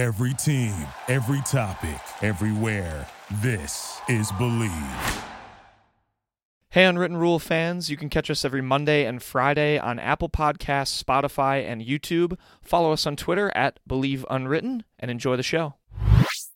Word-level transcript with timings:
Every 0.00 0.32
team, 0.32 0.72
every 1.08 1.42
topic, 1.42 2.00
everywhere. 2.22 3.06
This 3.42 4.00
is 4.08 4.32
Bleav. 4.32 5.24
Hey, 6.70 6.86
Unwritten 6.86 7.18
Rule 7.18 7.38
fans, 7.38 7.90
you 7.90 7.98
can 7.98 8.08
catch 8.08 8.30
us 8.30 8.42
every 8.42 8.62
Monday 8.62 9.04
and 9.04 9.22
Friday 9.22 9.78
on 9.78 9.98
Apple 9.98 10.30
Podcasts, 10.30 11.04
Spotify, 11.04 11.70
and 11.70 11.82
YouTube. 11.82 12.38
Follow 12.62 12.92
us 12.92 13.06
on 13.06 13.14
Twitter 13.14 13.52
at 13.54 13.78
Bleav 13.86 14.24
Unwritten 14.30 14.84
and 14.98 15.10
enjoy 15.10 15.36
the 15.36 15.42
show. 15.42 15.74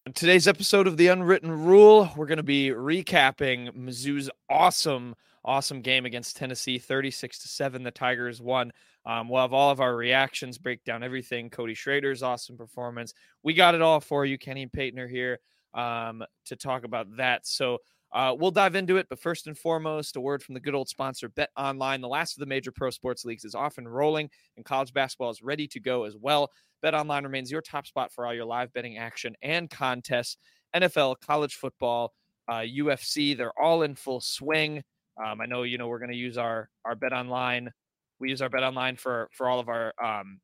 In 0.07 0.15
today's 0.15 0.49
episode 0.49 0.87
of 0.87 0.97
The 0.97 1.09
Unwritten 1.09 1.67
Rule, 1.67 2.11
we're 2.17 2.25
going 2.25 2.39
to 2.39 2.43
be 2.43 2.71
recapping 2.71 3.77
Mizzou's 3.77 4.31
awesome, 4.49 5.17
awesome 5.45 5.83
game 5.83 6.07
against 6.07 6.37
Tennessee, 6.37 6.79
36 6.79 7.41
to 7.41 7.49
7. 7.49 7.83
The 7.83 7.91
Tigers 7.91 8.41
won. 8.41 8.73
Um, 9.07 9.29
we'll 9.29 9.43
have 9.43 9.53
all 9.53 9.71
of 9.71 9.81
our 9.81 9.95
reactions, 9.95 10.59
break 10.59 10.83
down 10.85 11.03
everything. 11.03 11.51
Cody 11.51 11.75
Schrader's 11.75 12.23
awesome 12.23 12.57
performance. 12.57 13.13
We 13.43 13.55
got 13.55 13.75
it 13.75 13.83
all 13.83 14.01
for 14.01 14.25
you. 14.25 14.39
Kenny 14.39 14.63
and 14.63 14.73
Peyton 14.73 14.99
are 14.99 15.09
here 15.09 15.41
um, 15.75 16.25
to 16.47 16.57
talk 16.57 16.85
about 16.85 17.17
that. 17.17 17.47
So 17.47 17.79
uh, 18.13 18.35
we'll 18.39 18.53
dive 18.53 18.77
into 18.77 18.97
it. 18.97 19.09
But 19.11 19.19
first 19.19 19.47
and 19.47 19.59
foremost, 19.59 20.17
a 20.17 20.21
word 20.21 20.43
from 20.43 20.55
the 20.55 20.61
good 20.61 20.75
old 20.75 20.89
sponsor, 20.89 21.29
Bet 21.29 21.51
Online. 21.57 22.01
The 22.01 22.09
last 22.09 22.37
of 22.37 22.41
the 22.41 22.47
major 22.47 22.71
pro 22.71 22.91
sports 22.91 23.25
leagues 23.25 23.45
is 23.45 23.55
off 23.55 23.77
and 23.77 23.93
rolling, 23.93 24.31
and 24.57 24.65
college 24.65 24.93
basketball 24.93 25.31
is 25.31 25.43
ready 25.43 25.67
to 25.69 25.81
go 25.81 26.05
as 26.05 26.17
well. 26.17 26.51
Bet 26.81 26.95
Online 26.95 27.25
remains 27.25 27.51
your 27.51 27.61
top 27.61 27.87
spot 27.87 28.13
for 28.13 28.25
all 28.25 28.33
your 28.33 28.45
live 28.45 28.73
betting 28.73 28.99
action 28.99 29.35
and 29.43 29.69
contests. 29.69 30.37
NFL, 30.75 31.17
college 31.27 31.57
football, 31.57 32.13
uh, 32.49 32.61
UFC, 32.61 33.37
they're 33.37 33.59
all 33.59 33.83
in 33.83 33.95
full 33.95 34.21
swing. 34.21 34.83
Um, 35.23 35.41
I 35.41 35.47
know 35.47 35.63
you 35.63 35.79
know 35.79 35.89
we're 35.89 35.99
going 35.99 36.11
to 36.11 36.17
use 36.17 36.39
our 36.39 36.69
our 36.85 36.95
Bet 36.95 37.13
Online 37.13 37.71
we 38.21 38.31
use 38.31 38.43
our 38.43 38.49
bet 38.49 38.63
online 38.63 38.97
for 38.97 39.29
for 39.33 39.49
all 39.49 39.61
of 39.61 39.69
our 39.69 39.93
um, 40.03 40.41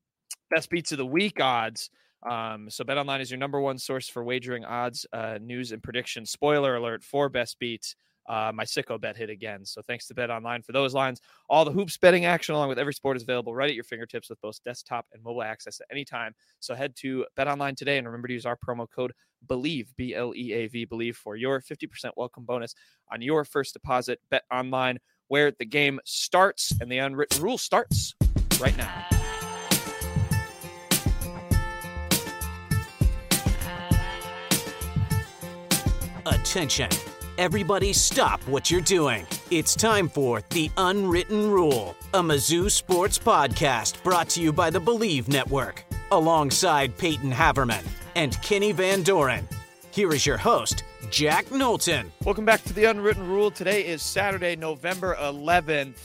best 0.50 0.70
beats 0.70 0.92
of 0.92 0.98
the 0.98 1.06
week 1.06 1.40
odds. 1.40 1.90
Um, 2.28 2.68
so 2.68 2.84
Bet 2.84 2.98
Online 2.98 3.20
is 3.20 3.30
your 3.30 3.38
number 3.38 3.60
one 3.60 3.78
source 3.78 4.08
for 4.08 4.22
wagering 4.22 4.64
odds, 4.64 5.06
uh, 5.12 5.38
news, 5.40 5.72
and 5.72 5.82
predictions. 5.82 6.30
Spoiler 6.30 6.76
alert 6.76 7.02
for 7.02 7.28
best 7.28 7.58
beats. 7.58 7.96
Uh, 8.30 8.52
my 8.54 8.62
sicko 8.62 8.98
bet 9.00 9.16
hit 9.16 9.28
again. 9.28 9.64
So 9.66 9.82
thanks 9.82 10.06
to 10.06 10.14
Bet 10.14 10.30
Online 10.30 10.62
for 10.62 10.70
those 10.70 10.94
lines. 10.94 11.20
All 11.48 11.64
the 11.64 11.72
hoops 11.72 11.98
betting 11.98 12.26
action 12.26 12.54
along 12.54 12.68
with 12.68 12.78
every 12.78 12.94
sport 12.94 13.16
is 13.16 13.24
available 13.24 13.56
right 13.56 13.68
at 13.68 13.74
your 13.74 13.82
fingertips 13.82 14.30
with 14.30 14.40
both 14.40 14.62
desktop 14.62 15.04
and 15.12 15.20
mobile 15.20 15.42
access 15.42 15.80
at 15.80 15.88
any 15.90 16.04
time. 16.04 16.32
So 16.60 16.76
head 16.76 16.94
to 16.98 17.26
Bet 17.34 17.48
Online 17.48 17.74
today 17.74 17.98
and 17.98 18.06
remember 18.06 18.28
to 18.28 18.34
use 18.34 18.46
our 18.46 18.56
promo 18.56 18.86
code 18.88 19.12
BLEAV, 19.48 19.88
B 19.96 20.14
L 20.14 20.32
E 20.36 20.52
A 20.52 20.68
V, 20.68 20.86
BLEAV 20.86 21.16
for 21.16 21.34
your 21.34 21.60
50% 21.60 22.12
welcome 22.16 22.44
bonus 22.44 22.72
on 23.12 23.20
your 23.20 23.44
first 23.44 23.72
deposit. 23.72 24.20
Bet 24.30 24.44
Online 24.52 25.00
where 25.26 25.50
the 25.58 25.64
game 25.64 25.98
starts 26.04 26.72
and 26.80 26.90
the 26.90 26.98
unwritten 26.98 27.42
rule 27.42 27.58
starts 27.58 28.14
right 28.60 28.76
now. 28.76 29.06
Attention. 36.26 36.88
Everybody 37.40 37.94
stop 37.94 38.46
what 38.46 38.70
you're 38.70 38.82
doing. 38.82 39.26
It's 39.50 39.74
time 39.74 40.10
for 40.10 40.42
The 40.50 40.70
Unwritten 40.76 41.50
Rule, 41.50 41.96
a 42.12 42.20
Mizzou 42.20 42.70
sports 42.70 43.18
podcast 43.18 44.02
brought 44.02 44.28
to 44.30 44.42
you 44.42 44.52
by 44.52 44.68
the 44.68 44.78
Bleav 44.78 45.26
Network, 45.26 45.82
alongside 46.12 46.98
Peyton 46.98 47.32
Haverman 47.32 47.82
and 48.14 48.38
Kenny 48.42 48.72
Van 48.72 49.02
Doren. 49.02 49.48
Here 49.90 50.12
is 50.12 50.26
your 50.26 50.36
host, 50.36 50.84
Jack 51.08 51.50
Knowlton. 51.50 52.12
Welcome 52.26 52.44
back 52.44 52.62
to 52.64 52.74
the 52.74 52.84
Unwritten 52.84 53.26
Rule. 53.26 53.50
Today 53.50 53.86
is 53.86 54.02
Saturday, 54.02 54.54
November 54.54 55.16
11th, 55.18 55.96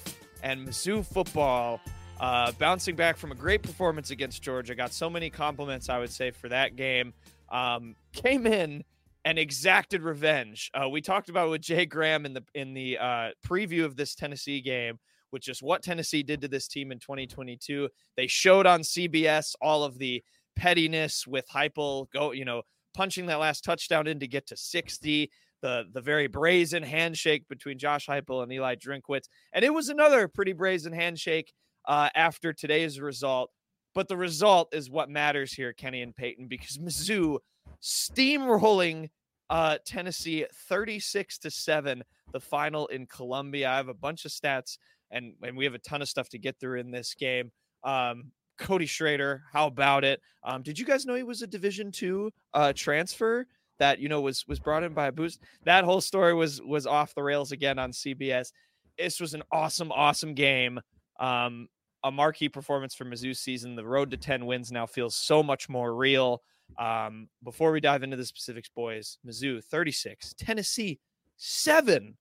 and 0.42 0.66
Mizzou 0.66 1.06
football 1.06 1.82
uh, 2.22 2.54
bouncing 2.54 2.96
back 2.96 3.18
from 3.18 3.34
a 3.34 3.36
great 3.36 3.62
performance 3.62 4.10
against 4.10 4.42
Georgia. 4.42 4.74
Got 4.74 4.94
so 4.94 5.10
many 5.10 5.30
compliments, 5.30 5.90
I 5.90 6.00
would 6.00 6.14
say, 6.14 6.32
for 6.32 6.48
that 6.48 6.78
game. 6.78 7.14
Um, 7.50 7.98
came 8.14 8.48
in 8.48 8.86
and 9.26 9.40
exacted 9.40 10.04
revenge. 10.04 10.70
Uh, 10.74 10.88
we 10.88 11.02
talked 11.02 11.30
about 11.30 11.50
with 11.50 11.62
Jay 11.62 11.86
Graham 11.86 12.26
in 12.26 12.34
the 12.34 12.44
in 12.54 12.74
the 12.74 12.98
uh, 13.00 13.30
preview 13.46 13.84
of 13.84 13.98
this 13.98 14.14
Tennessee 14.14 14.62
game, 14.62 15.00
which 15.32 15.50
is 15.50 15.62
what 15.62 15.82
Tennessee 15.82 16.24
did 16.24 16.42
to 16.42 16.48
this 16.48 16.68
team 16.68 16.92
in 16.92 17.00
2022. 17.00 17.90
They 18.16 18.28
showed 18.28 18.68
on 18.68 18.82
CBS 18.82 19.56
all 19.60 19.84
of 19.84 19.98
the 19.98 20.24
pettiness 20.56 21.26
with 21.28 21.46
Heupel, 21.50 22.10
go, 22.12 22.32
you 22.32 22.46
know, 22.46 22.62
punching 22.94 23.26
that 23.26 23.40
last 23.40 23.64
touchdown 23.64 24.08
in 24.08 24.20
to 24.20 24.28
get 24.28 24.48
to 24.48 24.58
60. 24.58 25.32
The, 25.62 25.86
the 25.92 26.02
very 26.02 26.28
brazen 26.28 26.84
handshake 26.84 27.48
between 27.48 27.80
Josh 27.80 28.06
Heupel 28.06 28.44
and 28.44 28.54
Eli 28.54 28.76
Drinkwitz. 28.76 29.24
And 29.52 29.66
it 29.66 29.74
was 29.74 29.90
another 29.90 30.28
pretty 30.28 30.54
brazen 30.54 30.94
handshake 30.94 31.52
uh, 31.88 32.10
after 32.14 32.54
today's 32.54 33.00
result. 33.00 33.50
But 33.96 34.08
the 34.08 34.18
result 34.18 34.76
is 34.76 34.92
what 34.92 35.10
matters 35.10 35.54
here, 35.54 35.74
Kenny 35.74 36.04
and 36.04 36.16
Peyton, 36.16 36.48
because 36.48 36.78
Mizzou 36.78 37.40
steamrolling 37.82 39.10
uh, 39.50 39.78
Tennessee 39.86 40.46
36 40.68 41.38
to 41.40 41.52
7, 41.52 42.04
the 42.34 42.40
final 42.40 42.88
in 42.88 43.06
Columbia. 43.06 43.70
I 43.70 43.78
have 43.78 43.90
a 43.90 43.94
bunch 43.94 44.26
of 44.26 44.32
stats 44.32 44.78
and, 45.12 45.34
and 45.42 45.56
we 45.56 45.66
have 45.66 45.74
a 45.74 45.80
ton 45.80 46.02
of 46.02 46.10
stuff 46.10 46.30
to 46.30 46.40
get 46.40 46.60
through 46.60 46.80
in 46.80 46.92
this 46.92 47.14
game. 47.14 47.52
Um, 47.84 48.32
Cody 48.58 48.86
Schrader. 48.86 49.44
How 49.52 49.68
about 49.68 50.04
it? 50.04 50.22
Um, 50.44 50.62
did 50.62 50.80
you 50.80 50.86
guys 50.86 51.06
know 51.06 51.16
he 51.16 51.24
was 51.24 51.42
a 51.42 51.48
Division 51.48 51.92
two 51.92 52.32
uh, 52.54 52.74
transfer 52.74 53.46
that 53.80 54.00
you 54.00 54.08
know 54.08 54.22
was 54.22 54.48
was 54.48 54.60
brought 54.60 54.84
in 54.84 54.94
by 54.94 55.08
a 55.08 55.12
boost? 55.12 55.42
That 55.66 55.84
whole 55.84 56.02
story 56.02 56.34
was 56.34 56.62
was 56.62 56.88
off 56.88 57.14
the 57.16 57.24
rails 57.24 57.52
again 57.52 57.78
on 57.80 57.92
CBS. 57.92 58.52
This 58.98 59.20
was 59.20 59.34
an 59.34 59.44
awesome, 59.52 59.92
awesome 59.92 60.34
game. 60.34 60.80
Um, 61.20 61.68
a 62.04 62.12
marquee 62.12 62.50
performance 62.50 62.94
for 62.94 63.04
Mizzou 63.04 63.36
season. 63.36 63.76
The 63.76 63.86
road 63.86 64.12
to 64.12 64.18
10 64.18 64.46
wins 64.46 64.72
now 64.72 64.86
feels 64.86 65.16
so 65.16 65.42
much 65.42 65.68
more 65.68 65.94
real. 65.96 66.44
Um, 66.78 67.30
before 67.44 67.72
we 67.72 67.80
dive 67.80 68.04
into 68.04 68.18
the 68.18 68.26
specifics, 68.26 68.70
boys, 68.70 69.18
Mizzou 69.26 69.64
36, 69.64 70.34
Tennessee 70.38 71.00
7. 71.38 72.18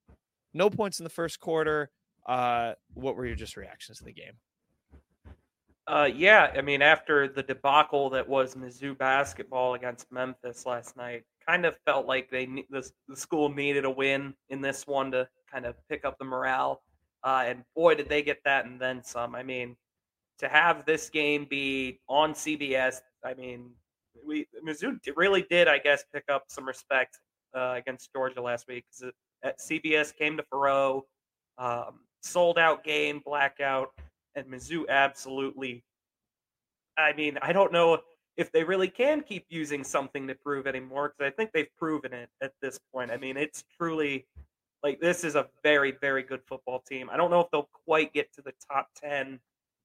No 0.52 0.70
points 0.70 1.00
in 1.00 1.04
the 1.04 1.10
first 1.10 1.40
quarter. 1.40 1.90
Uh, 2.26 2.74
what 2.94 3.16
were 3.16 3.26
your 3.26 3.36
just 3.36 3.56
reactions 3.56 3.98
to 3.98 4.04
the 4.04 4.12
game? 4.12 4.34
Uh, 5.86 6.08
yeah, 6.14 6.50
I 6.56 6.62
mean, 6.62 6.80
after 6.80 7.28
the 7.28 7.42
debacle 7.42 8.08
that 8.10 8.26
was 8.26 8.54
Mizzou 8.54 8.96
basketball 8.96 9.74
against 9.74 10.10
Memphis 10.10 10.64
last 10.64 10.96
night, 10.96 11.24
kind 11.46 11.66
of 11.66 11.76
felt 11.84 12.06
like 12.06 12.30
they 12.30 12.46
the, 12.46 12.90
the 13.06 13.16
school 13.16 13.50
needed 13.50 13.84
a 13.84 13.90
win 13.90 14.34
in 14.48 14.62
this 14.62 14.86
one 14.86 15.10
to 15.10 15.28
kind 15.50 15.66
of 15.66 15.74
pick 15.88 16.06
up 16.06 16.18
the 16.18 16.24
morale. 16.24 16.82
Uh, 17.22 17.44
and 17.46 17.64
boy, 17.74 17.94
did 17.94 18.08
they 18.08 18.22
get 18.22 18.38
that 18.44 18.64
and 18.64 18.80
then 18.80 19.02
some. 19.02 19.34
I 19.34 19.42
mean, 19.42 19.76
to 20.38 20.48
have 20.48 20.86
this 20.86 21.10
game 21.10 21.46
be 21.48 22.00
on 22.08 22.32
CBS, 22.32 23.00
I 23.22 23.34
mean, 23.34 23.70
we 24.26 24.46
Mizzou 24.66 24.98
really 25.16 25.46
did, 25.48 25.68
I 25.68 25.78
guess, 25.78 26.04
pick 26.12 26.24
up 26.28 26.44
some 26.48 26.66
respect 26.66 27.18
uh, 27.54 27.74
against 27.76 28.12
Georgia 28.12 28.42
last 28.42 28.66
week 28.68 28.84
because 29.00 29.12
CBS 29.60 30.14
came 30.14 30.36
to 30.36 30.44
Faurot, 30.52 31.02
um, 31.58 32.00
sold 32.22 32.58
out 32.58 32.84
game, 32.84 33.22
blackout 33.24 33.90
and 34.34 34.46
Mizzou 34.46 34.88
absolutely. 34.88 35.84
I 36.96 37.12
mean, 37.12 37.38
I 37.42 37.52
don't 37.52 37.72
know 37.72 38.00
if 38.36 38.50
they 38.52 38.64
really 38.64 38.88
can 38.88 39.20
keep 39.22 39.46
using 39.48 39.84
something 39.84 40.26
to 40.26 40.34
prove 40.34 40.66
anymore 40.66 41.14
because 41.16 41.32
I 41.32 41.34
think 41.34 41.50
they've 41.52 41.74
proven 41.78 42.12
it 42.12 42.28
at 42.42 42.52
this 42.60 42.78
point. 42.92 43.10
I 43.10 43.16
mean, 43.16 43.36
it's 43.36 43.64
truly 43.76 44.26
like 44.82 45.00
this 45.00 45.24
is 45.24 45.34
a 45.34 45.46
very, 45.62 45.92
very 46.00 46.22
good 46.22 46.40
football 46.46 46.82
team. 46.88 47.08
I 47.10 47.16
don't 47.16 47.30
know 47.30 47.40
if 47.40 47.50
they'll 47.50 47.68
quite 47.86 48.12
get 48.12 48.32
to 48.34 48.42
the 48.42 48.52
top 48.70 48.88
ten 49.00 49.38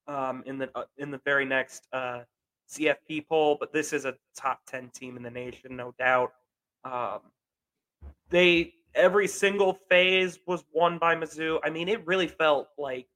um, 0.08 0.44
in 0.46 0.58
the 0.58 0.70
uh, 0.76 0.86
in 0.98 1.12
the 1.12 1.22
very 1.26 1.46
next 1.46 1.88
uh, 1.94 2.22
CFP 2.70 3.28
poll, 3.28 3.58
but 3.60 3.74
this 3.74 3.94
is 3.94 4.06
a 4.06 4.16
top 4.38 4.62
ten 4.68 4.90
team 4.90 5.18
in 5.18 5.24
the 5.24 5.32
nation, 5.32 5.76
no 5.76 5.94
doubt. 5.98 6.34
Um, 6.84 7.20
they 8.30 8.74
every 8.96 9.28
single 9.28 9.74
phase 9.90 10.40
was 10.46 10.64
won 10.74 10.98
by 10.98 11.16
Mizzou. 11.16 11.60
I 11.64 11.70
mean, 11.70 11.88
it 11.88 12.06
really 12.06 12.28
felt 12.28 12.70
like 12.78 13.08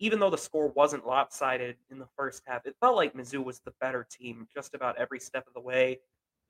even 0.00 0.20
though 0.20 0.30
the 0.30 0.38
score 0.38 0.68
wasn't 0.68 1.06
lopsided 1.06 1.76
in 1.90 1.98
the 1.98 2.08
first 2.16 2.42
half, 2.46 2.66
it 2.66 2.76
felt 2.80 2.96
like 2.96 3.14
Mizzou 3.14 3.44
was 3.44 3.60
the 3.60 3.72
better 3.80 4.06
team 4.08 4.46
just 4.54 4.74
about 4.74 4.96
every 4.96 5.18
step 5.18 5.46
of 5.46 5.54
the 5.54 5.60
way. 5.60 5.98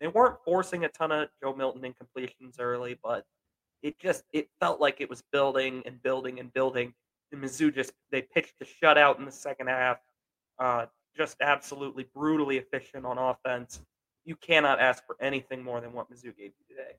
They 0.01 0.09
weren't 0.09 0.37
forcing 0.45 0.85
a 0.85 0.89
ton 0.89 1.13
of 1.13 1.29
Joe 1.43 1.55
Milton 1.55 1.83
incompletions 1.83 2.57
early, 2.59 2.99
but 3.03 3.25
it 3.83 3.99
just 3.99 4.25
it 4.33 4.49
felt 4.61 4.81
like 4.81 5.01
it 5.01 5.09
was 5.09 5.23
building 5.33 5.83
and 5.87 6.03
building 6.03 6.41
and 6.41 6.53
building. 6.53 6.95
And 7.33 7.43
Mizzou 7.43 7.75
just 7.75 7.93
they 8.11 8.23
pitched 8.23 8.55
a 8.61 8.65
shutout 8.65 9.19
in 9.19 9.25
the 9.25 9.33
second 9.33 9.69
half. 9.69 9.99
Uh, 10.59 10.87
just 11.19 11.37
absolutely 11.41 12.07
brutally 12.15 12.59
efficient 12.59 13.05
on 13.05 13.19
offense. 13.19 13.83
You 14.25 14.37
cannot 14.37 14.81
ask 14.81 15.05
for 15.05 15.17
anything 15.21 15.63
more 15.63 15.81
than 15.81 15.93
what 15.93 16.11
Mizzou 16.11 16.37
gave 16.37 16.53
you 16.59 16.65
today. 16.69 16.97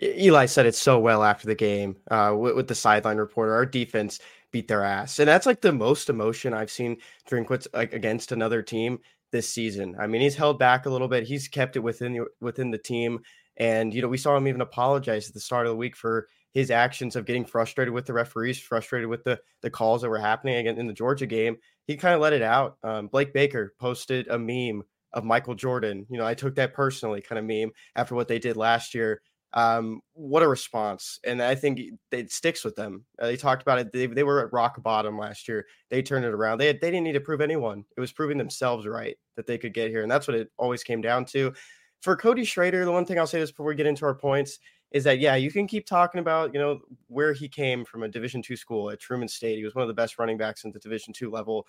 Eli 0.00 0.46
said 0.46 0.66
it 0.66 0.74
so 0.74 0.98
well 0.98 1.24
after 1.24 1.46
the 1.46 1.54
game 1.54 1.96
uh, 2.10 2.34
with, 2.36 2.54
with, 2.54 2.68
the 2.68 2.74
sideline 2.74 3.16
reporter. 3.16 3.52
Our 3.52 3.66
defense 3.66 4.20
beat 4.52 4.68
their 4.68 4.84
ass, 4.84 5.18
and 5.18 5.28
that's 5.28 5.46
like 5.46 5.60
the 5.60 5.72
most 5.72 6.08
emotion 6.08 6.54
I've 6.54 6.70
seen 6.70 6.98
Drinkwitz 7.28 7.66
like 7.74 7.92
against 7.92 8.30
another 8.30 8.62
team 8.62 9.00
this 9.32 9.48
season. 9.48 9.96
I 9.98 10.06
mean, 10.06 10.20
he's 10.20 10.36
held 10.36 10.58
back 10.58 10.86
a 10.86 10.90
little 10.90 11.08
bit. 11.08 11.24
He's 11.26 11.48
kept 11.48 11.74
it 11.74 11.80
within 11.80 12.12
the, 12.12 12.26
within 12.40 12.70
the 12.70 12.78
team, 12.78 13.20
and 13.56 13.92
you 13.92 14.00
know 14.00 14.08
we 14.08 14.18
saw 14.18 14.36
him 14.36 14.46
even 14.46 14.60
apologize 14.60 15.26
at 15.26 15.34
the 15.34 15.40
start 15.40 15.66
of 15.66 15.72
the 15.72 15.76
week 15.76 15.96
for 15.96 16.28
his 16.52 16.70
actions 16.70 17.16
of 17.16 17.26
getting 17.26 17.44
frustrated 17.44 17.92
with 17.92 18.06
the 18.06 18.12
referees, 18.12 18.60
frustrated 18.60 19.08
with 19.08 19.24
the 19.24 19.40
the 19.62 19.70
calls 19.70 20.02
that 20.02 20.10
were 20.10 20.18
happening 20.18 20.56
again 20.56 20.78
in 20.78 20.86
the 20.86 20.92
Georgia 20.92 21.26
game. 21.26 21.56
He 21.88 21.96
kind 21.96 22.14
of 22.14 22.20
let 22.20 22.34
it 22.34 22.42
out. 22.42 22.76
Um, 22.84 23.08
Blake 23.08 23.32
Baker 23.32 23.74
posted 23.80 24.28
a 24.28 24.38
meme 24.38 24.84
of 25.14 25.24
Michael 25.24 25.54
Jordan. 25.54 26.06
You 26.10 26.18
know, 26.18 26.26
I 26.26 26.34
took 26.34 26.54
that 26.56 26.74
personally, 26.74 27.22
kind 27.22 27.38
of 27.38 27.46
meme 27.46 27.72
after 27.96 28.14
what 28.14 28.28
they 28.28 28.38
did 28.38 28.58
last 28.58 28.94
year. 28.94 29.22
Um, 29.54 30.02
what 30.12 30.42
a 30.42 30.48
response. 30.48 31.18
And 31.24 31.42
I 31.42 31.54
think 31.54 31.80
it 32.12 32.30
sticks 32.30 32.62
with 32.62 32.76
them. 32.76 33.06
Uh, 33.18 33.26
they 33.28 33.36
talked 33.38 33.62
about 33.62 33.78
it. 33.78 33.90
They, 33.90 34.06
they 34.06 34.22
were 34.22 34.44
at 34.44 34.52
rock 34.52 34.82
bottom 34.82 35.16
last 35.16 35.48
year. 35.48 35.64
They 35.88 36.02
turned 36.02 36.26
it 36.26 36.34
around. 36.34 36.58
They, 36.58 36.66
had, 36.66 36.80
they 36.82 36.90
didn't 36.90 37.04
need 37.04 37.14
to 37.14 37.20
prove 37.20 37.40
anyone. 37.40 37.84
It 37.96 38.00
was 38.00 38.12
proving 38.12 38.36
themselves 38.36 38.86
right 38.86 39.16
that 39.36 39.46
they 39.46 39.56
could 39.56 39.72
get 39.72 39.88
here. 39.88 40.02
And 40.02 40.10
that's 40.10 40.28
what 40.28 40.36
it 40.36 40.50
always 40.58 40.82
came 40.82 41.00
down 41.00 41.24
to. 41.26 41.54
For 42.02 42.14
Cody 42.14 42.44
Schrader, 42.44 42.84
the 42.84 42.92
one 42.92 43.06
thing 43.06 43.18
I'll 43.18 43.26
say 43.26 43.40
this 43.40 43.50
before 43.50 43.66
we 43.66 43.74
get 43.74 43.86
into 43.86 44.04
our 44.04 44.14
points 44.14 44.58
is 44.92 45.04
that 45.04 45.18
yeah, 45.18 45.34
you 45.34 45.50
can 45.50 45.66
keep 45.66 45.86
talking 45.86 46.20
about 46.20 46.52
you 46.54 46.60
know 46.60 46.80
where 47.08 47.32
he 47.32 47.48
came 47.48 47.84
from 47.84 48.02
a 48.02 48.08
Division 48.08 48.42
two 48.42 48.56
school 48.56 48.90
at 48.90 49.00
Truman 49.00 49.28
State. 49.28 49.58
He 49.58 49.64
was 49.64 49.74
one 49.74 49.82
of 49.82 49.88
the 49.88 49.94
best 49.94 50.18
running 50.18 50.38
backs 50.38 50.64
in 50.64 50.72
the 50.72 50.78
Division 50.78 51.12
two 51.12 51.30
level. 51.30 51.66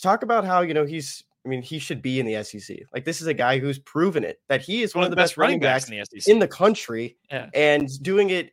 Talk 0.00 0.22
about 0.22 0.44
how 0.44 0.60
you 0.62 0.74
know 0.74 0.84
he's. 0.84 1.24
I 1.44 1.48
mean, 1.48 1.62
he 1.62 1.78
should 1.78 2.02
be 2.02 2.20
in 2.20 2.26
the 2.26 2.44
SEC. 2.44 2.80
Like 2.92 3.06
this 3.06 3.22
is 3.22 3.26
a 3.26 3.32
guy 3.32 3.58
who's 3.58 3.78
proven 3.78 4.24
it 4.24 4.40
that 4.48 4.60
he 4.60 4.82
is 4.82 4.94
one, 4.94 5.00
one 5.00 5.06
of 5.06 5.10
the 5.10 5.16
best, 5.16 5.32
best 5.32 5.38
running 5.38 5.58
backs, 5.58 5.86
backs 5.86 5.90
in, 5.90 5.98
the 6.14 6.20
SEC. 6.20 6.32
in 6.32 6.38
the 6.38 6.48
country, 6.48 7.16
yeah. 7.30 7.48
and 7.54 7.88
doing 8.02 8.28
it 8.28 8.52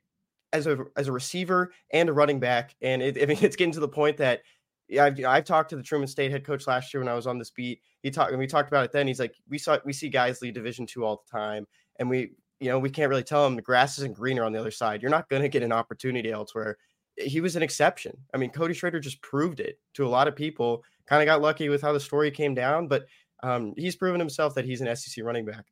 as 0.54 0.68
a 0.68 0.86
as 0.96 1.10
a 1.10 1.12
receiver 1.12 1.74
and 1.92 2.08
a 2.08 2.14
running 2.14 2.40
back. 2.40 2.76
And 2.82 3.02
it, 3.02 3.22
I 3.22 3.26
mean, 3.26 3.38
it's 3.42 3.58
getting 3.58 3.74
to 3.74 3.82
the 3.82 3.90
point 3.90 4.18
that 4.18 4.42
yeah, 4.88 5.04
I've, 5.04 5.26
I've 5.26 5.44
talked 5.44 5.70
to 5.72 5.76
the 5.76 5.84
Truman 5.84 6.08
State 6.08 6.32
head 6.32 6.46
coach 6.46 6.66
last 6.66 6.94
year 6.94 7.02
when 7.02 7.10
I 7.10 7.14
was 7.14 7.28
on 7.28 7.38
this 7.38 7.52
beat. 7.52 7.82
He 8.04 8.10
talked 8.10 8.32
and 8.32 8.40
we 8.40 8.48
talked 8.48 8.70
about 8.70 8.86
it 8.86 8.92
then. 8.92 9.08
He's 9.08 9.20
like, 9.20 9.36
we 9.50 9.58
saw 9.58 9.78
we 9.84 9.92
see 9.92 10.10
guys 10.10 10.42
lead 10.42 10.54
Division 10.54 10.86
two 10.86 11.04
all 11.04 11.24
the 11.26 11.38
time, 11.38 11.68
and 12.00 12.10
we 12.10 12.32
you 12.60 12.70
know, 12.70 12.80
we 12.80 12.90
can't 12.90 13.10
really 13.10 13.24
tell 13.24 13.46
him 13.46 13.56
the 13.56 13.62
grass 13.62 13.98
isn't 14.00 14.16
greener 14.16 14.44
on 14.44 14.52
the 14.52 14.60
other 14.60 14.72
side. 14.72 15.02
You're 15.02 15.12
not 15.12 15.30
going 15.30 15.42
to 15.42 15.50
get 15.50 15.64
an 15.64 15.72
opportunity 15.72 16.32
elsewhere. 16.32 16.78
He 17.16 17.42
was 17.42 17.56
an 17.56 17.64
exception. 17.64 18.18
I 18.34 18.38
mean, 18.38 18.52
Cody 18.52 18.74
Schrader 18.74 19.00
just 19.00 19.22
proved 19.22 19.60
it 19.60 19.80
to 19.96 20.06
a 20.06 20.10
lot 20.10 20.28
of 20.28 20.36
people. 20.36 20.84
Kind 21.08 21.22
of 21.22 21.26
got 21.26 21.42
lucky 21.42 21.70
with 21.70 21.82
how 21.82 21.94
the 21.94 22.00
story 22.00 22.32
came 22.32 22.54
down, 22.54 22.88
but 22.88 23.06
um, 23.44 23.74
he's 23.78 23.96
proven 23.96 24.20
himself 24.20 24.56
that 24.56 24.66
he's 24.66 24.82
an 24.82 24.96
SEC 24.96 25.24
running 25.24 25.46
back. 25.46 25.66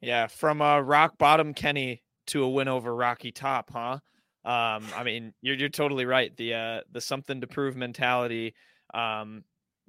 Yeah, 0.00 0.28
from 0.28 0.60
a 0.60 0.82
rock 0.82 1.18
bottom 1.18 1.52
Kenny 1.54 2.02
to 2.28 2.42
a 2.42 2.48
win 2.48 2.68
over 2.68 2.94
Rocky 2.94 3.32
Top, 3.32 3.70
huh? 3.72 3.98
Um, 4.44 4.86
I 4.96 5.02
mean, 5.04 5.34
you're 5.42 5.56
you're 5.56 5.68
totally 5.68 6.06
right. 6.06 6.34
The 6.36 6.54
uh, 6.54 6.80
the 6.90 7.00
something 7.00 7.42
to 7.42 7.46
prove 7.46 7.76
mentality. 7.76 8.54
Um, 8.94 9.44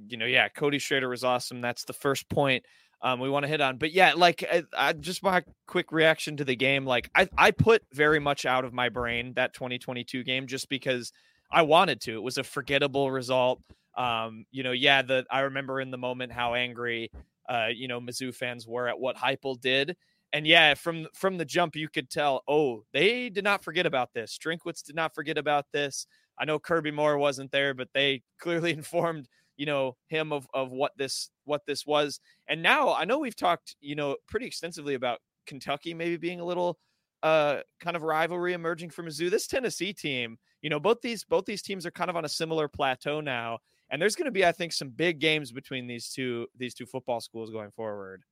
you 0.07 0.17
know, 0.17 0.25
yeah, 0.25 0.49
Cody 0.49 0.79
Schrader 0.79 1.07
was 1.07 1.23
awesome. 1.23 1.61
That's 1.61 1.85
the 1.85 1.93
first 1.93 2.27
point 2.29 2.65
um, 3.03 3.19
we 3.19 3.29
want 3.29 3.43
to 3.43 3.49
hit 3.49 3.61
on. 3.61 3.77
But 3.77 3.91
yeah, 3.93 4.13
like 4.15 4.43
I, 4.51 4.63
I, 4.77 4.93
just 4.93 5.23
my 5.23 5.43
quick 5.67 5.91
reaction 5.91 6.37
to 6.37 6.45
the 6.45 6.55
game. 6.55 6.85
Like 6.85 7.09
I, 7.15 7.27
I 7.37 7.51
put 7.51 7.83
very 7.93 8.19
much 8.19 8.45
out 8.45 8.65
of 8.65 8.73
my 8.73 8.89
brain 8.89 9.33
that 9.35 9.53
2022 9.53 10.23
game 10.23 10.47
just 10.47 10.69
because 10.69 11.11
I 11.51 11.63
wanted 11.63 12.01
to. 12.01 12.13
It 12.13 12.23
was 12.23 12.37
a 12.37 12.43
forgettable 12.43 13.11
result. 13.11 13.61
Um, 13.97 14.45
you 14.51 14.63
know, 14.63 14.71
yeah, 14.71 15.01
the 15.01 15.25
I 15.31 15.41
remember 15.41 15.81
in 15.81 15.91
the 15.91 15.97
moment 15.97 16.31
how 16.31 16.53
angry, 16.53 17.11
uh, 17.49 17.67
you 17.73 17.87
know, 17.87 17.99
Mizzou 17.99 18.33
fans 18.33 18.67
were 18.67 18.87
at 18.87 18.99
what 18.99 19.17
Heupel 19.17 19.59
did. 19.59 19.95
And 20.33 20.47
yeah, 20.47 20.75
from 20.75 21.07
from 21.13 21.37
the 21.37 21.45
jump, 21.45 21.75
you 21.75 21.89
could 21.89 22.09
tell. 22.09 22.43
Oh, 22.47 22.83
they 22.93 23.29
did 23.29 23.43
not 23.43 23.63
forget 23.63 23.85
about 23.85 24.13
this. 24.13 24.37
Drinkwitz 24.37 24.83
did 24.83 24.95
not 24.95 25.13
forget 25.13 25.37
about 25.37 25.65
this. 25.73 26.05
I 26.39 26.45
know 26.45 26.57
Kirby 26.57 26.91
Moore 26.91 27.17
wasn't 27.17 27.51
there, 27.51 27.73
but 27.73 27.89
they 27.93 28.21
clearly 28.39 28.71
informed 28.71 29.27
you 29.61 29.67
know 29.67 29.95
him 30.07 30.33
of 30.33 30.47
of 30.55 30.71
what 30.71 30.91
this 30.97 31.29
what 31.45 31.61
this 31.67 31.85
was. 31.85 32.19
And 32.47 32.63
now 32.63 32.95
i 32.95 33.05
know 33.05 33.19
we've 33.19 33.35
talked 33.35 33.75
you 33.79 33.93
know 33.93 34.15
pretty 34.27 34.47
extensively 34.47 34.95
about 34.95 35.19
kentucky 35.45 35.93
maybe 35.93 36.17
being 36.17 36.39
a 36.39 36.45
little 36.45 36.79
uh 37.21 37.59
kind 37.79 37.95
of 37.95 38.01
rivalry 38.01 38.53
emerging 38.53 38.89
from 38.89 39.05
mizzou. 39.05 39.29
This 39.29 39.45
tennessee 39.45 39.93
team 39.93 40.39
you 40.63 40.71
know 40.71 40.79
both 40.79 41.01
these 41.01 41.23
both 41.23 41.45
these 41.45 41.61
teams 41.61 41.85
are 41.85 41.91
kind 41.91 42.09
of 42.09 42.15
on 42.15 42.25
a 42.25 42.29
similar 42.29 42.67
plateau 42.67 43.21
now 43.21 43.59
and 43.91 44.01
there's 44.01 44.15
going 44.15 44.25
to 44.25 44.31
be 44.31 44.43
i 44.43 44.51
think 44.51 44.73
some 44.73 44.89
big 44.89 45.19
games 45.19 45.51
between 45.51 45.85
these 45.85 46.09
two 46.09 46.47
these 46.57 46.73
two 46.73 46.87
football 46.87 47.21
schools 47.21 47.51
going 47.51 47.69
forward. 47.71 48.23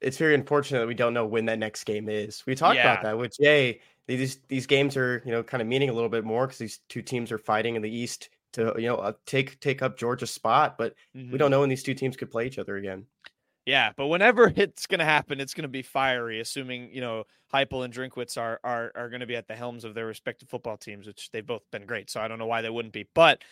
It's 0.00 0.16
very 0.16 0.34
unfortunate 0.34 0.80
that 0.80 0.86
we 0.86 0.94
don't 0.94 1.12
know 1.14 1.26
when 1.26 1.46
that 1.46 1.58
next 1.58 1.84
game 1.84 2.08
is. 2.08 2.42
We 2.46 2.54
talked 2.54 2.76
yeah. 2.76 2.92
about 2.92 3.02
that 3.02 3.16
with 3.16 3.34
jay 3.40 3.80
these 4.06 4.40
these 4.48 4.66
games 4.66 4.96
are 4.96 5.22
you 5.24 5.32
know 5.32 5.42
kind 5.42 5.60
of 5.60 5.66
meaning 5.66 5.88
a 5.88 5.92
little 5.92 6.08
bit 6.08 6.24
more 6.24 6.46
because 6.46 6.58
these 6.58 6.80
two 6.88 7.02
teams 7.02 7.32
are 7.32 7.38
fighting 7.38 7.76
in 7.76 7.82
the 7.82 7.90
east 7.90 8.28
to 8.56 8.74
you 8.76 8.88
know 8.88 8.96
uh, 8.96 9.12
take 9.24 9.60
take 9.60 9.82
up 9.82 9.96
Georgia's 9.96 10.30
spot, 10.30 10.76
but 10.76 10.94
mm-hmm. 11.16 11.30
we 11.30 11.38
don't 11.38 11.50
know 11.50 11.60
when 11.60 11.68
these 11.68 11.82
two 11.82 11.94
teams 11.94 12.16
could 12.16 12.30
play 12.30 12.46
each 12.46 12.58
other 12.58 12.76
again. 12.76 13.06
Yeah, 13.64 13.92
but 13.96 14.06
whenever 14.06 14.52
it's 14.56 14.86
going 14.86 14.98
to 14.98 15.04
happen, 15.04 15.40
it's 15.40 15.54
going 15.54 15.62
to 15.62 15.68
be 15.68 15.82
fiery. 15.82 16.40
Assuming 16.40 16.90
you 16.92 17.00
know 17.00 17.24
Heupel 17.52 17.84
and 17.84 17.94
Drinkwitz 17.94 18.36
are 18.36 18.58
are 18.64 18.90
are 18.94 19.08
going 19.08 19.20
to 19.20 19.26
be 19.26 19.36
at 19.36 19.46
the 19.46 19.54
helms 19.54 19.84
of 19.84 19.94
their 19.94 20.06
respective 20.06 20.48
football 20.48 20.76
teams, 20.76 21.06
which 21.06 21.30
they've 21.30 21.46
both 21.46 21.62
been 21.70 21.86
great. 21.86 22.10
So 22.10 22.20
I 22.20 22.28
don't 22.28 22.38
know 22.38 22.46
why 22.46 22.62
they 22.62 22.70
wouldn't 22.70 22.94
be. 22.94 23.06
But 23.14 23.42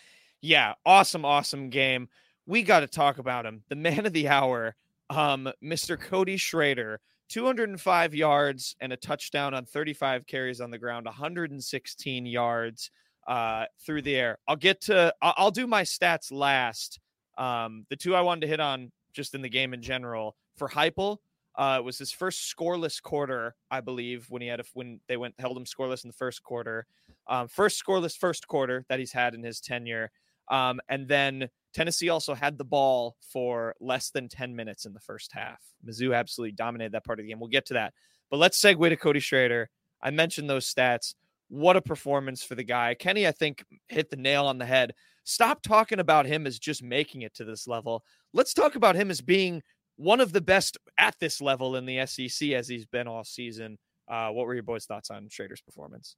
yeah, 0.41 0.73
awesome, 0.85 1.23
awesome 1.23 1.69
game. 1.69 2.09
We 2.47 2.63
got 2.63 2.81
to 2.81 2.87
talk 2.87 3.17
about 3.17 3.45
him, 3.45 3.63
the 3.69 3.75
man 3.75 4.05
of 4.05 4.13
the 4.13 4.27
hour, 4.27 4.75
um, 5.09 5.51
Mr. 5.63 5.99
Cody 5.99 6.37
Schrader. 6.37 6.99
205 7.29 8.13
yards 8.13 8.75
and 8.81 8.93
a 8.93 8.97
touchdown 8.97 9.55
on 9.55 9.65
35 9.65 10.27
carries 10.27 10.61
on 10.61 10.69
the 10.69 10.77
ground, 10.77 11.07
116 11.07 12.23
yards 12.27 12.91
uh, 13.27 13.65
through 13.85 14.01
the 14.01 14.15
air. 14.15 14.37
I'll 14.47 14.55
get 14.55 14.81
to, 14.81 15.13
I'll 15.21 15.51
do 15.51 15.67
my 15.67 15.83
stats 15.83 16.31
last. 16.31 16.99
Um, 17.37 17.85
the 17.89 17.95
two 17.95 18.15
I 18.15 18.21
wanted 18.21 18.41
to 18.41 18.47
hit 18.47 18.59
on 18.59 18.91
just 19.13 19.33
in 19.33 19.41
the 19.41 19.49
game 19.49 19.73
in 19.73 19.81
general 19.81 20.35
for 20.55 20.69
Heupel. 20.69 21.17
Uh, 21.57 21.77
it 21.79 21.83
was 21.83 21.97
his 21.97 22.11
first 22.11 22.53
scoreless 22.53 23.01
quarter, 23.01 23.55
I 23.71 23.79
believe, 23.79 24.25
when 24.29 24.41
he 24.41 24.47
had 24.47 24.59
a, 24.59 24.63
when 24.73 24.99
they 25.07 25.15
went 25.15 25.35
held 25.39 25.55
him 25.55 25.63
scoreless 25.63 26.03
in 26.03 26.09
the 26.09 26.15
first 26.15 26.43
quarter. 26.43 26.85
Um, 27.27 27.47
first 27.47 27.81
scoreless 27.83 28.17
first 28.17 28.47
quarter 28.47 28.85
that 28.89 28.99
he's 28.99 29.13
had 29.13 29.33
in 29.33 29.43
his 29.43 29.61
tenure. 29.61 30.11
Um, 30.49 30.79
and 30.89 31.07
then 31.07 31.49
Tennessee 31.73 32.09
also 32.09 32.35
had 32.35 32.57
the 32.57 32.65
ball 32.65 33.15
for 33.21 33.75
less 33.79 34.11
than 34.11 34.27
10 34.27 34.55
minutes 34.55 34.85
in 34.85 34.93
the 34.93 34.99
first 34.99 35.31
half. 35.31 35.61
Mizzou 35.85 36.15
absolutely 36.15 36.51
dominated 36.51 36.91
that 36.91 37.05
part 37.05 37.19
of 37.19 37.25
the 37.25 37.29
game. 37.29 37.39
We'll 37.39 37.49
get 37.49 37.65
to 37.67 37.73
that. 37.75 37.93
But 38.29 38.37
let's 38.37 38.61
segue 38.61 38.89
to 38.89 38.95
Cody 38.97 39.19
Schrader. 39.19 39.69
I 40.01 40.11
mentioned 40.11 40.49
those 40.49 40.71
stats. 40.71 41.15
What 41.47 41.77
a 41.77 41.81
performance 41.81 42.43
for 42.43 42.55
the 42.55 42.63
guy. 42.63 42.95
Kenny, 42.95 43.27
I 43.27 43.31
think, 43.31 43.63
hit 43.87 44.09
the 44.09 44.15
nail 44.15 44.45
on 44.45 44.57
the 44.57 44.65
head. 44.65 44.93
Stop 45.23 45.61
talking 45.61 45.99
about 45.99 46.25
him 46.25 46.45
as 46.45 46.59
just 46.59 46.83
making 46.83 47.21
it 47.23 47.33
to 47.35 47.45
this 47.45 47.67
level. 47.67 48.03
Let's 48.33 48.53
talk 48.53 48.75
about 48.75 48.95
him 48.95 49.09
as 49.09 49.21
being 49.21 49.61
one 49.97 50.19
of 50.19 50.33
the 50.33 50.41
best 50.41 50.77
at 50.97 51.15
this 51.19 51.41
level 51.41 51.75
in 51.75 51.85
the 51.85 52.05
SEC 52.05 52.49
as 52.49 52.67
he's 52.67 52.85
been 52.85 53.07
all 53.07 53.23
season. 53.23 53.77
Uh, 54.07 54.29
what 54.29 54.45
were 54.45 54.53
your 54.53 54.63
boys' 54.63 54.85
thoughts 54.85 55.09
on 55.09 55.29
Schrader's 55.29 55.61
performance? 55.61 56.15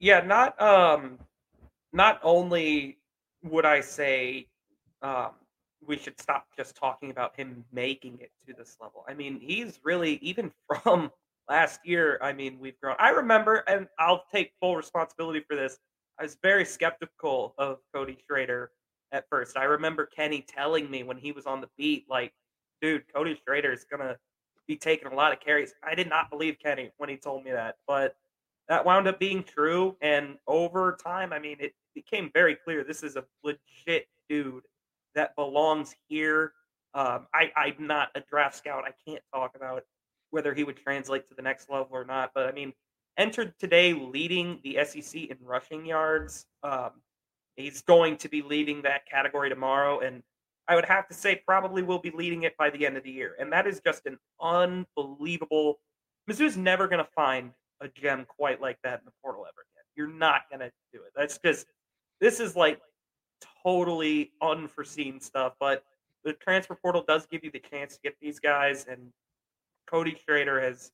Yeah, 0.00 0.20
not 0.20 0.60
um, 0.60 1.18
not 1.92 2.20
only 2.22 2.98
would 3.42 3.64
I 3.64 3.80
say 3.80 4.48
um, 5.02 5.30
we 5.86 5.96
should 5.96 6.20
stop 6.20 6.46
just 6.56 6.76
talking 6.76 7.10
about 7.10 7.36
him 7.36 7.64
making 7.72 8.18
it 8.20 8.30
to 8.46 8.54
this 8.54 8.76
level. 8.80 9.04
I 9.08 9.14
mean, 9.14 9.38
he's 9.40 9.80
really 9.84 10.18
even 10.22 10.50
from 10.82 11.10
last 11.48 11.80
year, 11.84 12.18
I 12.22 12.32
mean, 12.32 12.58
we've 12.58 12.78
grown. 12.80 12.96
I 12.98 13.10
remember, 13.10 13.56
and 13.68 13.86
I'll 13.98 14.24
take 14.32 14.52
full 14.60 14.76
responsibility 14.76 15.40
for 15.48 15.56
this. 15.56 15.78
I 16.18 16.22
was 16.22 16.36
very 16.42 16.64
skeptical 16.64 17.54
of 17.58 17.78
Cody 17.92 18.18
Schrader 18.26 18.70
at 19.12 19.28
first. 19.28 19.56
I 19.56 19.64
remember 19.64 20.06
Kenny 20.06 20.44
telling 20.46 20.90
me 20.90 21.02
when 21.02 21.16
he 21.16 21.32
was 21.32 21.46
on 21.46 21.60
the 21.60 21.68
beat, 21.76 22.06
like, 22.08 22.32
dude, 22.80 23.04
Cody 23.12 23.38
Schrader 23.44 23.72
is 23.72 23.84
going 23.84 24.00
to 24.00 24.16
be 24.66 24.76
taking 24.76 25.12
a 25.12 25.14
lot 25.14 25.32
of 25.32 25.40
carries. 25.40 25.74
I 25.82 25.94
did 25.94 26.08
not 26.08 26.30
believe 26.30 26.56
Kenny 26.62 26.90
when 26.96 27.08
he 27.08 27.16
told 27.16 27.44
me 27.44 27.52
that, 27.52 27.76
but 27.86 28.16
that 28.68 28.84
wound 28.84 29.08
up 29.08 29.18
being 29.18 29.42
true. 29.42 29.96
And 30.00 30.36
over 30.46 30.96
time, 31.04 31.32
I 31.32 31.38
mean, 31.38 31.56
it 31.60 31.74
became 31.94 32.30
very 32.32 32.56
clear 32.56 32.82
this 32.82 33.02
is 33.02 33.16
a 33.16 33.24
legit 33.42 34.08
dude 34.28 34.64
that 35.14 35.36
belongs 35.36 35.94
here. 36.08 36.52
Um, 36.94 37.26
I, 37.34 37.52
I'm 37.56 37.86
not 37.86 38.10
a 38.14 38.20
draft 38.20 38.56
scout. 38.56 38.84
I 38.84 38.92
can't 39.08 39.22
talk 39.34 39.54
about 39.56 39.78
whether 40.34 40.52
he 40.52 40.64
would 40.64 40.76
translate 40.76 41.28
to 41.28 41.34
the 41.34 41.42
next 41.42 41.70
level 41.70 41.88
or 41.92 42.04
not. 42.04 42.32
But 42.34 42.48
I 42.48 42.52
mean, 42.52 42.72
entered 43.16 43.54
today 43.60 43.92
leading 43.92 44.58
the 44.64 44.78
SEC 44.84 45.14
in 45.14 45.36
rushing 45.40 45.86
yards. 45.86 46.46
Um, 46.64 46.90
he's 47.54 47.82
going 47.82 48.16
to 48.16 48.28
be 48.28 48.42
leading 48.42 48.82
that 48.82 49.06
category 49.08 49.48
tomorrow, 49.48 50.00
and 50.00 50.24
I 50.66 50.74
would 50.74 50.86
have 50.86 51.06
to 51.06 51.14
say 51.14 51.40
probably 51.46 51.84
will 51.84 52.00
be 52.00 52.10
leading 52.10 52.42
it 52.42 52.56
by 52.56 52.68
the 52.68 52.84
end 52.84 52.96
of 52.96 53.04
the 53.04 53.12
year. 53.12 53.36
And 53.38 53.52
that 53.52 53.68
is 53.68 53.80
just 53.80 54.06
an 54.06 54.18
unbelievable. 54.42 55.78
Mizzou's 56.28 56.56
never 56.56 56.88
going 56.88 57.04
to 57.04 57.10
find 57.14 57.52
a 57.80 57.86
gem 57.86 58.26
quite 58.26 58.60
like 58.60 58.78
that 58.82 58.98
in 58.98 59.04
the 59.04 59.12
portal 59.22 59.42
ever 59.42 59.64
again. 59.72 59.84
You're 59.94 60.18
not 60.18 60.42
going 60.50 60.60
to 60.60 60.72
do 60.92 60.98
it. 60.98 61.12
That's 61.14 61.38
just 61.38 61.66
this 62.20 62.40
is 62.40 62.56
like 62.56 62.80
totally 63.62 64.32
unforeseen 64.42 65.20
stuff. 65.20 65.52
But 65.60 65.84
the 66.24 66.32
transfer 66.32 66.74
portal 66.74 67.04
does 67.06 67.26
give 67.26 67.44
you 67.44 67.52
the 67.52 67.60
chance 67.60 67.94
to 67.94 68.00
get 68.02 68.16
these 68.20 68.40
guys, 68.40 68.86
and 68.88 69.12
Cody 69.86 70.16
Schrader 70.24 70.60
has 70.60 70.90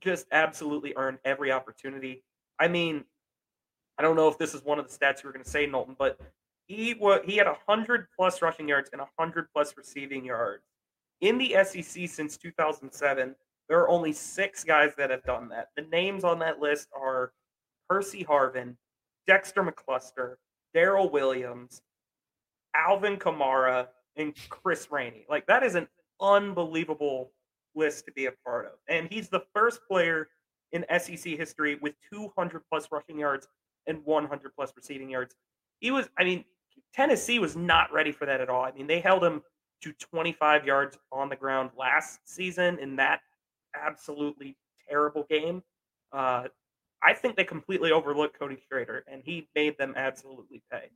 just 0.00 0.26
absolutely 0.32 0.92
earned 0.96 1.18
every 1.24 1.50
opportunity. 1.50 2.22
I 2.58 2.68
mean, 2.68 3.04
I 3.98 4.02
don't 4.02 4.16
know 4.16 4.28
if 4.28 4.38
this 4.38 4.54
is 4.54 4.64
one 4.64 4.78
of 4.78 4.88
the 4.88 4.96
stats 4.96 5.22
you 5.22 5.28
were 5.28 5.32
going 5.32 5.44
to 5.44 5.50
say, 5.50 5.66
Knowlton, 5.66 5.96
but 5.98 6.18
he 6.66 6.94
was 6.94 7.20
he 7.24 7.36
had 7.36 7.46
hundred 7.66 8.06
plus 8.16 8.42
rushing 8.42 8.68
yards 8.68 8.90
and 8.92 9.02
hundred 9.18 9.46
plus 9.52 9.74
receiving 9.76 10.24
yards 10.24 10.64
in 11.20 11.38
the 11.38 11.56
SEC 11.64 12.08
since 12.08 12.36
2007. 12.36 13.34
There 13.68 13.78
are 13.78 13.88
only 13.88 14.12
six 14.12 14.64
guys 14.64 14.92
that 14.98 15.10
have 15.10 15.24
done 15.24 15.48
that. 15.48 15.68
The 15.76 15.82
names 15.90 16.24
on 16.24 16.38
that 16.40 16.60
list 16.60 16.88
are 16.98 17.32
Percy 17.88 18.24
Harvin, 18.24 18.76
Dexter 19.26 19.62
McCluster, 19.62 20.34
Daryl 20.74 21.10
Williams, 21.10 21.80
Alvin 22.74 23.16
Kamara, 23.16 23.88
and 24.16 24.34
Chris 24.48 24.88
Rainey. 24.90 25.24
Like 25.28 25.46
that 25.46 25.62
is 25.62 25.74
an 25.74 25.88
unbelievable 26.20 27.32
list 27.74 28.06
to 28.06 28.12
be 28.12 28.26
a 28.26 28.32
part 28.44 28.66
of. 28.66 28.72
And 28.88 29.08
he's 29.10 29.28
the 29.28 29.42
first 29.54 29.80
player 29.88 30.28
in 30.72 30.84
SEC 30.98 31.36
history 31.36 31.76
with 31.80 31.94
200 32.12 32.62
plus 32.70 32.88
rushing 32.90 33.18
yards 33.18 33.48
and 33.86 34.04
100 34.04 34.52
plus 34.56 34.72
receiving 34.76 35.10
yards. 35.10 35.34
He 35.80 35.90
was, 35.90 36.08
I 36.18 36.24
mean, 36.24 36.44
Tennessee 36.94 37.38
was 37.38 37.56
not 37.56 37.92
ready 37.92 38.12
for 38.12 38.26
that 38.26 38.40
at 38.40 38.48
all. 38.48 38.64
I 38.64 38.72
mean, 38.72 38.86
they 38.86 39.00
held 39.00 39.22
him 39.22 39.42
to 39.82 39.92
25 39.92 40.64
yards 40.64 40.98
on 41.12 41.28
the 41.28 41.36
ground 41.36 41.70
last 41.76 42.20
season 42.24 42.78
in 42.78 42.96
that 42.96 43.20
absolutely 43.74 44.56
terrible 44.88 45.24
game. 45.28 45.62
Uh, 46.12 46.44
I 47.02 47.12
think 47.12 47.36
they 47.36 47.44
completely 47.44 47.92
overlooked 47.92 48.38
Cody 48.38 48.56
Schrader, 48.66 49.04
and 49.10 49.22
he 49.24 49.48
made 49.54 49.76
them 49.76 49.92
absolutely 49.96 50.62
pay. 50.70 50.90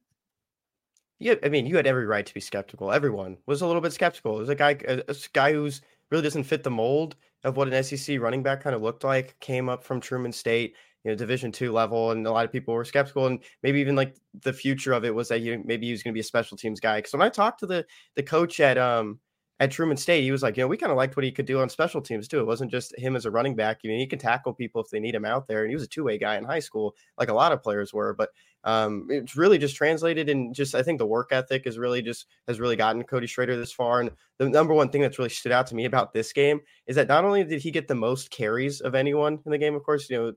Yeah, 1.18 1.35
I 1.42 1.49
mean, 1.49 1.66
you 1.66 1.76
had 1.76 1.87
every 1.87 2.06
right 2.06 2.25
to 2.25 2.32
be 2.32 2.40
skeptical. 2.40 2.92
Everyone 2.92 3.38
was 3.47 3.61
a 3.61 3.66
little 3.66 3.82
bit 3.82 3.92
skeptical. 3.92 4.37
Was 4.37 4.49
a 4.49 4.54
guy, 4.54 4.78
a, 4.87 5.02
a 5.08 5.16
guy 5.32 5.52
who's 5.52 5.82
really 6.11 6.23
doesn't 6.23 6.45
fit 6.45 6.62
the 6.62 6.71
mold 6.71 7.17
of 7.45 7.57
what 7.57 7.73
an 7.73 7.83
SEC 7.83 8.21
running 8.21 8.43
back 8.43 8.62
kind 8.62 8.75
of 8.75 8.83
looked 8.83 9.05
like. 9.05 9.38
Came 9.41 9.69
up 9.69 9.85
from 9.85 10.00
Truman 10.00 10.33
State, 10.33 10.75
you 11.05 11.11
know, 11.11 11.17
Division 11.17 11.53
two 11.53 11.73
level, 11.73 12.11
and 12.11 12.27
a 12.27 12.31
lot 12.31 12.45
of 12.45 12.53
people 12.53 12.75
were 12.75 12.85
skeptical, 12.85 13.27
and 13.27 13.43
maybe 13.62 13.81
even 13.81 13.97
like 13.97 14.17
the 14.43 14.53
future 14.53 14.93
of 14.93 15.05
it 15.05 15.15
was 15.15 15.29
that 15.29 15.41
he 15.41 15.57
maybe 15.57 15.87
he 15.87 15.93
was 15.93 16.03
going 16.03 16.12
to 16.12 16.17
be 16.17 16.21
a 16.21 16.25
special 16.25 16.57
teams 16.57 16.81
guy. 16.81 16.99
Because 16.99 17.12
when 17.12 17.23
I 17.23 17.29
talked 17.29 17.61
to 17.61 17.67
the 17.67 17.87
the 18.17 18.23
coach 18.23 18.61
at 18.61 18.79
um 18.79 19.21
at 19.61 19.73
Truman 19.73 19.97
State, 19.97 20.23
he 20.23 20.31
was 20.31 20.43
like, 20.43 20.57
you 20.57 20.62
know, 20.62 20.69
we 20.69 20.77
kind 20.77 20.93
of 20.93 20.97
liked 20.97 21.17
what 21.17 21.25
he 21.25 21.33
could 21.33 21.47
do 21.47 21.61
on 21.61 21.69
special 21.69 22.00
teams 22.00 22.29
too. 22.29 22.38
It 22.38 22.47
wasn't 22.47 22.71
just 22.71 22.97
him 22.97 23.17
as 23.17 23.27
a 23.27 23.31
running 23.31 23.57
back. 23.57 23.81
You 23.83 23.91
know, 23.91 23.97
he 23.97 24.07
can 24.07 24.19
tackle 24.19 24.55
people 24.55 24.81
if 24.83 24.91
they 24.91 25.00
need 25.00 25.17
him 25.17 25.25
out 25.25 25.49
there. 25.49 25.62
And 25.62 25.71
he 25.71 25.75
was 25.75 25.83
a 25.83 25.88
two 25.88 26.05
way 26.05 26.17
guy 26.17 26.37
in 26.37 26.45
high 26.45 26.61
school, 26.61 26.95
like 27.19 27.29
a 27.29 27.35
lot 27.35 27.50
of 27.50 27.62
players 27.62 27.93
were. 27.93 28.15
But 28.15 28.31
um, 28.62 29.09
it's 29.11 29.37
really 29.37 29.59
just 29.59 29.75
translated 29.75 30.29
and 30.29 30.55
just 30.55 30.77
I 30.77 30.83
think 30.83 30.99
the 30.99 31.07
work 31.07 31.31
ethic 31.33 31.67
is 31.67 31.77
really 31.77 32.03
just 32.03 32.27
has 32.47 32.61
really 32.61 32.77
gotten 32.77 33.03
Cody 33.03 33.27
Schrader 33.27 33.57
this 33.57 33.73
far. 33.73 34.00
And 34.00 34.11
the 34.38 34.49
number 34.49 34.75
one 34.75 34.91
thing 34.91 35.03
that's 35.03 35.19
really 35.19 35.31
stood 35.31 35.53
out 35.53 35.67
to 35.69 35.75
me 35.75 35.87
about 35.87 36.12
this 36.12 36.33
game 36.33 36.61
is 36.87 36.95
that 36.95 37.09
not 37.09 37.25
only 37.25 37.43
did 37.43 37.61
he 37.61 37.73
get 37.73 37.88
the 37.88 37.95
most 37.97 38.31
carries 38.31 38.81
of 38.81 38.95
anyone 38.95 39.41
in 39.45 39.50
the 39.50 39.59
game, 39.59 39.75
of 39.75 39.83
course, 39.83 40.09
you 40.09 40.17
know, 40.17 40.33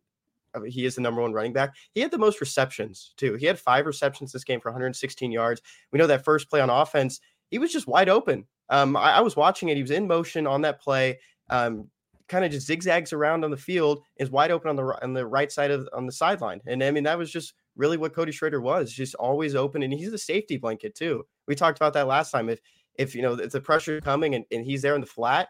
he 0.67 0.85
is 0.85 0.95
the 0.95 1.01
number 1.01 1.21
one 1.21 1.31
running 1.31 1.53
back. 1.53 1.75
He 1.93 2.01
had 2.01 2.11
the 2.11 2.17
most 2.17 2.41
receptions 2.41 3.13
too. 3.17 3.35
He 3.35 3.45
had 3.45 3.59
five 3.59 3.85
receptions 3.85 4.31
this 4.31 4.43
game 4.43 4.59
for 4.59 4.69
116 4.69 5.31
yards. 5.31 5.61
We 5.91 5.99
know 5.99 6.07
that 6.07 6.25
first 6.25 6.49
play 6.49 6.59
on 6.59 6.69
offense, 6.69 7.21
he 7.51 7.59
was 7.59 7.71
just 7.71 7.87
wide 7.87 8.09
open. 8.09 8.45
Um, 8.71 8.95
I, 8.95 9.17
I, 9.17 9.21
was 9.21 9.35
watching 9.35 9.69
it. 9.69 9.75
He 9.75 9.83
was 9.83 9.91
in 9.91 10.07
motion 10.07 10.47
on 10.47 10.61
that 10.61 10.81
play. 10.81 11.19
Um, 11.49 11.89
kind 12.29 12.45
of 12.45 12.51
just 12.51 12.65
zigzags 12.65 13.11
around 13.11 13.43
on 13.43 13.51
the 13.51 13.57
field, 13.57 14.03
is 14.15 14.31
wide 14.31 14.51
open 14.51 14.69
on 14.69 14.77
the 14.77 14.83
on 15.03 15.13
the 15.13 15.27
right 15.27 15.51
side 15.51 15.69
of 15.69 15.87
on 15.93 16.05
the 16.05 16.11
sideline. 16.11 16.61
And 16.65 16.81
I 16.81 16.89
mean, 16.89 17.03
that 17.03 17.17
was 17.17 17.29
just 17.29 17.53
really 17.75 17.97
what 17.97 18.15
Cody 18.15 18.31
Schrader 18.31 18.61
was, 18.61 18.91
just 18.91 19.13
always 19.15 19.53
open. 19.53 19.83
And 19.83 19.93
he's 19.93 20.13
a 20.13 20.17
safety 20.17 20.57
blanket 20.57 20.95
too. 20.95 21.25
We 21.47 21.55
talked 21.55 21.77
about 21.77 21.93
that 21.93 22.07
last 22.07 22.31
time. 22.31 22.49
If 22.49 22.59
if 22.95 23.13
you 23.13 23.21
know 23.21 23.33
if 23.33 23.51
the 23.51 23.61
pressure 23.61 23.99
coming 23.99 24.35
and, 24.35 24.45
and 24.51 24.65
he's 24.65 24.81
there 24.81 24.95
in 24.95 25.01
the 25.01 25.07
flat, 25.07 25.49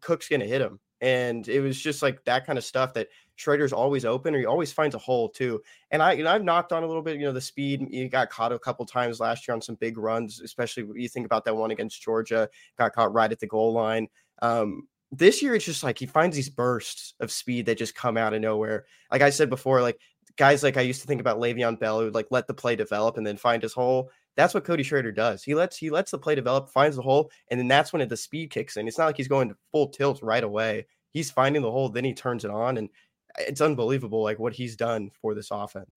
Cook's 0.00 0.28
gonna 0.28 0.44
hit 0.44 0.60
him. 0.60 0.80
And 1.00 1.46
it 1.46 1.60
was 1.60 1.80
just 1.80 2.02
like 2.02 2.24
that 2.24 2.46
kind 2.46 2.58
of 2.58 2.64
stuff 2.64 2.94
that 2.94 3.08
Schrader's 3.36 3.72
always 3.72 4.04
open 4.04 4.34
or 4.34 4.38
he 4.38 4.46
always 4.46 4.72
finds 4.72 4.94
a 4.94 4.98
hole 4.98 5.28
too. 5.28 5.62
And 5.90 6.02
I, 6.02 6.12
you 6.12 6.24
know, 6.24 6.30
I've 6.30 6.44
knocked 6.44 6.72
on 6.72 6.82
a 6.82 6.86
little 6.86 7.02
bit, 7.02 7.16
you 7.16 7.26
know, 7.26 7.32
the 7.32 7.40
speed. 7.40 7.86
He 7.90 8.08
got 8.08 8.30
caught 8.30 8.52
a 8.52 8.58
couple 8.58 8.84
times 8.86 9.20
last 9.20 9.46
year 9.46 9.54
on 9.54 9.62
some 9.62 9.76
big 9.76 9.98
runs, 9.98 10.40
especially 10.40 10.86
you 11.00 11.08
think 11.08 11.26
about 11.26 11.44
that 11.44 11.54
one 11.56 11.70
against 11.70 12.02
Georgia, 12.02 12.48
got 12.78 12.92
caught 12.92 13.12
right 13.12 13.30
at 13.30 13.38
the 13.38 13.46
goal 13.46 13.72
line. 13.72 14.08
Um, 14.42 14.88
this 15.12 15.42
year, 15.42 15.54
it's 15.54 15.64
just 15.64 15.84
like 15.84 15.98
he 15.98 16.06
finds 16.06 16.34
these 16.34 16.50
bursts 16.50 17.14
of 17.20 17.30
speed 17.30 17.66
that 17.66 17.78
just 17.78 17.94
come 17.94 18.16
out 18.16 18.34
of 18.34 18.40
nowhere. 18.40 18.86
Like 19.10 19.22
I 19.22 19.30
said 19.30 19.48
before, 19.48 19.80
like 19.80 20.00
guys 20.36 20.62
like 20.62 20.76
I 20.76 20.82
used 20.82 21.00
to 21.00 21.06
think 21.06 21.20
about 21.20 21.38
Le'Veon 21.38 21.78
Bell 21.78 22.00
who 22.00 22.10
like 22.10 22.26
let 22.30 22.46
the 22.46 22.54
play 22.54 22.76
develop 22.76 23.16
and 23.16 23.26
then 23.26 23.36
find 23.36 23.62
his 23.62 23.72
hole. 23.72 24.10
That's 24.36 24.52
what 24.52 24.64
Cody 24.64 24.82
Schrader 24.82 25.12
does. 25.12 25.42
He 25.42 25.54
lets 25.54 25.76
he 25.76 25.90
lets 25.90 26.10
the 26.10 26.18
play 26.18 26.34
develop, 26.34 26.68
finds 26.68 26.96
the 26.96 27.02
hole, 27.02 27.30
and 27.50 27.58
then 27.58 27.68
that's 27.68 27.92
when 27.92 28.06
the 28.06 28.16
speed 28.16 28.50
kicks 28.50 28.76
in. 28.76 28.86
It's 28.86 28.98
not 28.98 29.06
like 29.06 29.16
he's 29.16 29.28
going 29.28 29.48
to 29.48 29.56
full 29.72 29.88
tilt 29.88 30.20
right 30.22 30.44
away. 30.44 30.86
He's 31.10 31.30
finding 31.30 31.62
the 31.62 31.70
hole, 31.70 31.88
then 31.88 32.04
he 32.04 32.12
turns 32.12 32.44
it 32.44 32.50
on, 32.50 32.76
and 32.76 32.90
it's 33.38 33.60
unbelievable 33.60 34.22
like 34.22 34.38
what 34.38 34.54
he's 34.54 34.76
done 34.76 35.10
for 35.20 35.34
this 35.34 35.48
offense. 35.50 35.90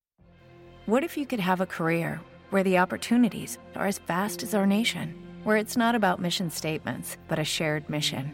What 0.86 1.04
if 1.04 1.18
you 1.18 1.26
could 1.26 1.40
have 1.40 1.62
a 1.62 1.66
career 1.66 2.20
where 2.50 2.64
the 2.64 2.78
opportunities 2.80 3.58
are 3.76 3.88
as 3.88 4.00
vast 4.00 4.44
as 4.44 4.56
our 4.56 4.66
nation, 4.66 5.14
where 5.44 5.58
it's 5.58 5.78
not 5.78 5.96
about 5.96 6.20
mission 6.20 6.50
statements, 6.50 7.18
but 7.28 7.40
a 7.40 7.44
shared 7.44 7.90
mission? 7.90 8.32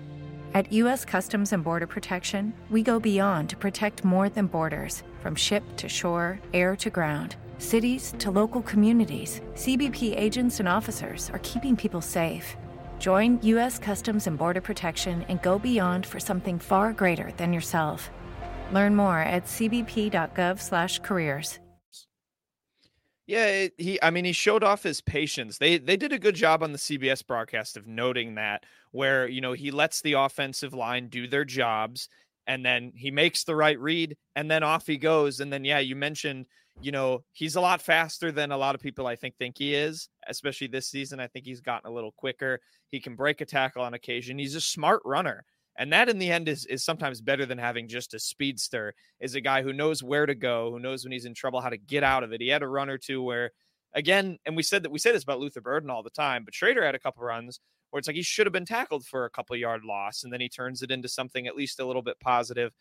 At 0.54 0.72
U.S. 0.72 1.04
Customs 1.04 1.52
and 1.52 1.66
Border 1.66 1.86
Protection, 1.86 2.54
we 2.70 2.82
go 2.82 2.98
beyond 2.98 3.50
to 3.50 3.58
protect 3.58 4.06
more 4.06 4.30
than 4.30 4.48
borders 4.48 5.04
from 5.20 5.36
ship 5.36 5.64
to 5.76 5.90
shore, 5.90 6.40
air 6.54 6.78
to 6.78 6.90
ground, 6.90 7.36
cities 7.58 8.14
to 8.20 8.32
local 8.32 8.62
communities. 8.62 9.42
CBP 9.56 10.18
agents 10.18 10.62
and 10.62 10.70
officers 10.70 11.30
are 11.32 11.40
keeping 11.40 11.76
people 11.76 12.00
safe. 12.00 12.56
Join 13.00 13.38
U.S. 13.44 13.78
Customs 13.78 14.28
and 14.28 14.38
Border 14.38 14.62
Protection 14.62 15.26
and 15.28 15.42
go 15.42 15.60
beyond 15.60 16.06
for 16.06 16.22
something 16.22 16.58
far 16.58 16.94
greater 16.94 17.32
than 17.34 17.52
yourself. 17.52 18.10
Learn 18.72 18.96
more 18.96 19.20
at 19.20 19.46
cbp.gov/careers. 19.46 21.60
Yeah, 23.28 23.48
it, 23.48 23.74
he. 23.78 24.02
I 24.04 24.12
mean, 24.12 24.26
he 24.26 24.34
showed 24.34 24.64
off 24.64 24.84
his 24.84 25.02
patience. 25.02 25.58
They 25.58 25.80
they 25.80 25.98
did 25.98 26.14
a 26.14 26.20
good 26.20 26.36
job 26.36 26.62
on 26.62 26.72
the 26.72 26.78
CBS 26.78 27.26
broadcast 27.26 27.76
of 27.76 27.88
noting 27.88 28.36
that, 28.36 28.64
where 28.92 29.28
you 29.28 29.42
know 29.42 29.54
he 29.54 29.72
lets 29.72 30.02
the 30.02 30.14
offensive 30.14 30.76
line 30.76 31.08
do 31.08 31.28
their 31.28 31.46
jobs, 31.46 32.08
and 32.46 32.64
then 32.64 32.92
he 32.96 33.10
makes 33.10 33.44
the 33.44 33.56
right 33.56 33.80
read, 33.80 34.16
and 34.36 34.50
then 34.50 34.62
off 34.62 34.86
he 34.86 34.98
goes. 34.98 35.40
And 35.40 35.52
then 35.52 35.66
yeah, 35.66 35.80
you 35.80 35.96
mentioned, 35.96 36.46
you 36.82 36.92
know, 36.92 37.24
he's 37.32 37.56
a 37.56 37.62
lot 37.62 37.82
faster 37.82 38.32
than 38.32 38.52
a 38.52 38.58
lot 38.58 38.76
of 38.76 38.82
people 38.82 39.08
I 39.08 39.16
think 39.16 39.36
think 39.38 39.58
he 39.58 39.74
is, 39.74 40.08
especially 40.28 40.68
this 40.68 40.88
season. 40.88 41.20
I 41.20 41.28
think 41.28 41.46
he's 41.46 41.62
gotten 41.62 41.90
a 41.90 41.94
little 41.94 42.12
quicker. 42.12 42.62
He 42.90 43.00
can 43.00 43.16
break 43.16 43.42
a 43.42 43.46
tackle 43.46 43.82
on 43.82 43.96
occasion. 43.96 44.38
He's 44.38 44.56
a 44.56 44.62
smart 44.62 45.02
runner. 45.04 45.46
And 45.78 45.92
that 45.92 46.10
in 46.10 46.20
the 46.20 46.32
end 46.32 46.48
is 46.48 46.66
is 46.66 46.84
sometimes 46.84 47.22
better 47.22 47.46
than 47.46 47.58
having 47.58 47.88
just 47.88 48.14
a 48.14 48.20
speedster, 48.20 48.94
is 49.20 49.36
a 49.36 49.42
guy 49.42 49.62
who 49.62 49.74
knows 49.74 50.02
where 50.04 50.26
to 50.26 50.36
go, 50.36 50.72
who 50.72 50.80
knows 50.80 51.04
when 51.04 51.12
he's 51.12 51.26
in 51.26 51.34
trouble, 51.34 51.62
how 51.62 51.70
to 51.70 51.78
get 51.78 52.04
out 52.04 52.24
of 52.24 52.32
it. 52.32 52.42
He 52.42 52.48
had 52.48 52.64
a 52.64 52.68
run 52.68 52.90
or 52.90 52.98
two 52.98 53.22
where 53.22 53.52
again, 53.94 54.38
and 54.46 54.56
we 54.56 54.64
said 54.64 54.84
that 54.84 54.92
we 54.92 55.00
say 55.00 55.12
this 55.12 55.24
about 55.24 55.40
Luther 55.40 55.62
Burden 55.62 55.90
all 55.90 56.04
the 56.04 56.10
time, 56.10 56.44
but 56.46 56.54
Schrader 56.54 56.86
had 56.86 56.96
a 56.96 57.00
couple 57.00 57.24
runs 57.24 57.60
where 57.90 58.00
it's 58.00 58.08
like 58.08 58.16
he 58.16 58.22
should 58.22 58.46
have 58.46 58.54
been 58.54 58.66
tackled 58.66 59.06
for 59.06 59.26
a 59.26 59.30
couple 59.30 59.56
yard 59.56 59.84
loss, 59.84 60.24
and 60.24 60.32
then 60.32 60.42
he 60.42 60.50
turns 60.50 60.82
it 60.82 60.92
into 60.92 61.08
something 61.08 61.48
at 61.48 61.56
least 61.56 61.80
a 61.80 61.86
little 61.86 62.02
bit 62.02 62.20
positive. 62.20 62.74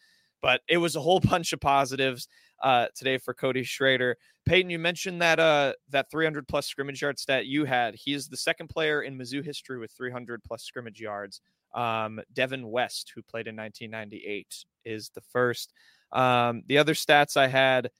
But 0.42 0.60
it 0.68 0.76
was 0.76 0.96
a 0.96 1.00
whole 1.00 1.20
bunch 1.24 1.52
of 1.52 1.60
positives 1.60 2.28
uh, 2.62 2.88
today 2.94 3.18
for 3.18 3.32
Cody 3.32 3.62
Schrader. 3.62 4.16
Peyton, 4.44 4.70
you 4.70 4.78
mentioned 4.78 5.22
that 5.22 5.38
uh, 5.38 5.74
that 5.90 6.10
300 6.10 6.46
plus 6.48 6.66
scrimmage 6.66 7.00
yard 7.00 7.18
stat 7.18 7.46
you 7.46 7.64
had. 7.64 7.94
He 7.94 8.12
is 8.12 8.28
the 8.28 8.36
second 8.36 8.68
player 8.68 9.02
in 9.02 9.16
Mizzou 9.16 9.44
history 9.44 9.78
with 9.78 9.92
300 9.92 10.42
plus 10.42 10.62
scrimmage 10.62 11.00
yards. 11.00 11.40
Um, 11.74 12.20
Devin 12.32 12.70
West, 12.70 13.12
who 13.14 13.22
played 13.22 13.48
in 13.48 13.56
1998, 13.56 14.64
is 14.84 15.10
the 15.10 15.20
first. 15.32 15.72
Um, 16.12 16.62
the 16.66 16.78
other 16.78 16.94
stats 16.94 17.36
I 17.36 17.48
had 17.48 17.90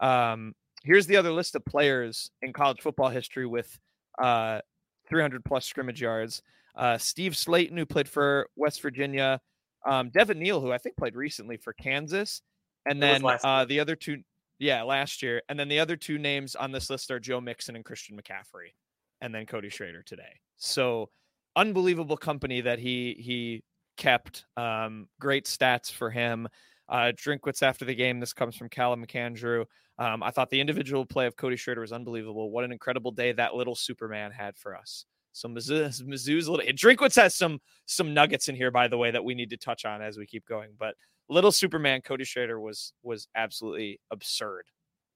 um, 0.00 0.54
here's 0.82 1.06
the 1.06 1.16
other 1.16 1.32
list 1.32 1.54
of 1.54 1.64
players 1.64 2.30
in 2.42 2.52
college 2.52 2.80
football 2.80 3.08
history 3.08 3.46
with 3.46 3.78
uh, 4.22 4.60
300 5.08 5.44
plus 5.44 5.66
scrimmage 5.66 6.00
yards. 6.00 6.42
Uh, 6.76 6.98
Steve 6.98 7.32
Slaton, 7.32 7.78
who 7.78 7.86
played 7.86 8.08
for 8.08 8.48
West 8.56 8.80
Virginia, 8.82 9.40
um, 9.86 10.10
Devin 10.10 10.38
Neal, 10.38 10.60
who 10.60 10.72
I 10.72 10.78
think 10.78 10.96
played 10.96 11.14
recently 11.14 11.56
for 11.56 11.72
Kansas, 11.72 12.42
and 12.86 13.02
then 13.02 13.22
uh, 13.24 13.64
the 13.64 13.80
other 13.80 13.96
two, 13.96 14.22
yeah, 14.58 14.82
last 14.82 15.22
year, 15.22 15.42
and 15.48 15.58
then 15.58 15.68
the 15.68 15.78
other 15.78 15.96
two 15.96 16.18
names 16.18 16.54
on 16.56 16.72
this 16.72 16.90
list 16.90 17.10
are 17.10 17.20
Joe 17.20 17.40
Mixon 17.40 17.76
and 17.76 17.84
Christian 17.84 18.16
McCaffrey, 18.16 18.72
and 19.20 19.34
then 19.34 19.46
Cody 19.46 19.68
Schrader 19.68 20.02
today. 20.02 20.40
So 20.56 21.10
unbelievable 21.56 22.16
company 22.16 22.60
that 22.60 22.78
he 22.78 23.16
he 23.18 23.62
kept. 23.96 24.44
Um, 24.56 25.08
great 25.20 25.46
stats 25.46 25.90
for 25.90 26.10
him. 26.10 26.48
Uh, 26.88 27.12
Drinkwitz 27.14 27.62
after 27.62 27.84
the 27.84 27.94
game. 27.94 28.20
This 28.20 28.32
comes 28.32 28.56
from 28.56 28.68
Callum 28.68 29.04
McAndrew. 29.04 29.64
Um, 29.98 30.22
I 30.22 30.30
thought 30.30 30.50
the 30.50 30.60
individual 30.60 31.06
play 31.06 31.26
of 31.26 31.36
Cody 31.36 31.56
Schrader 31.56 31.80
was 31.80 31.92
unbelievable. 31.92 32.50
What 32.50 32.64
an 32.64 32.72
incredible 32.72 33.10
day 33.10 33.32
that 33.32 33.54
little 33.54 33.74
Superman 33.74 34.32
had 34.32 34.56
for 34.56 34.76
us. 34.76 35.06
So 35.32 35.48
Mizzou, 35.48 36.02
Mizzou's 36.02 36.48
little 36.48 36.64
Drinkwitz 36.66 37.16
has 37.16 37.34
some 37.34 37.60
some 37.86 38.14
nuggets 38.14 38.48
in 38.48 38.54
here, 38.54 38.70
by 38.70 38.88
the 38.88 38.98
way, 38.98 39.10
that 39.10 39.24
we 39.24 39.34
need 39.34 39.50
to 39.50 39.56
touch 39.56 39.84
on 39.84 40.02
as 40.02 40.16
we 40.16 40.26
keep 40.26 40.46
going. 40.46 40.70
But 40.78 40.94
little 41.28 41.52
Superman 41.52 42.02
Cody 42.02 42.24
Schrader 42.24 42.60
was 42.60 42.92
was 43.02 43.28
absolutely 43.34 44.00
absurd 44.10 44.66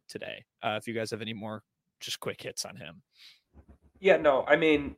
today. 0.09 0.45
Uh, 0.63 0.79
if 0.81 0.89
you 0.89 0.95
guys 0.95 1.11
have 1.11 1.23
any 1.23 1.35
more, 1.35 1.63
just 2.01 2.19
quick 2.21 2.41
hits 2.41 2.65
on 2.65 2.77
him. 2.77 3.03
Yeah, 4.01 4.17
no, 4.17 4.45
I 4.47 4.57
mean 4.57 4.97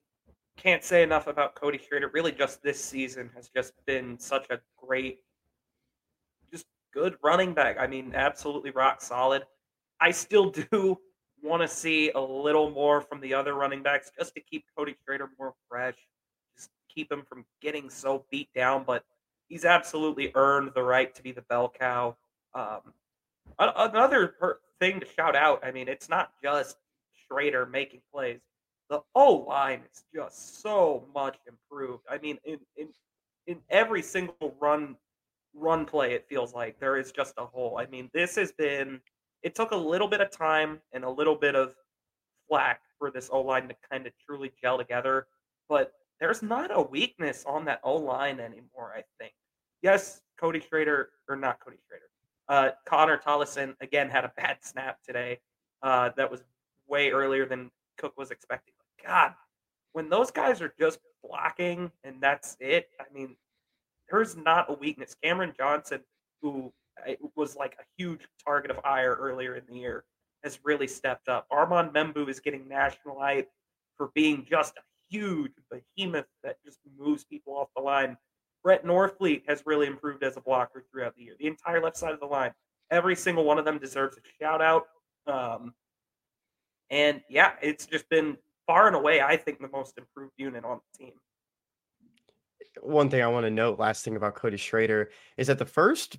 can't 0.62 0.84
say 0.84 1.02
enough 1.02 1.26
about 1.26 1.54
Cody 1.54 1.78
Schrader. 1.78 2.10
Really, 2.12 2.32
just 2.32 2.62
this 2.62 2.82
season 2.82 3.30
has 3.34 3.48
just 3.48 3.72
been 3.86 4.18
such 4.18 4.46
a 4.50 4.58
great, 4.76 5.20
just 6.52 6.66
good 6.92 7.16
running 7.22 7.54
back. 7.54 7.76
I 7.78 7.86
mean, 7.86 8.12
absolutely 8.14 8.70
rock 8.70 9.00
solid. 9.00 9.44
I 10.00 10.10
still 10.10 10.50
do 10.70 10.98
want 11.42 11.62
to 11.62 11.68
see 11.68 12.10
a 12.10 12.20
little 12.20 12.70
more 12.70 13.00
from 13.00 13.20
the 13.20 13.32
other 13.32 13.54
running 13.54 13.82
backs 13.82 14.10
just 14.18 14.34
to 14.34 14.40
keep 14.40 14.64
Cody 14.76 14.94
Schrader 15.04 15.30
more 15.38 15.54
fresh, 15.68 15.96
just 16.56 16.70
keep 16.94 17.10
him 17.10 17.22
from 17.26 17.46
getting 17.62 17.88
so 17.88 18.26
beat 18.30 18.48
down. 18.54 18.84
But 18.86 19.04
he's 19.48 19.64
absolutely 19.64 20.30
earned 20.34 20.72
the 20.74 20.82
right 20.82 21.14
to 21.14 21.22
be 21.22 21.32
the 21.32 21.42
bell 21.42 21.72
cow. 21.78 22.16
Um, 22.54 22.92
another 23.58 24.34
thing 24.78 25.00
to 25.00 25.06
shout 25.06 25.36
out. 25.36 25.64
I 25.64 25.70
mean, 25.70 25.88
it's 25.88 26.08
not 26.08 26.32
just 26.42 26.76
Schrader 27.26 27.64
making 27.64 28.00
plays 28.12 28.40
the 28.90 29.00
O 29.14 29.44
line 29.49 29.82
is 29.90 30.04
just 30.12 30.61
so 30.61 31.06
much 31.14 31.38
improved. 31.47 32.04
I 32.11 32.18
mean, 32.18 32.38
in, 32.44 32.59
in 32.76 32.88
in 33.47 33.59
every 33.70 34.02
single 34.02 34.54
run 34.61 34.97
run 35.54 35.87
play, 35.87 36.12
it 36.12 36.26
feels 36.28 36.52
like 36.52 36.78
there 36.78 36.99
is 36.99 37.12
just 37.12 37.35
a 37.38 37.47
hole. 37.47 37.78
I 37.78 37.87
mean, 37.87 38.11
this 38.12 38.35
has 38.35 38.52
been. 38.52 39.00
It 39.42 39.54
took 39.54 39.70
a 39.70 39.76
little 39.76 40.09
bit 40.09 40.20
of 40.20 40.30
time 40.30 40.80
and 40.92 41.04
a 41.04 41.09
little 41.09 41.37
bit 41.37 41.54
of 41.54 41.75
flack 42.49 42.82
for 42.99 43.11
this 43.11 43.30
O 43.32 43.40
line 43.40 43.68
to 43.68 43.76
kind 43.90 44.06
of 44.06 44.12
truly 44.26 44.52
gel 44.61 44.76
together, 44.76 45.28
but 45.68 45.92
there's 46.20 46.42
not 46.42 46.70
a 46.76 46.82
weakness 46.82 47.44
on 47.47 47.64
that 47.64 47.80
O 47.85 47.94
line 47.97 48.40
anymore. 48.40 48.92
I 48.94 49.04
think. 49.18 49.32
Yes, 49.82 50.20
Cody 50.38 50.61
Schrader 50.61 51.11
or 51.28 51.37
not 51.37 51.61
Cody 51.61 51.78
Schrader. 51.88 52.04
Uh, 52.49 52.70
Connor 52.85 53.18
Tollison 53.18 53.76
again 53.80 54.11
had 54.11 54.25
a 54.25 54.32
bad 54.37 54.59
snap 54.62 54.99
today. 55.06 55.38
Uh, 55.80 56.11
that 56.16 56.28
was 56.30 56.42
way 56.88 57.11
earlier 57.11 57.47
than 57.47 57.70
Cook 57.97 58.18
was 58.18 58.32
expecting. 58.32 58.75
God, 59.07 59.35
when 59.92 60.09
those 60.09 60.30
guys 60.30 60.61
are 60.61 60.73
just 60.78 60.99
blocking 61.23 61.90
and 62.04 62.21
that's 62.21 62.57
it, 62.61 62.88
I 63.00 63.04
mean, 63.12 63.37
there's 64.11 64.37
not 64.37 64.71
a 64.71 64.75
weakness. 64.75 65.14
Cameron 65.23 65.52
Johnson, 65.57 66.00
who 66.42 66.73
was 67.37 67.57
like 67.57 67.76
a 67.78 67.85
huge 67.97 68.26
target 68.45 68.71
of 68.71 68.80
ire 68.85 69.16
earlier 69.21 69.54
in 69.54 69.62
the 69.69 69.78
year, 69.78 70.04
has 70.45 70.59
really 70.64 70.87
stepped 70.87 71.28
up. 71.28 71.47
Armand 71.50 71.92
Membou 71.92 72.28
is 72.28 72.40
getting 72.40 72.69
national 72.69 73.19
hype 73.19 73.49
for 73.97 74.11
being 74.14 74.47
just 74.49 74.75
a 74.78 74.83
huge 75.11 75.52
behemoth 75.71 76.26
that 76.42 76.57
just 76.64 76.78
moves 76.99 77.25
people 77.25 77.54
off 77.54 77.69
the 77.76 77.83
line. 77.83 78.16
Brett 78.62 78.85
Norfleet 78.85 79.42
has 79.49 79.62
really 79.66 79.87
improved 79.87 80.23
as 80.23 80.37
a 80.37 80.40
blocker 80.40 80.85
throughout 80.90 81.14
the 81.16 81.23
year. 81.23 81.35
The 81.38 81.47
entire 81.47 81.83
left 81.83 81.97
side 81.97 82.12
of 82.12 82.21
the 82.21 82.26
line, 82.26 82.52
every 82.90 83.16
single 83.16 83.45
one 83.45 83.59
of 83.59 83.64
them 83.64 83.78
deserves 83.78 84.16
a 84.16 84.21
shout 84.42 84.61
out. 84.61 84.85
Um, 85.26 85.75
and 86.90 87.23
yeah, 87.28 87.52
it's 87.62 87.87
just 87.87 88.09
been 88.09 88.37
far 88.70 88.86
and 88.86 88.94
away, 88.94 89.20
I 89.20 89.36
think, 89.36 89.58
the 89.58 89.68
most 89.68 89.98
improved 89.98 90.32
unit 90.36 90.64
on 90.64 90.78
the 90.78 91.04
team. 91.04 91.14
One 92.82 93.10
thing 93.10 93.20
I 93.20 93.26
want 93.26 93.46
to 93.46 93.50
note, 93.50 93.80
last 93.80 94.04
thing 94.04 94.14
about 94.14 94.36
Cody 94.36 94.56
Schrader, 94.56 95.10
is 95.36 95.48
that 95.48 95.58
the 95.58 95.66
first 95.66 96.18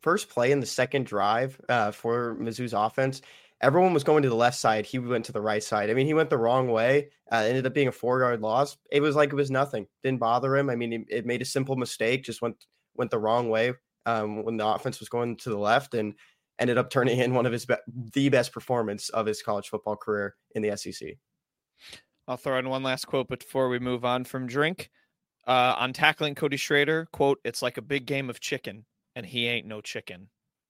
first 0.00 0.28
play 0.28 0.52
in 0.52 0.60
the 0.60 0.66
second 0.66 1.06
drive 1.06 1.60
uh, 1.68 1.90
for 1.90 2.36
Mizzou's 2.36 2.74
offense, 2.74 3.22
everyone 3.60 3.92
was 3.92 4.04
going 4.04 4.22
to 4.22 4.28
the 4.28 4.36
left 4.36 4.56
side. 4.56 4.86
He 4.86 5.00
went 5.00 5.24
to 5.24 5.32
the 5.32 5.40
right 5.40 5.62
side. 5.62 5.90
I 5.90 5.94
mean, 5.94 6.06
he 6.06 6.14
went 6.14 6.30
the 6.30 6.38
wrong 6.38 6.68
way. 6.68 7.10
Uh, 7.30 7.44
ended 7.46 7.66
up 7.66 7.74
being 7.74 7.88
a 7.88 7.92
four 7.92 8.20
yard 8.20 8.40
loss. 8.40 8.76
It 8.92 9.00
was 9.00 9.16
like 9.16 9.30
it 9.32 9.36
was 9.36 9.50
nothing. 9.50 9.88
Didn't 10.04 10.20
bother 10.20 10.56
him. 10.56 10.70
I 10.70 10.76
mean, 10.76 10.92
it, 10.92 11.02
it 11.08 11.26
made 11.26 11.42
a 11.42 11.44
simple 11.44 11.74
mistake. 11.74 12.22
Just 12.22 12.40
went 12.40 12.66
went 12.94 13.10
the 13.10 13.18
wrong 13.18 13.48
way 13.48 13.72
um, 14.06 14.44
when 14.44 14.56
the 14.56 14.66
offense 14.66 15.00
was 15.00 15.08
going 15.08 15.38
to 15.38 15.50
the 15.50 15.58
left, 15.58 15.94
and 15.94 16.14
ended 16.60 16.78
up 16.78 16.88
turning 16.88 17.18
in 17.18 17.34
one 17.34 17.46
of 17.46 17.52
his 17.52 17.66
be- 17.66 17.74
the 18.12 18.28
best 18.28 18.52
performance 18.52 19.08
of 19.08 19.26
his 19.26 19.42
college 19.42 19.68
football 19.68 19.96
career 19.96 20.36
in 20.54 20.62
the 20.62 20.76
SEC. 20.76 21.16
I'll 22.30 22.36
throw 22.36 22.60
in 22.60 22.68
one 22.68 22.84
last 22.84 23.08
quote 23.08 23.28
before 23.28 23.68
we 23.68 23.80
move 23.80 24.04
on 24.04 24.22
from 24.22 24.46
drink. 24.46 24.88
Uh, 25.48 25.74
on 25.76 25.92
tackling 25.92 26.36
Cody 26.36 26.56
Schrader, 26.56 27.08
quote, 27.10 27.40
it's 27.44 27.60
like 27.60 27.76
a 27.76 27.82
big 27.82 28.06
game 28.06 28.30
of 28.30 28.38
chicken, 28.38 28.84
and 29.16 29.26
he 29.26 29.48
ain't 29.48 29.66
no 29.66 29.80
chicken. 29.80 30.28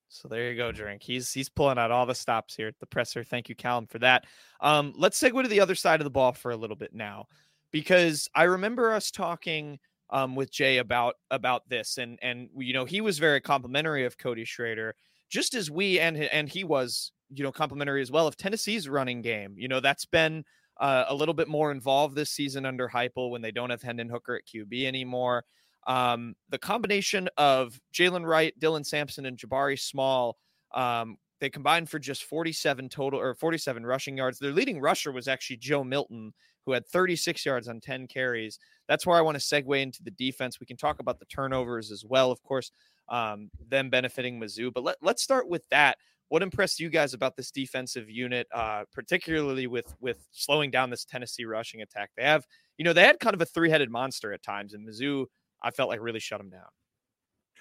So 0.09 0.27
there 0.27 0.49
you 0.49 0.57
go, 0.57 0.71
drink. 0.71 1.03
He's 1.03 1.31
he's 1.31 1.49
pulling 1.49 1.77
out 1.77 1.91
all 1.91 2.07
the 2.07 2.15
stops 2.15 2.55
here 2.55 2.67
at 2.67 2.79
the 2.79 2.87
presser. 2.87 3.23
Thank 3.23 3.47
you, 3.47 3.53
Callum, 3.53 3.85
for 3.85 3.99
that. 3.99 4.25
Um, 4.59 4.91
let's 4.97 5.21
segue 5.21 5.39
to 5.43 5.47
the 5.47 5.59
other 5.59 5.75
side 5.75 5.99
of 5.99 6.03
the 6.03 6.09
ball 6.09 6.33
for 6.33 6.49
a 6.49 6.57
little 6.57 6.75
bit 6.75 6.95
now, 6.95 7.27
because 7.71 8.27
I 8.33 8.43
remember 8.45 8.91
us 8.91 9.11
talking 9.11 9.77
um, 10.09 10.35
with 10.35 10.51
Jay 10.51 10.79
about 10.79 11.13
about 11.29 11.69
this, 11.69 11.99
and 11.99 12.17
and 12.23 12.49
you 12.57 12.73
know 12.73 12.85
he 12.85 13.01
was 13.01 13.19
very 13.19 13.39
complimentary 13.39 14.03
of 14.03 14.17
Cody 14.17 14.45
Schrader, 14.45 14.95
just 15.29 15.53
as 15.53 15.69
we 15.69 15.99
and 15.99 16.17
and 16.17 16.49
he 16.49 16.63
was 16.63 17.11
you 17.29 17.43
know 17.43 17.51
complimentary 17.51 18.01
as 18.01 18.09
well 18.09 18.25
of 18.25 18.35
Tennessee's 18.35 18.89
running 18.89 19.21
game. 19.21 19.53
You 19.59 19.67
know 19.67 19.79
that's 19.79 20.05
been 20.05 20.43
uh, 20.81 21.05
a 21.07 21.15
little 21.15 21.35
bit 21.35 21.47
more 21.47 21.71
involved 21.71 22.15
this 22.15 22.31
season 22.31 22.65
under 22.65 22.89
Heupel 22.89 23.29
when 23.29 23.41
they 23.41 23.51
don't 23.51 23.69
have 23.69 23.83
Hendon 23.83 24.09
Hooker 24.09 24.35
at 24.35 24.45
QB 24.45 24.85
anymore. 24.85 25.45
Um, 25.85 26.35
the 26.49 26.57
combination 26.57 27.29
of 27.37 27.79
Jaylen 27.93 28.25
Wright, 28.25 28.53
Dylan 28.59 28.85
Sampson, 28.85 29.27
and 29.27 29.37
Jabari 29.37 29.79
Small, 29.79 30.37
um, 30.73 31.17
they 31.39 31.49
combined 31.49 31.89
for 31.89 31.99
just 31.99 32.23
47 32.23 32.89
total 32.89 33.19
or 33.19 33.35
47 33.35 33.85
rushing 33.85 34.17
yards. 34.17 34.39
Their 34.39 34.51
leading 34.51 34.79
rusher 34.79 35.11
was 35.11 35.27
actually 35.27 35.57
Joe 35.57 35.83
Milton, 35.83 36.33
who 36.65 36.71
had 36.71 36.87
36 36.87 37.45
yards 37.45 37.67
on 37.67 37.79
10 37.79 38.07
carries. 38.07 38.59
That's 38.87 39.05
where 39.05 39.17
I 39.17 39.21
want 39.21 39.39
to 39.39 39.43
segue 39.43 39.81
into 39.81 40.03
the 40.03 40.11
defense. 40.11 40.59
We 40.59 40.65
can 40.65 40.77
talk 40.77 40.99
about 40.99 41.19
the 41.19 41.25
turnovers 41.25 41.91
as 41.91 42.03
well, 42.05 42.31
of 42.31 42.41
course, 42.43 42.71
um, 43.09 43.49
them 43.69 43.89
benefiting 43.89 44.39
Mizzou. 44.39 44.73
But 44.73 44.83
let, 44.83 44.97
let's 45.01 45.21
start 45.23 45.47
with 45.47 45.67
that. 45.69 45.97
What 46.31 46.41
impressed 46.41 46.79
you 46.79 46.89
guys 46.89 47.13
about 47.13 47.35
this 47.35 47.51
defensive 47.51 48.09
unit, 48.09 48.47
uh, 48.55 48.85
particularly 48.93 49.67
with 49.67 49.93
with 49.99 50.25
slowing 50.31 50.71
down 50.71 50.89
this 50.89 51.03
Tennessee 51.03 51.43
rushing 51.43 51.81
attack? 51.81 52.09
They 52.15 52.23
have, 52.23 52.45
you 52.77 52.85
know, 52.85 52.93
they 52.93 53.03
had 53.03 53.19
kind 53.19 53.33
of 53.33 53.41
a 53.41 53.45
three 53.45 53.69
headed 53.69 53.91
monster 53.91 54.31
at 54.31 54.41
times, 54.41 54.73
and 54.73 54.87
Mizzou, 54.87 55.25
I 55.61 55.71
felt 55.71 55.89
like 55.89 55.99
really 55.99 56.21
shut 56.21 56.39
them 56.39 56.49
down. 56.49 56.69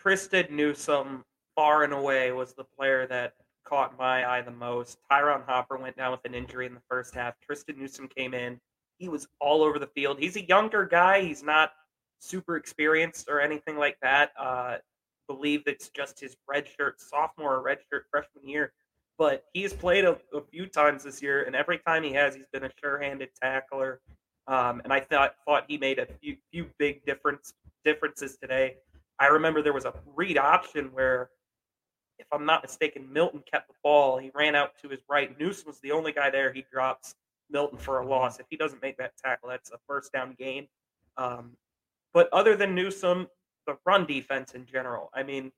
Triston 0.00 0.50
Newson, 0.50 1.24
far 1.56 1.82
and 1.82 1.92
away, 1.92 2.30
was 2.30 2.54
the 2.54 2.62
player 2.62 3.08
that 3.08 3.32
caught 3.64 3.98
my 3.98 4.24
eye 4.24 4.40
the 4.40 4.52
most. 4.52 4.98
Ty'Ron 5.10 5.42
Hopper 5.48 5.76
went 5.76 5.96
down 5.96 6.12
with 6.12 6.24
an 6.24 6.36
injury 6.36 6.66
in 6.66 6.74
the 6.74 6.82
first 6.88 7.12
half. 7.12 7.34
Triston 7.40 7.76
Newson 7.76 8.06
came 8.06 8.34
in. 8.34 8.56
He 8.98 9.08
was 9.08 9.26
all 9.40 9.64
over 9.64 9.80
the 9.80 9.88
field. 9.88 10.20
He's 10.20 10.36
a 10.36 10.46
younger 10.46 10.86
guy. 10.86 11.22
He's 11.22 11.42
not 11.42 11.72
super 12.20 12.56
experienced 12.56 13.28
or 13.28 13.40
anything 13.40 13.76
like 13.76 13.96
that. 14.00 14.30
Uh, 14.38 14.76
believe 15.30 15.62
it's 15.66 15.90
just 15.90 16.18
his 16.18 16.36
redshirt 16.52 16.94
sophomore 16.98 17.56
or 17.56 17.62
redshirt 17.62 18.02
freshman 18.10 18.48
year. 18.48 18.72
But 19.16 19.44
he's 19.52 19.72
played 19.72 20.04
a, 20.04 20.16
a, 20.34 20.40
few 20.50 20.66
times 20.66 21.04
this 21.04 21.22
year, 21.22 21.44
and 21.44 21.54
every 21.54 21.78
time 21.78 22.02
he 22.02 22.12
has, 22.14 22.34
he's 22.34 22.48
been 22.52 22.64
a 22.64 22.70
sure-handed 22.82 23.28
tackler. 23.40 24.00
Um, 24.48 24.80
and 24.82 24.92
I 24.92 25.00
thought 25.00 25.34
thought 25.46 25.64
he 25.68 25.76
made 25.76 25.98
a 25.98 26.06
few, 26.20 26.36
few 26.50 26.66
big 26.78 27.04
difference 27.04 27.52
differences 27.84 28.38
today. 28.38 28.76
I 29.20 29.26
remember 29.26 29.62
there 29.62 29.74
was 29.74 29.84
a 29.84 29.92
read 30.16 30.38
option 30.38 30.86
where, 30.92 31.30
if 32.18 32.26
I'm 32.32 32.46
not 32.46 32.62
mistaken, 32.62 33.12
Milton 33.12 33.42
kept 33.50 33.68
the 33.68 33.74
ball. 33.84 34.18
He 34.18 34.30
ran 34.34 34.54
out 34.54 34.72
to 34.82 34.88
his 34.88 35.00
right. 35.08 35.38
Newson 35.38 35.64
was 35.68 35.78
the 35.80 35.92
only 35.92 36.12
guy 36.12 36.30
there. 36.30 36.52
He 36.52 36.64
drops 36.72 37.14
Milton 37.50 37.78
for 37.78 38.00
a 38.00 38.06
loss. 38.06 38.40
If 38.40 38.46
he 38.48 38.56
doesn't 38.56 38.82
make 38.82 38.96
that 38.96 39.12
tackle, 39.22 39.50
that's 39.50 39.70
a 39.70 39.78
first 39.86 40.12
down 40.12 40.34
gain. 40.38 40.66
Um, 41.16 41.52
but 42.12 42.28
other 42.32 42.56
than 42.56 42.74
Newson, 42.74 43.26
the 43.66 43.76
run 43.84 44.06
defense 44.06 44.54
in 44.54 44.66
general. 44.66 45.10
I 45.14 45.22
mean, 45.22 45.52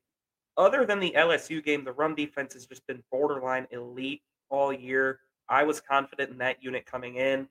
other 0.57 0.85
than 0.85 1.01
the 1.01 1.15
LSU 1.17 1.65
game, 1.65 1.85
the 1.85 1.93
run 1.93 2.15
defense 2.15 2.55
has 2.55 2.67
just 2.67 2.87
been 2.87 3.03
borderline 3.11 3.67
elite 3.71 4.23
all 4.51 4.73
year. 4.73 5.21
I 5.49 5.65
was 5.65 5.81
confident 5.81 6.31
in 6.31 6.39
that 6.39 6.63
unit 6.63 6.87
coming 6.87 7.17
in. 7.17 7.49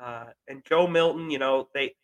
Uh, 0.00 0.26
and 0.46 0.64
Joe 0.64 0.86
Milton, 0.86 1.30
you 1.30 1.38
know, 1.38 1.68
they 1.74 1.94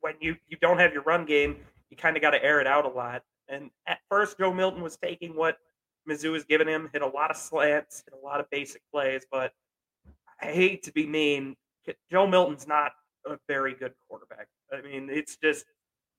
when 0.00 0.14
you 0.20 0.36
you 0.48 0.56
don't 0.60 0.78
have 0.78 0.92
your 0.92 1.02
run 1.02 1.24
game, 1.24 1.56
you 1.90 1.96
kind 1.96 2.16
of 2.16 2.22
got 2.22 2.30
to 2.30 2.42
air 2.44 2.60
it 2.60 2.66
out 2.66 2.84
a 2.84 2.88
lot. 2.88 3.22
And 3.48 3.70
at 3.86 3.98
first, 4.08 4.38
Joe 4.38 4.52
Milton 4.52 4.82
was 4.82 4.96
taking 4.96 5.36
what 5.36 5.58
Mizzou 6.08 6.32
was 6.32 6.44
giving 6.44 6.68
him, 6.68 6.88
hit 6.92 7.02
a 7.02 7.06
lot 7.06 7.30
of 7.30 7.36
slants, 7.36 8.02
hit 8.04 8.18
a 8.18 8.24
lot 8.24 8.40
of 8.40 8.48
basic 8.50 8.82
plays. 8.92 9.26
But 9.30 9.52
I 10.40 10.46
hate 10.46 10.82
to 10.84 10.92
be 10.92 11.06
mean, 11.06 11.56
Joe 12.10 12.26
Milton's 12.26 12.66
not 12.66 12.92
a 13.26 13.38
very 13.48 13.74
good 13.74 13.92
quarterback. 14.08 14.48
I 14.72 14.80
mean, 14.80 15.08
it's 15.10 15.36
just 15.36 15.66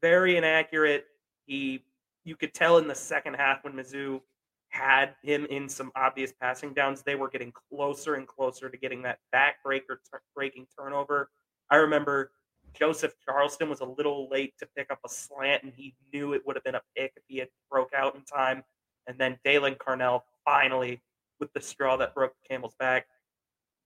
very 0.01 0.37
inaccurate. 0.37 1.05
He, 1.45 1.83
you 2.23 2.35
could 2.35 2.53
tell 2.53 2.77
in 2.77 2.87
the 2.87 2.95
second 2.95 3.35
half 3.35 3.63
when 3.63 3.73
Mizzou 3.73 4.21
had 4.69 5.13
him 5.21 5.45
in 5.45 5.69
some 5.69 5.91
obvious 5.95 6.33
passing 6.41 6.73
downs, 6.73 7.03
they 7.03 7.15
were 7.15 7.29
getting 7.29 7.53
closer 7.69 8.15
and 8.15 8.27
closer 8.27 8.69
to 8.69 8.77
getting 8.77 9.03
that 9.03 9.19
backbreaker 9.33 9.97
breaking 10.35 10.65
turnover. 10.77 11.29
I 11.69 11.75
remember 11.75 12.31
Joseph 12.73 13.13
Charleston 13.23 13.69
was 13.69 13.81
a 13.81 13.85
little 13.85 14.27
late 14.29 14.53
to 14.59 14.67
pick 14.75 14.89
up 14.91 14.99
a 15.05 15.09
slant, 15.09 15.63
and 15.63 15.71
he 15.75 15.93
knew 16.11 16.33
it 16.33 16.41
would 16.45 16.55
have 16.55 16.63
been 16.63 16.75
a 16.75 16.81
pick 16.97 17.13
if 17.15 17.23
he 17.27 17.37
had 17.37 17.49
broke 17.69 17.91
out 17.95 18.15
in 18.15 18.23
time. 18.23 18.63
And 19.05 19.17
then 19.19 19.37
Daylan 19.45 19.77
Carnell 19.77 20.21
finally 20.43 21.01
with 21.39 21.53
the 21.53 21.61
straw 21.61 21.95
that 21.97 22.15
broke 22.15 22.33
camel's 22.49 22.75
back. 22.79 23.05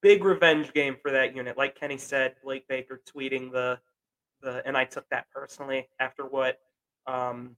Big 0.01 0.23
revenge 0.23 0.73
game 0.73 0.95
for 1.01 1.11
that 1.11 1.35
unit. 1.35 1.57
Like 1.57 1.77
Kenny 1.77 1.97
said, 1.97 2.35
Blake 2.43 2.67
Baker 2.67 3.01
tweeting 3.13 3.51
the 3.51 3.79
the 4.41 4.61
and 4.67 4.77
I 4.77 4.85
took 4.85 5.09
that 5.09 5.25
personally 5.33 5.89
after 5.99 6.23
what 6.23 6.59
um, 7.07 7.55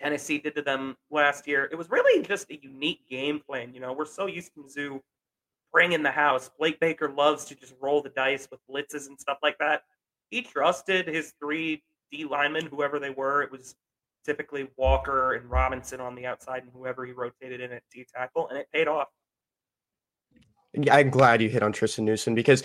Tennessee 0.00 0.38
did 0.38 0.54
to 0.56 0.62
them 0.62 0.96
last 1.10 1.46
year. 1.46 1.68
It 1.70 1.76
was 1.76 1.90
really 1.90 2.22
just 2.22 2.50
a 2.50 2.58
unique 2.60 3.08
game 3.08 3.40
plan. 3.40 3.72
You 3.74 3.80
know, 3.80 3.92
we're 3.92 4.04
so 4.04 4.26
used 4.26 4.52
to 4.54 4.60
Mizzou 4.60 5.00
bringing 5.72 6.02
the 6.02 6.10
house. 6.10 6.50
Blake 6.58 6.80
Baker 6.80 7.08
loves 7.08 7.44
to 7.46 7.54
just 7.54 7.74
roll 7.80 8.02
the 8.02 8.10
dice 8.10 8.48
with 8.50 8.60
blitzes 8.70 9.08
and 9.08 9.18
stuff 9.18 9.38
like 9.42 9.58
that. 9.58 9.82
He 10.30 10.42
trusted 10.42 11.06
his 11.06 11.32
three 11.40 11.82
D 12.10 12.24
linemen, 12.24 12.66
whoever 12.66 12.98
they 12.98 13.10
were. 13.10 13.42
It 13.42 13.52
was 13.52 13.74
typically 14.24 14.68
Walker 14.76 15.34
and 15.34 15.50
Robinson 15.50 16.00
on 16.00 16.14
the 16.14 16.26
outside, 16.26 16.62
and 16.62 16.72
whoever 16.72 17.04
he 17.04 17.12
rotated 17.12 17.60
in 17.60 17.72
at 17.72 17.82
D 17.92 18.06
tackle, 18.14 18.48
and 18.48 18.58
it 18.58 18.66
paid 18.72 18.88
off. 18.88 19.08
I'm 20.90 21.10
glad 21.10 21.40
you 21.40 21.48
hit 21.48 21.62
on 21.62 21.72
Triston 21.72 22.02
Newson 22.02 22.34
because 22.34 22.64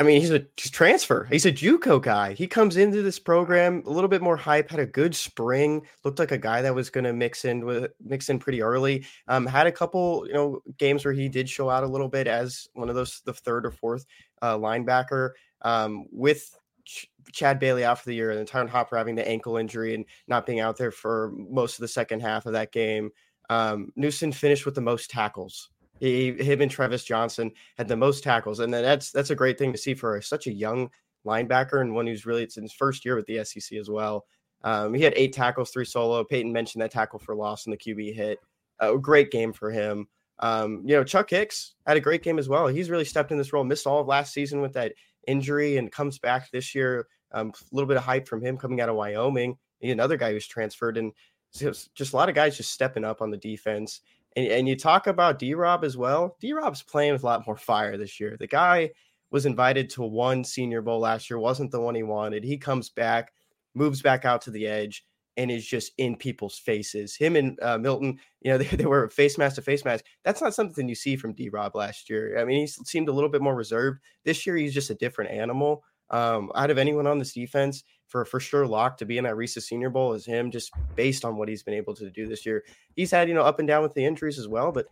I 0.00 0.02
mean, 0.02 0.18
he's 0.18 0.30
a 0.30 0.38
transfer. 0.56 1.28
He's 1.30 1.44
a 1.44 1.52
JUCO 1.52 2.00
guy. 2.00 2.32
He 2.32 2.46
comes 2.46 2.78
into 2.78 3.02
this 3.02 3.18
program 3.18 3.82
a 3.84 3.90
little 3.90 4.08
bit 4.08 4.22
more 4.22 4.38
hype. 4.38 4.70
Had 4.70 4.80
a 4.80 4.86
good 4.86 5.14
spring. 5.14 5.86
Looked 6.04 6.18
like 6.18 6.32
a 6.32 6.38
guy 6.38 6.62
that 6.62 6.74
was 6.74 6.88
going 6.88 7.04
to 7.04 7.12
mix 7.12 7.44
in 7.44 7.66
with 7.66 7.92
mix 8.02 8.30
in 8.30 8.38
pretty 8.38 8.62
early. 8.62 9.04
Um, 9.28 9.44
had 9.44 9.66
a 9.66 9.72
couple, 9.72 10.26
you 10.26 10.32
know, 10.32 10.62
games 10.78 11.04
where 11.04 11.12
he 11.12 11.28
did 11.28 11.50
show 11.50 11.68
out 11.68 11.84
a 11.84 11.86
little 11.86 12.08
bit 12.08 12.26
as 12.28 12.66
one 12.72 12.88
of 12.88 12.94
those 12.94 13.20
the 13.26 13.34
third 13.34 13.66
or 13.66 13.72
fourth 13.72 14.06
uh, 14.40 14.56
linebacker. 14.56 15.32
Um, 15.60 16.06
with 16.10 16.56
Ch- 16.86 17.10
Chad 17.30 17.58
Bailey 17.58 17.84
out 17.84 17.98
for 17.98 18.06
the 18.06 18.14
year, 18.14 18.30
and 18.30 18.48
Ty'Ron 18.48 18.68
Hopper 18.68 18.96
having 18.96 19.16
the 19.16 19.28
ankle 19.28 19.58
injury 19.58 19.94
and 19.94 20.06
not 20.26 20.46
being 20.46 20.60
out 20.60 20.78
there 20.78 20.92
for 20.92 21.30
most 21.36 21.74
of 21.74 21.82
the 21.82 21.88
second 21.88 22.20
half 22.20 22.46
of 22.46 22.54
that 22.54 22.72
game. 22.72 23.10
Um, 23.50 23.92
Newson 23.96 24.32
finished 24.32 24.64
with 24.64 24.76
the 24.76 24.80
most 24.80 25.10
tackles. 25.10 25.68
He, 26.00 26.32
him 26.32 26.62
and 26.62 26.70
Travis 26.70 27.04
Johnson 27.04 27.52
had 27.76 27.86
the 27.86 27.96
most 27.96 28.24
tackles, 28.24 28.60
and 28.60 28.72
that's 28.72 29.12
that's 29.12 29.30
a 29.30 29.36
great 29.36 29.58
thing 29.58 29.70
to 29.72 29.78
see 29.78 29.94
for 29.94 30.20
such 30.22 30.46
a 30.46 30.52
young 30.52 30.90
linebacker 31.26 31.82
and 31.82 31.94
one 31.94 32.06
who's 32.06 32.24
really 32.26 32.42
it's 32.42 32.56
in 32.56 32.62
his 32.62 32.72
first 32.72 33.04
year 33.04 33.14
with 33.14 33.26
the 33.26 33.44
SEC 33.44 33.78
as 33.78 33.90
well. 33.90 34.24
Um, 34.62 34.94
he 34.94 35.02
had 35.02 35.12
eight 35.16 35.32
tackles, 35.32 35.70
three 35.70 35.84
solo. 35.84 36.24
Peyton 36.24 36.52
mentioned 36.52 36.82
that 36.82 36.90
tackle 36.90 37.18
for 37.18 37.34
loss 37.34 37.66
and 37.66 37.72
the 37.72 37.76
QB 37.76 38.14
hit. 38.14 38.38
A 38.80 38.96
great 38.96 39.30
game 39.30 39.52
for 39.52 39.70
him. 39.70 40.08
Um, 40.38 40.82
you 40.86 40.96
know, 40.96 41.04
Chuck 41.04 41.28
Hicks 41.28 41.74
had 41.86 41.98
a 41.98 42.00
great 42.00 42.22
game 42.22 42.38
as 42.38 42.48
well. 42.48 42.66
He's 42.66 42.88
really 42.88 43.04
stepped 43.04 43.30
in 43.30 43.36
this 43.36 43.52
role, 43.52 43.62
missed 43.62 43.86
all 43.86 44.00
of 44.00 44.06
last 44.06 44.32
season 44.32 44.62
with 44.62 44.72
that 44.72 44.94
injury 45.26 45.76
and 45.76 45.92
comes 45.92 46.18
back 46.18 46.50
this 46.50 46.74
year. 46.74 47.06
Um, 47.32 47.48
a 47.50 47.74
little 47.74 47.86
bit 47.88 47.98
of 47.98 48.02
hype 48.02 48.26
from 48.26 48.42
him 48.42 48.56
coming 48.56 48.80
out 48.80 48.88
of 48.88 48.96
Wyoming. 48.96 49.56
Another 49.82 50.16
guy 50.16 50.32
who's 50.32 50.46
transferred, 50.46 50.96
and 50.96 51.12
just 51.52 52.12
a 52.12 52.16
lot 52.16 52.28
of 52.28 52.34
guys 52.34 52.56
just 52.56 52.72
stepping 52.72 53.04
up 53.04 53.22
on 53.22 53.30
the 53.30 53.36
defense. 53.36 54.00
And, 54.36 54.46
and 54.46 54.68
you 54.68 54.76
talk 54.76 55.06
about 55.06 55.38
D 55.38 55.54
Rob 55.54 55.84
as 55.84 55.96
well. 55.96 56.36
D 56.40 56.52
Rob's 56.52 56.82
playing 56.82 57.12
with 57.12 57.22
a 57.22 57.26
lot 57.26 57.46
more 57.46 57.56
fire 57.56 57.96
this 57.96 58.20
year. 58.20 58.36
The 58.38 58.46
guy 58.46 58.90
was 59.30 59.46
invited 59.46 59.90
to 59.90 60.02
one 60.02 60.44
Senior 60.44 60.82
Bowl 60.82 61.00
last 61.00 61.30
year, 61.30 61.38
wasn't 61.38 61.70
the 61.70 61.80
one 61.80 61.94
he 61.94 62.02
wanted. 62.02 62.44
He 62.44 62.58
comes 62.58 62.90
back, 62.90 63.32
moves 63.74 64.02
back 64.02 64.24
out 64.24 64.42
to 64.42 64.50
the 64.50 64.66
edge, 64.66 65.04
and 65.36 65.50
is 65.50 65.66
just 65.66 65.92
in 65.98 66.16
people's 66.16 66.58
faces. 66.58 67.16
Him 67.16 67.36
and 67.36 67.58
uh, 67.62 67.78
Milton, 67.78 68.18
you 68.40 68.50
know, 68.50 68.58
they, 68.58 68.64
they 68.64 68.86
were 68.86 69.08
face 69.08 69.38
mask 69.38 69.56
to 69.56 69.62
face 69.62 69.84
mask. 69.84 70.04
That's 70.24 70.42
not 70.42 70.54
something 70.54 70.88
you 70.88 70.94
see 70.94 71.16
from 71.16 71.32
D 71.32 71.48
Rob 71.48 71.74
last 71.74 72.10
year. 72.10 72.38
I 72.38 72.44
mean, 72.44 72.60
he 72.60 72.66
seemed 72.66 73.08
a 73.08 73.12
little 73.12 73.30
bit 73.30 73.42
more 73.42 73.54
reserved. 73.54 74.00
This 74.24 74.46
year, 74.46 74.56
he's 74.56 74.74
just 74.74 74.90
a 74.90 74.94
different 74.96 75.30
animal. 75.30 75.84
Um, 76.10 76.50
out 76.56 76.70
of 76.70 76.78
anyone 76.78 77.06
on 77.06 77.20
this 77.20 77.32
defense, 77.32 77.84
for 78.10 78.24
for 78.24 78.40
sure, 78.40 78.66
lock 78.66 78.98
to 78.98 79.06
be 79.06 79.18
in 79.18 79.24
that 79.24 79.36
Reese's 79.36 79.66
Senior 79.66 79.88
Bowl 79.88 80.12
is 80.12 80.26
him, 80.26 80.50
just 80.50 80.72
based 80.96 81.24
on 81.24 81.36
what 81.36 81.48
he's 81.48 81.62
been 81.62 81.74
able 81.74 81.94
to 81.94 82.10
do 82.10 82.26
this 82.26 82.44
year. 82.44 82.64
He's 82.96 83.10
had 83.10 83.28
you 83.28 83.34
know 83.34 83.42
up 83.42 83.60
and 83.60 83.68
down 83.68 83.82
with 83.82 83.94
the 83.94 84.04
injuries 84.04 84.38
as 84.38 84.48
well, 84.48 84.72
but 84.72 84.86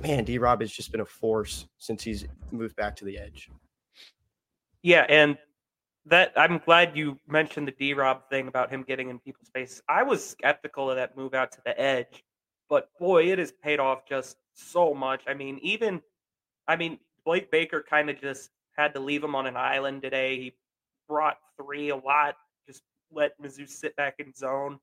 man, 0.00 0.24
D 0.24 0.38
Rob 0.38 0.62
has 0.62 0.72
just 0.72 0.90
been 0.90 1.02
a 1.02 1.06
force 1.06 1.66
since 1.78 2.02
he's 2.02 2.26
moved 2.50 2.74
back 2.76 2.96
to 2.96 3.04
the 3.04 3.18
edge. 3.18 3.50
Yeah, 4.82 5.04
and 5.08 5.36
that 6.06 6.32
I'm 6.34 6.58
glad 6.58 6.96
you 6.96 7.18
mentioned 7.28 7.68
the 7.68 7.72
D 7.72 7.92
Rob 7.92 8.28
thing 8.30 8.48
about 8.48 8.70
him 8.70 8.82
getting 8.82 9.10
in 9.10 9.18
people's 9.18 9.50
face. 9.50 9.82
I 9.88 10.02
was 10.02 10.26
skeptical 10.26 10.90
of 10.90 10.96
that 10.96 11.16
move 11.16 11.34
out 11.34 11.52
to 11.52 11.58
the 11.64 11.78
edge, 11.78 12.24
but 12.70 12.88
boy, 12.98 13.30
it 13.30 13.38
has 13.38 13.52
paid 13.52 13.80
off 13.80 14.08
just 14.08 14.38
so 14.54 14.94
much. 14.94 15.22
I 15.28 15.34
mean, 15.34 15.58
even 15.62 16.00
I 16.66 16.76
mean, 16.76 16.98
Blake 17.26 17.50
Baker 17.50 17.84
kind 17.88 18.08
of 18.08 18.18
just 18.18 18.50
had 18.76 18.94
to 18.94 19.00
leave 19.00 19.22
him 19.22 19.34
on 19.34 19.46
an 19.46 19.58
island 19.58 20.00
today. 20.00 20.38
He 20.38 20.54
brought 21.06 21.36
three 21.60 21.90
a 21.90 21.96
lot, 21.96 22.36
let 23.14 23.40
Mizzou 23.40 23.68
sit 23.68 23.94
back 23.96 24.16
in 24.18 24.34
zone, 24.34 24.78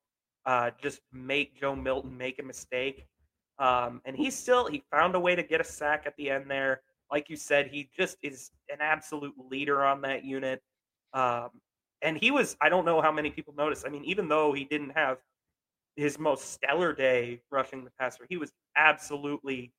uh, 0.46 0.72
just 0.82 1.02
make 1.12 1.60
Joe 1.60 1.76
Milton 1.76 2.18
make 2.18 2.40
a 2.40 2.44
mistake. 2.44 3.06
Um, 3.60 4.02
and 4.06 4.16
he 4.16 4.32
still 4.32 4.68
he 4.68 4.84
found 4.92 5.16
a 5.16 5.20
way 5.20 5.36
to 5.36 5.44
get 5.44 5.60
a 5.62 5.66
sack 5.66 6.04
at 6.06 6.16
the 6.18 6.30
end 6.30 6.50
there. 6.50 6.82
Like 7.12 7.30
you 7.30 7.36
said, 7.36 7.68
he 7.68 7.90
just 7.98 8.18
is 8.22 8.52
an 8.70 8.78
absolute 8.82 9.34
leader 9.50 9.84
on 9.84 10.02
that 10.02 10.24
unit. 10.24 10.62
Um, 11.14 11.50
and 12.02 12.18
he 12.18 12.32
was, 12.32 12.56
I 12.62 12.70
don't 12.70 12.86
know 12.86 13.02
how 13.02 13.12
many 13.12 13.30
people 13.30 13.54
noticed. 13.58 13.86
I 13.86 13.90
mean, 13.90 14.06
even 14.06 14.30
though 14.30 14.54
he 14.54 14.64
didn't 14.64 14.92
have 14.92 15.18
his 15.96 16.18
most 16.18 16.54
stellar 16.54 16.94
day 16.94 17.42
rushing 17.52 17.84
the 17.84 17.92
passer, 18.00 18.26
he 18.30 18.38
was 18.38 18.54
absolutely 18.78 19.74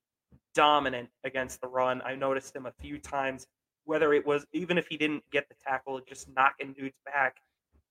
dominant 0.54 1.08
against 1.24 1.60
the 1.60 1.68
run. 1.68 2.02
I 2.04 2.14
noticed 2.14 2.54
him 2.54 2.66
a 2.66 2.72
few 2.80 2.98
times, 2.98 3.46
whether 3.84 4.12
it 4.12 4.26
was 4.26 4.44
even 4.52 4.76
if 4.76 4.86
he 4.88 4.96
didn't 4.96 5.22
get 5.32 5.48
the 5.48 5.54
tackle, 5.64 6.00
just 6.06 6.28
knocking 6.34 6.72
dudes 6.72 6.98
back, 7.06 7.36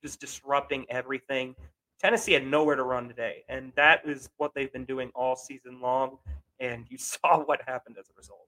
just 0.03 0.19
disrupting 0.19 0.85
everything. 0.89 1.55
Tennessee 1.99 2.33
had 2.33 2.47
nowhere 2.47 2.75
to 2.75 2.83
run 2.83 3.07
today, 3.07 3.43
and 3.49 3.73
that 3.75 4.01
is 4.05 4.29
what 4.37 4.53
they've 4.55 4.71
been 4.71 4.85
doing 4.85 5.11
all 5.15 5.35
season 5.35 5.81
long. 5.81 6.17
And 6.59 6.85
you 6.89 6.97
saw 6.99 7.43
what 7.43 7.61
happened 7.67 7.97
as 7.99 8.09
a 8.09 8.13
result. 8.17 8.47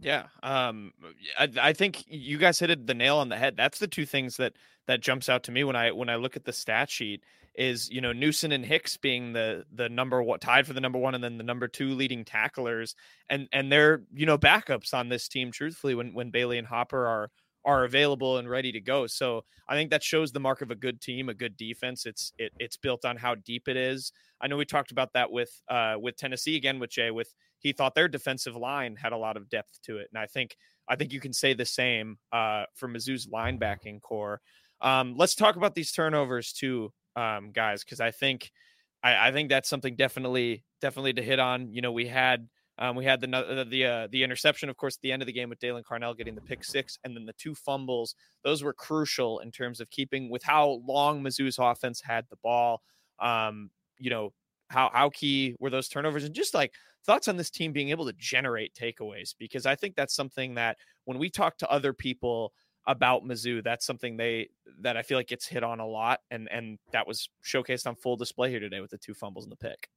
Yeah, 0.00 0.26
um, 0.44 0.92
I, 1.36 1.48
I 1.60 1.72
think 1.72 2.04
you 2.06 2.38
guys 2.38 2.60
hit 2.60 2.86
the 2.86 2.94
nail 2.94 3.16
on 3.16 3.28
the 3.28 3.36
head. 3.36 3.56
That's 3.56 3.80
the 3.80 3.88
two 3.88 4.06
things 4.06 4.36
that 4.36 4.52
that 4.86 5.00
jumps 5.00 5.28
out 5.28 5.42
to 5.44 5.52
me 5.52 5.64
when 5.64 5.74
I 5.74 5.90
when 5.90 6.08
I 6.08 6.16
look 6.16 6.36
at 6.36 6.44
the 6.44 6.52
stat 6.52 6.88
sheet. 6.88 7.24
Is 7.56 7.90
you 7.90 8.00
know 8.00 8.12
Newson 8.12 8.52
and 8.52 8.64
Hicks 8.64 8.96
being 8.96 9.32
the 9.32 9.64
the 9.74 9.88
number 9.88 10.22
what 10.22 10.40
tied 10.40 10.68
for 10.68 10.72
the 10.72 10.80
number 10.80 11.00
one 11.00 11.16
and 11.16 11.24
then 11.24 11.38
the 11.38 11.42
number 11.42 11.66
two 11.66 11.94
leading 11.94 12.24
tacklers, 12.24 12.94
and 13.28 13.48
and 13.52 13.72
they're 13.72 14.02
you 14.14 14.26
know 14.26 14.38
backups 14.38 14.94
on 14.94 15.08
this 15.08 15.26
team. 15.26 15.50
Truthfully, 15.50 15.96
when 15.96 16.14
when 16.14 16.30
Bailey 16.30 16.58
and 16.58 16.66
Hopper 16.68 17.04
are 17.04 17.30
are 17.68 17.84
available 17.84 18.38
and 18.38 18.48
ready 18.48 18.72
to 18.72 18.80
go. 18.80 19.06
So 19.06 19.44
I 19.68 19.74
think 19.74 19.90
that 19.90 20.02
shows 20.02 20.32
the 20.32 20.40
mark 20.40 20.62
of 20.62 20.70
a 20.70 20.74
good 20.74 21.02
team, 21.02 21.28
a 21.28 21.34
good 21.34 21.54
defense. 21.58 22.06
It's 22.06 22.32
it, 22.38 22.50
it's 22.58 22.78
built 22.78 23.04
on 23.04 23.18
how 23.18 23.34
deep 23.34 23.68
it 23.68 23.76
is. 23.76 24.10
I 24.40 24.46
know 24.46 24.56
we 24.56 24.64
talked 24.64 24.90
about 24.90 25.12
that 25.12 25.30
with 25.30 25.50
uh 25.68 25.96
with 26.00 26.16
Tennessee 26.16 26.56
again 26.56 26.80
with 26.80 26.90
Jay 26.90 27.10
with 27.10 27.34
he 27.58 27.72
thought 27.72 27.94
their 27.94 28.08
defensive 28.08 28.56
line 28.56 28.96
had 28.96 29.12
a 29.12 29.16
lot 29.16 29.36
of 29.36 29.50
depth 29.50 29.82
to 29.82 29.98
it. 29.98 30.08
And 30.12 30.18
I 30.18 30.26
think 30.26 30.56
I 30.88 30.96
think 30.96 31.12
you 31.12 31.20
can 31.20 31.34
say 31.34 31.52
the 31.52 31.66
same 31.66 32.18
uh, 32.32 32.64
for 32.74 32.88
Mizzou's 32.88 33.26
linebacking 33.26 34.00
core. 34.00 34.40
Um, 34.80 35.14
let's 35.16 35.34
talk 35.34 35.56
about 35.56 35.74
these 35.74 35.92
turnovers 35.92 36.52
too, 36.52 36.92
um, 37.16 37.50
guys, 37.52 37.84
because 37.84 38.00
I 38.00 38.12
think 38.12 38.50
I, 39.02 39.28
I, 39.28 39.32
think 39.32 39.48
that's 39.48 39.68
something 39.68 39.96
definitely 39.96 40.64
definitely 40.80 41.12
to 41.14 41.22
hit 41.22 41.40
on. 41.40 41.72
You 41.72 41.82
know, 41.82 41.92
we 41.92 42.06
had 42.06 42.48
um, 42.78 42.94
we 42.94 43.04
had 43.04 43.20
the 43.20 43.66
the 43.68 43.84
uh, 43.84 44.08
the 44.10 44.22
interception, 44.22 44.68
of 44.68 44.76
course, 44.76 44.96
at 44.96 45.02
the 45.02 45.10
end 45.10 45.22
of 45.22 45.26
the 45.26 45.32
game 45.32 45.48
with 45.48 45.58
Daylan 45.58 45.82
Carnell 45.82 46.16
getting 46.16 46.34
the 46.34 46.40
pick 46.40 46.62
six, 46.64 46.98
and 47.04 47.14
then 47.16 47.26
the 47.26 47.32
two 47.32 47.54
fumbles. 47.54 48.14
Those 48.44 48.62
were 48.62 48.72
crucial 48.72 49.40
in 49.40 49.50
terms 49.50 49.80
of 49.80 49.90
keeping 49.90 50.30
with 50.30 50.44
how 50.44 50.80
long 50.86 51.22
Mizzou's 51.22 51.58
offense 51.58 52.00
had 52.00 52.26
the 52.30 52.36
ball. 52.36 52.82
Um, 53.18 53.70
you 53.98 54.10
know, 54.10 54.32
how 54.68 54.90
how 54.92 55.10
key 55.10 55.56
were 55.58 55.70
those 55.70 55.88
turnovers, 55.88 56.24
and 56.24 56.34
just 56.34 56.54
like 56.54 56.72
thoughts 57.04 57.26
on 57.26 57.36
this 57.36 57.50
team 57.50 57.72
being 57.72 57.90
able 57.90 58.06
to 58.06 58.12
generate 58.16 58.74
takeaways 58.74 59.34
because 59.38 59.66
I 59.66 59.74
think 59.74 59.96
that's 59.96 60.14
something 60.14 60.54
that 60.54 60.76
when 61.04 61.18
we 61.18 61.30
talk 61.30 61.58
to 61.58 61.70
other 61.70 61.92
people 61.92 62.52
about 62.86 63.24
Mizzou, 63.24 63.62
that's 63.64 63.86
something 63.86 64.16
they 64.16 64.50
that 64.80 64.96
I 64.96 65.02
feel 65.02 65.18
like 65.18 65.28
gets 65.28 65.46
hit 65.48 65.64
on 65.64 65.80
a 65.80 65.86
lot, 65.86 66.20
and 66.30 66.48
and 66.52 66.78
that 66.92 67.08
was 67.08 67.28
showcased 67.44 67.88
on 67.88 67.96
full 67.96 68.16
display 68.16 68.50
here 68.50 68.60
today 68.60 68.80
with 68.80 68.90
the 68.90 68.98
two 68.98 69.14
fumbles 69.14 69.44
and 69.44 69.52
the 69.52 69.56
pick. 69.56 69.88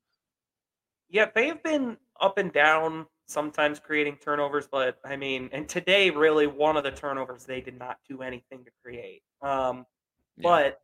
Yeah, 1.11 1.25
they've 1.35 1.61
been 1.61 1.97
up 2.21 2.37
and 2.37 2.51
down, 2.53 3.05
sometimes 3.27 3.79
creating 3.79 4.17
turnovers, 4.17 4.67
but 4.71 4.97
I 5.03 5.15
mean, 5.15 5.49
and 5.51 5.67
today 5.67 6.09
really 6.09 6.47
one 6.47 6.77
of 6.77 6.83
the 6.83 6.91
turnovers 6.91 7.45
they 7.45 7.61
did 7.61 7.77
not 7.77 7.97
do 8.07 8.21
anything 8.21 8.63
to 8.63 8.71
create. 8.83 9.23
Um, 9.41 9.85
yeah. 10.37 10.43
But 10.43 10.81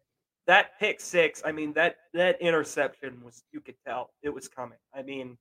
that 0.47 0.80
pick 0.80 1.00
six, 1.00 1.41
I 1.45 1.52
mean 1.52 1.73
that 1.73 1.97
that 2.13 2.41
interception 2.41 3.21
was 3.23 3.43
you 3.52 3.62
could 3.62 3.76
tell 3.86 4.12
it 4.23 4.34
was 4.34 4.47
coming. 4.47 4.80
I 4.93 5.04
mean, 5.04 5.38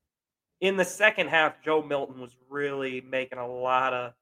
in 0.61 0.77
the 0.77 0.85
second 0.85 1.29
half, 1.29 1.63
Joe 1.63 1.83
Milton 1.83 2.21
was 2.21 2.37
really 2.49 3.01
making 3.01 3.39
a 3.39 3.47
lot 3.47 3.93
of 3.93 4.13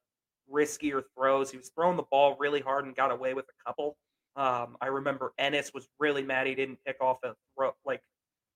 riskier 0.52 1.02
throws. 1.16 1.50
He 1.50 1.56
was 1.56 1.70
throwing 1.70 1.96
the 1.96 2.04
ball 2.10 2.36
really 2.38 2.60
hard 2.60 2.84
and 2.84 2.94
got 2.94 3.10
away 3.10 3.34
with 3.34 3.46
a 3.46 3.64
couple. 3.66 3.96
Um, 4.36 4.76
I 4.80 4.88
remember 4.88 5.32
Ennis 5.38 5.72
was 5.72 5.88
really 5.98 6.22
mad 6.22 6.46
he 6.46 6.54
didn't 6.54 6.78
pick 6.84 6.96
off 7.00 7.18
a 7.24 7.34
throw 7.56 7.72
like 7.84 8.02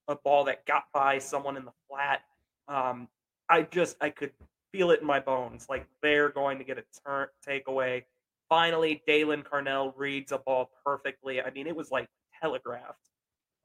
a 0.09 0.17
ball 0.17 0.45
that 0.45 0.67
got 0.67 0.85
by 0.93 1.19
someone 1.19 1.57
in 1.57 1.65
the 1.65 1.73
flat. 1.89 2.23
Um, 2.69 3.09
I 3.49 3.63
just 3.63 3.97
I 4.01 4.11
could 4.11 4.33
feel 4.73 4.91
it 4.91 5.01
in 5.01 5.07
my 5.07 5.21
bones, 5.21 5.67
like 5.69 5.87
they're 6.03 6.29
going 6.29 6.59
to 6.59 6.65
get 6.65 6.79
a 6.79 6.85
turn 7.07 7.29
takeaway. 7.47 8.05
Finally, 8.49 9.03
Daylan 9.09 9.43
Carnell 9.43 9.93
reads 9.97 10.33
a 10.33 10.39
ball 10.39 10.71
perfectly. 10.85 11.41
I 11.41 11.51
mean, 11.51 11.67
it 11.67 11.77
was 11.77 11.91
like 11.91 12.09
telegraphed. 12.41 12.97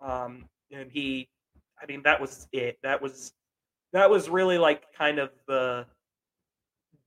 Um, 0.02 0.46
and 0.72 0.90
he, 0.92 1.30
I 1.82 1.86
mean, 1.86 2.02
that 2.04 2.20
was 2.20 2.48
it. 2.52 2.78
That 2.84 3.02
was 3.02 3.34
that 3.94 4.10
was 4.10 4.30
really 4.30 4.58
like 4.58 4.84
kind 4.98 5.20
of 5.20 5.30
the 5.48 5.86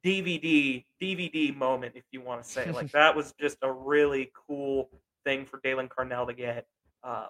DVD 0.05 0.85
DVD 1.03 1.55
moment, 1.55 1.97
if 1.97 2.05
you 2.13 2.21
want 2.21 2.43
to 2.43 2.49
say. 2.49 2.71
like 2.71 2.93
that 2.93 3.15
was 3.15 3.35
just 3.41 3.59
a 3.63 3.73
really 3.73 4.31
cool 4.49 4.91
thing 5.25 5.45
for 5.45 5.61
Daylan 5.61 5.89
Carnell 5.89 6.27
to 6.29 6.35
get. 6.35 6.67
Um, 7.03 7.29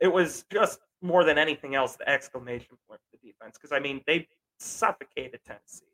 it 0.00 0.12
was 0.12 0.44
just 0.52 0.80
more 1.02 1.24
than 1.24 1.38
anything 1.38 1.74
else 1.74 1.96
the 1.96 2.08
exclamation 2.08 2.76
point 2.88 3.00
for 3.10 3.16
the 3.16 3.28
defense 3.28 3.56
because 3.60 3.72
I 3.72 3.80
mean 3.80 4.00
they 4.06 4.28
suffocated 4.58 5.40
Tennessee. 5.44 5.86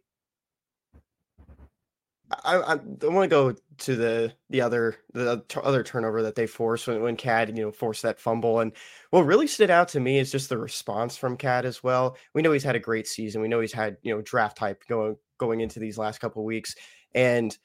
I, 2.31 2.57
I, 2.57 2.75
want 2.75 3.25
to 3.25 3.29
go 3.29 3.55
to 3.79 3.97
the 3.97 4.35
the 4.51 4.61
other 4.61 4.97
the 5.15 5.43
other 5.63 5.83
turnover 5.83 6.23
that 6.23 6.35
they 6.35 6.47
forced 6.47 6.87
when 6.87 7.01
when 7.01 7.17
KAD 7.17 7.57
you 7.57 7.65
know 7.65 7.73
forced 7.73 8.03
that 8.03 8.21
fumble 8.21 8.61
and 8.61 8.73
what 9.11 9.23
really 9.23 9.47
stood 9.47 9.71
out 9.71 9.89
to 9.89 10.01
me 10.01 10.19
is 10.19 10.31
just 10.31 10.51
the 10.51 10.59
response 10.59 11.17
from 11.17 11.39
KAD 11.39 11.65
as 11.65 11.83
well. 11.83 12.19
We 12.35 12.43
know 12.43 12.53
he's 12.53 12.65
had 12.65 12.77
a 12.77 12.81
great 12.81 13.09
season. 13.09 13.41
We 13.41 13.49
know 13.49 13.61
he's 13.61 13.73
had 13.73 13.97
you 14.03 14.15
know 14.15 14.21
draft 14.21 14.59
hype 14.59 14.85
going 14.89 15.17
going 15.39 15.61
into 15.61 15.81
these 15.81 15.97
last 15.97 16.19
couple 16.19 16.45
weeks 16.45 16.75
and 17.15 17.57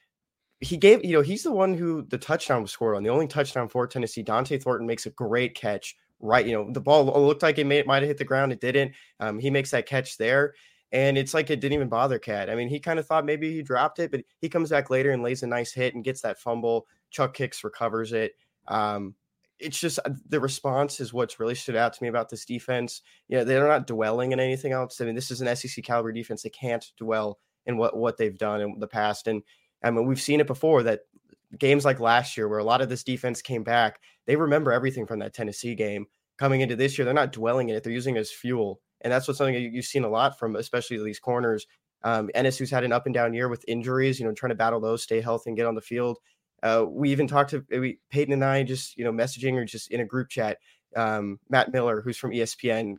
he 0.61 0.77
gave 0.77 1.03
you 1.03 1.13
know 1.13 1.21
he's 1.21 1.43
the 1.43 1.51
one 1.51 1.73
who 1.73 2.03
the 2.03 2.17
touchdown 2.17 2.61
was 2.61 2.71
scored 2.71 2.95
on 2.95 3.03
the 3.03 3.09
only 3.09 3.27
touchdown 3.27 3.67
for 3.67 3.85
Tennessee. 3.85 4.23
Dont'e 4.23 4.61
Thornton 4.61 4.87
makes 4.87 5.05
a 5.05 5.11
great 5.11 5.55
catch 5.55 5.95
right 6.23 6.45
you 6.47 6.53
know 6.53 6.71
the 6.71 6.81
ball 6.81 7.05
looked 7.05 7.43
like 7.43 7.59
it 7.59 7.67
may, 7.67 7.83
might 7.83 8.01
have 8.01 8.07
hit 8.07 8.17
the 8.17 8.25
ground 8.25 8.51
it 8.51 8.61
didn't. 8.61 8.93
Um, 9.19 9.37
he 9.39 9.49
makes 9.51 9.71
that 9.71 9.85
catch 9.85 10.17
there 10.17 10.53
And 10.91 11.17
it's 11.17 11.33
like 11.33 11.49
it 11.49 11.59
didn't 11.59 11.73
even 11.73 11.89
bother 11.89 12.19
KAD. 12.19 12.49
I 12.51 12.55
mean, 12.55 12.69
he 12.69 12.79
kind 12.79 12.99
of 12.99 13.07
thought 13.07 13.25
maybe 13.25 13.51
he 13.51 13.63
dropped 13.63 13.97
it, 13.99 14.11
but 14.11 14.21
he 14.39 14.47
comes 14.47 14.69
back 14.69 14.91
later 14.91 15.11
and 15.11 15.23
lays 15.23 15.41
a 15.43 15.47
nice 15.47 15.73
hit 15.73 15.95
and 15.95 16.03
gets 16.03 16.21
that 16.21 16.39
fumble. 16.39 16.85
Chuck 17.09 17.35
Hicks, 17.35 17.63
recovers 17.63 18.13
it. 18.13 18.33
Um, 18.67 19.15
it's 19.59 19.79
just 19.79 19.99
uh, 20.05 20.11
the 20.29 20.39
response 20.39 20.99
is 20.99 21.11
what's 21.11 21.39
really 21.39 21.55
stood 21.55 21.75
out 21.75 21.93
to 21.93 22.03
me 22.03 22.09
about 22.09 22.29
this 22.29 22.45
defense. 22.45 23.01
You 23.27 23.37
know, 23.39 23.43
they're 23.43 23.67
not 23.67 23.87
dwelling 23.87 24.33
in 24.33 24.39
anything 24.39 24.71
else. 24.71 25.01
I 25.01 25.05
mean, 25.05 25.15
this 25.15 25.31
is 25.31 25.41
an 25.41 25.55
SEC 25.55 25.83
caliber 25.83 26.11
defense. 26.11 26.43
They 26.43 26.49
can't 26.49 26.85
dwell 26.97 27.39
in 27.65 27.77
what 27.77 27.97
what 27.97 28.17
they've 28.17 28.37
done 28.37 28.61
in 28.61 28.79
the 28.79 28.87
past. 28.87 29.27
And 29.27 29.41
I 29.83 29.89
mean, 29.91 30.05
we've 30.05 30.21
seen 30.21 30.41
it 30.41 30.47
before 30.47 30.83
that 30.83 31.01
games 31.57 31.85
like 31.85 31.99
last 31.99 32.37
year, 32.37 32.47
where 32.47 32.59
a 32.59 32.63
lot 32.63 32.81
of 32.81 32.89
this 32.89 33.03
defense 33.03 33.41
came 33.41 33.63
back, 33.63 33.99
they 34.25 34.35
remember 34.35 34.71
everything 34.71 35.05
from 35.05 35.19
that 35.19 35.33
Tennessee 35.33 35.75
game. 35.75 36.05
Coming 36.37 36.61
into 36.61 36.75
this 36.75 36.97
year, 36.97 37.05
they're 37.05 37.13
not 37.13 37.31
dwelling 37.31 37.69
in 37.69 37.75
it; 37.75 37.83
they're 37.83 37.93
using 37.93 38.15
it 38.15 38.19
as 38.19 38.31
fuel, 38.31 38.81
and 39.01 39.13
that's 39.13 39.27
what 39.27 39.37
something 39.37 39.55
you've 39.55 39.85
seen 39.85 40.03
a 40.03 40.09
lot 40.09 40.39
from, 40.39 40.55
especially 40.55 41.01
these 41.03 41.19
corners. 41.19 41.67
Um, 42.03 42.29
Ennis, 42.33 42.57
who's 42.57 42.71
had 42.71 42.83
an 42.83 42.91
up 42.91 43.05
and 43.05 43.13
down 43.13 43.33
year 43.33 43.47
with 43.47 43.63
injuries, 43.67 44.19
you 44.19 44.25
know, 44.25 44.33
trying 44.33 44.49
to 44.49 44.55
battle 44.55 44.81
those, 44.81 45.03
stay 45.03 45.21
healthy, 45.21 45.51
and 45.51 45.57
get 45.57 45.67
on 45.67 45.75
the 45.75 45.81
field. 45.81 46.17
Uh, 46.63 46.85
we 46.87 47.11
even 47.11 47.27
talked 47.27 47.51
to 47.51 47.63
we, 47.69 47.99
Peyton 48.09 48.33
and 48.33 48.43
I 48.43 48.63
just 48.63 48.97
you 48.97 49.03
know 49.03 49.11
messaging 49.11 49.53
or 49.55 49.65
just 49.65 49.91
in 49.91 49.99
a 49.99 50.05
group 50.05 50.29
chat. 50.29 50.57
Um, 50.95 51.39
Matt 51.49 51.71
Miller, 51.71 52.01
who's 52.01 52.17
from 52.17 52.31
ESPN, 52.31 52.95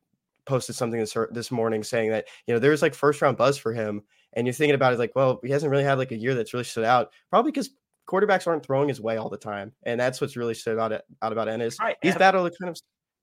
posted 0.47 0.77
something 0.77 1.01
this 1.01 1.17
this 1.31 1.51
morning 1.51 1.83
saying 1.83 2.11
that 2.11 2.27
you 2.47 2.55
know 2.55 2.61
there's 2.61 2.83
like 2.83 2.95
first 2.95 3.21
round 3.23 3.37
buzz 3.37 3.59
for 3.59 3.73
him, 3.73 4.03
and 4.35 4.47
you're 4.47 4.55
thinking 4.55 4.75
about 4.75 4.93
it 4.93 4.99
like, 4.99 5.17
well, 5.17 5.41
he 5.43 5.51
hasn't 5.51 5.71
really 5.71 5.85
had 5.85 5.99
like 5.99 6.13
a 6.13 6.17
year 6.17 6.35
that's 6.35 6.53
really 6.53 6.65
stood 6.65 6.85
out, 6.85 7.11
probably 7.31 7.51
because 7.51 7.71
quarterbacks 8.09 8.47
aren't 8.47 8.65
throwing 8.65 8.89
his 8.89 9.01
way 9.01 9.17
all 9.17 9.29
the 9.29 9.37
time, 9.37 9.73
and 9.85 9.99
that's 9.99 10.21
what's 10.21 10.37
really 10.37 10.55
stood 10.55 10.79
out 10.79 10.93
out 10.93 11.33
about 11.33 11.49
Ennis. 11.49 11.79
Right, 11.81 11.97
He's 12.03 12.15
battled 12.17 12.53
kind 12.61 12.71
of 12.71 12.79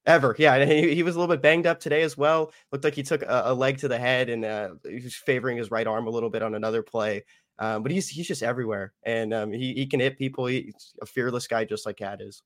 ever, 0.06 0.36
yeah. 0.38 0.64
He, 0.66 0.96
he 0.96 1.04
was 1.04 1.16
a 1.16 1.20
little 1.20 1.34
bit 1.34 1.42
banged 1.42 1.68
up 1.68 1.80
today 1.80 2.02
as 2.02 2.18
well. 2.18 2.52
Looked 2.72 2.84
like 2.84 2.96
he 2.96 3.04
took 3.04 3.22
a, 3.22 3.44
a 3.46 3.54
leg 3.54 3.78
to 3.80 3.88
the 3.88 4.00
head, 4.00 4.30
and 4.30 4.46
uh, 4.46 4.70
he 4.88 5.02
was 5.02 5.16
favoring 5.16 5.58
his 5.58 5.72
right 5.72 5.88
arm 5.88 6.08
a 6.08 6.12
little 6.12 6.30
bit 6.30 6.44
on 6.44 6.56
another 6.56 6.84
play. 6.84 7.24
Um, 7.60 7.84
but 7.84 7.92
he's 7.92 8.10
he's 8.10 8.28
just 8.28 8.44
everywhere, 8.44 8.94
and 9.04 9.34
um, 9.34 9.52
he 9.52 9.74
he 9.74 9.86
can 9.86 10.00
hit 10.00 10.18
people. 10.18 10.48
He's 10.48 10.94
a 11.02 11.06
fearless 11.06 11.48
guy, 11.48 11.66
just 11.66 11.86
like 11.86 11.98
KAD 11.98 12.22
is. 12.22 12.42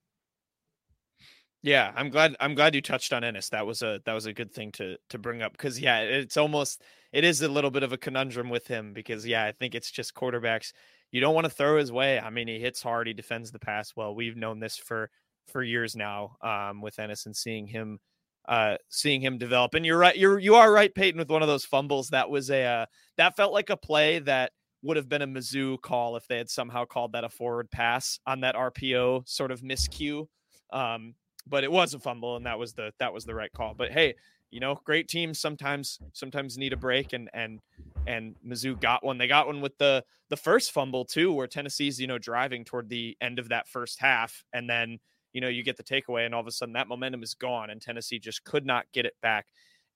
Yeah, 1.65 1.91
I'm 1.95 2.09
glad 2.11 2.35
I'm 2.39 2.53
glad 2.53 2.75
you 2.75 2.81
touched 2.81 3.11
on 3.11 3.23
Ennis. 3.23 3.49
That 3.49 3.65
was 3.65 3.81
a 3.81 3.99
that 4.05 4.13
was 4.13 4.27
a 4.27 4.33
good 4.33 4.53
thing 4.53 4.71
to 4.73 4.97
to 5.09 5.17
bring 5.17 5.41
up 5.41 5.53
because 5.53 5.79
yeah, 5.79 6.01
it's 6.01 6.37
almost 6.37 6.83
it 7.11 7.23
is 7.23 7.41
a 7.41 7.47
little 7.47 7.71
bit 7.71 7.81
of 7.81 7.91
a 7.91 7.97
conundrum 7.97 8.49
with 8.49 8.67
him 8.67 8.93
because 8.93 9.25
yeah, 9.25 9.45
I 9.45 9.51
think 9.51 9.73
it's 9.73 9.89
just 9.89 10.13
quarterbacks. 10.13 10.73
You 11.11 11.21
don't 11.21 11.35
want 11.35 11.45
to 11.45 11.49
throw 11.49 11.77
his 11.77 11.91
way. 11.91 12.19
I 12.19 12.29
mean, 12.29 12.47
he 12.47 12.59
hits 12.59 12.81
hard, 12.81 13.07
he 13.07 13.13
defends 13.13 13.51
the 13.51 13.59
pass 13.59 13.93
well. 13.95 14.15
We've 14.15 14.37
known 14.37 14.59
this 14.59 14.77
for 14.77 15.09
for 15.47 15.61
years 15.63 15.95
now 15.95 16.37
um, 16.41 16.81
with 16.81 16.97
Ennis 16.99 17.25
and 17.25 17.35
seeing 17.35 17.67
him 17.67 17.99
uh, 18.47 18.75
seeing 18.89 19.21
him 19.21 19.37
develop. 19.37 19.73
And 19.73 19.85
you're 19.85 19.97
right, 19.97 20.15
you're 20.15 20.39
you 20.39 20.55
are 20.55 20.71
right, 20.71 20.93
Peyton, 20.93 21.19
with 21.19 21.29
one 21.29 21.41
of 21.41 21.47
those 21.47 21.65
fumbles. 21.65 22.09
That 22.09 22.29
was 22.29 22.49
a 22.49 22.63
uh, 22.63 22.85
that 23.17 23.35
felt 23.35 23.53
like 23.53 23.69
a 23.69 23.77
play 23.77 24.19
that 24.19 24.51
would 24.81 24.97
have 24.97 25.09
been 25.09 25.23
a 25.23 25.27
Mizzou 25.27 25.81
call 25.81 26.15
if 26.15 26.27
they 26.27 26.37
had 26.37 26.49
somehow 26.49 26.85
called 26.85 27.13
that 27.13 27.23
a 27.23 27.29
forward 27.29 27.71
pass 27.71 28.19
on 28.27 28.41
that 28.41 28.55
RPO 28.55 29.27
sort 29.27 29.51
of 29.51 29.61
miscue. 29.61 30.27
Um, 30.71 31.15
but 31.47 31.63
it 31.63 31.71
was 31.71 31.93
a 31.93 31.99
fumble, 31.99 32.35
and 32.35 32.45
that 32.45 32.59
was 32.59 32.73
the 32.73 32.91
that 32.99 33.13
was 33.13 33.25
the 33.25 33.35
right 33.35 33.51
call. 33.51 33.73
But 33.75 33.91
hey, 33.91 34.15
you 34.51 34.59
know, 34.59 34.79
great 34.83 35.07
teams 35.07 35.39
sometimes 35.39 35.99
sometimes 36.13 36.57
need 36.57 36.73
a 36.73 36.77
break, 36.77 37.13
and 37.13 37.29
and 37.33 37.59
and 38.07 38.35
Mizzou 38.45 38.79
got 38.79 39.03
one. 39.03 39.17
They 39.17 39.27
got 39.27 39.47
one 39.47 39.61
with 39.61 39.77
the 39.77 40.03
the 40.29 40.37
first 40.37 40.71
fumble 40.71 41.05
too, 41.05 41.33
where 41.33 41.47
Tennessee's 41.47 41.99
you 41.99 42.07
know 42.07 42.17
driving 42.17 42.63
toward 42.63 42.89
the 42.89 43.17
end 43.21 43.39
of 43.39 43.49
that 43.49 43.67
first 43.67 43.99
half, 43.99 44.43
and 44.53 44.69
then 44.69 44.99
you 45.33 45.41
know 45.41 45.49
you 45.49 45.63
get 45.63 45.77
the 45.77 45.83
takeaway, 45.83 46.25
and 46.25 46.33
all 46.33 46.41
of 46.41 46.47
a 46.47 46.51
sudden 46.51 46.73
that 46.73 46.87
momentum 46.87 47.23
is 47.23 47.33
gone, 47.33 47.69
and 47.69 47.81
Tennessee 47.81 48.19
just 48.19 48.43
could 48.43 48.65
not 48.65 48.85
get 48.93 49.05
it 49.05 49.15
back. 49.21 49.47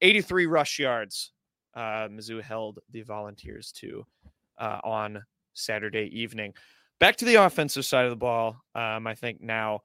83 0.02 0.46
rush 0.46 0.80
yards. 0.80 1.32
Uh, 1.76 2.08
Mizzou 2.08 2.42
held 2.42 2.80
the 2.92 3.04
Volunteers 3.04 3.72
to 3.74 4.06
uh, 4.58 4.80
on 4.84 5.24
Saturday 5.54 6.10
evening. 6.14 6.54
Back 7.00 7.16
to 7.18 7.26
the 7.26 7.36
offensive 7.36 7.86
side 7.86 8.06
of 8.06 8.10
the 8.10 8.18
ball. 8.18 8.58
Um, 8.76 9.08
I 9.08 9.16
think 9.16 9.42
now 9.42 9.82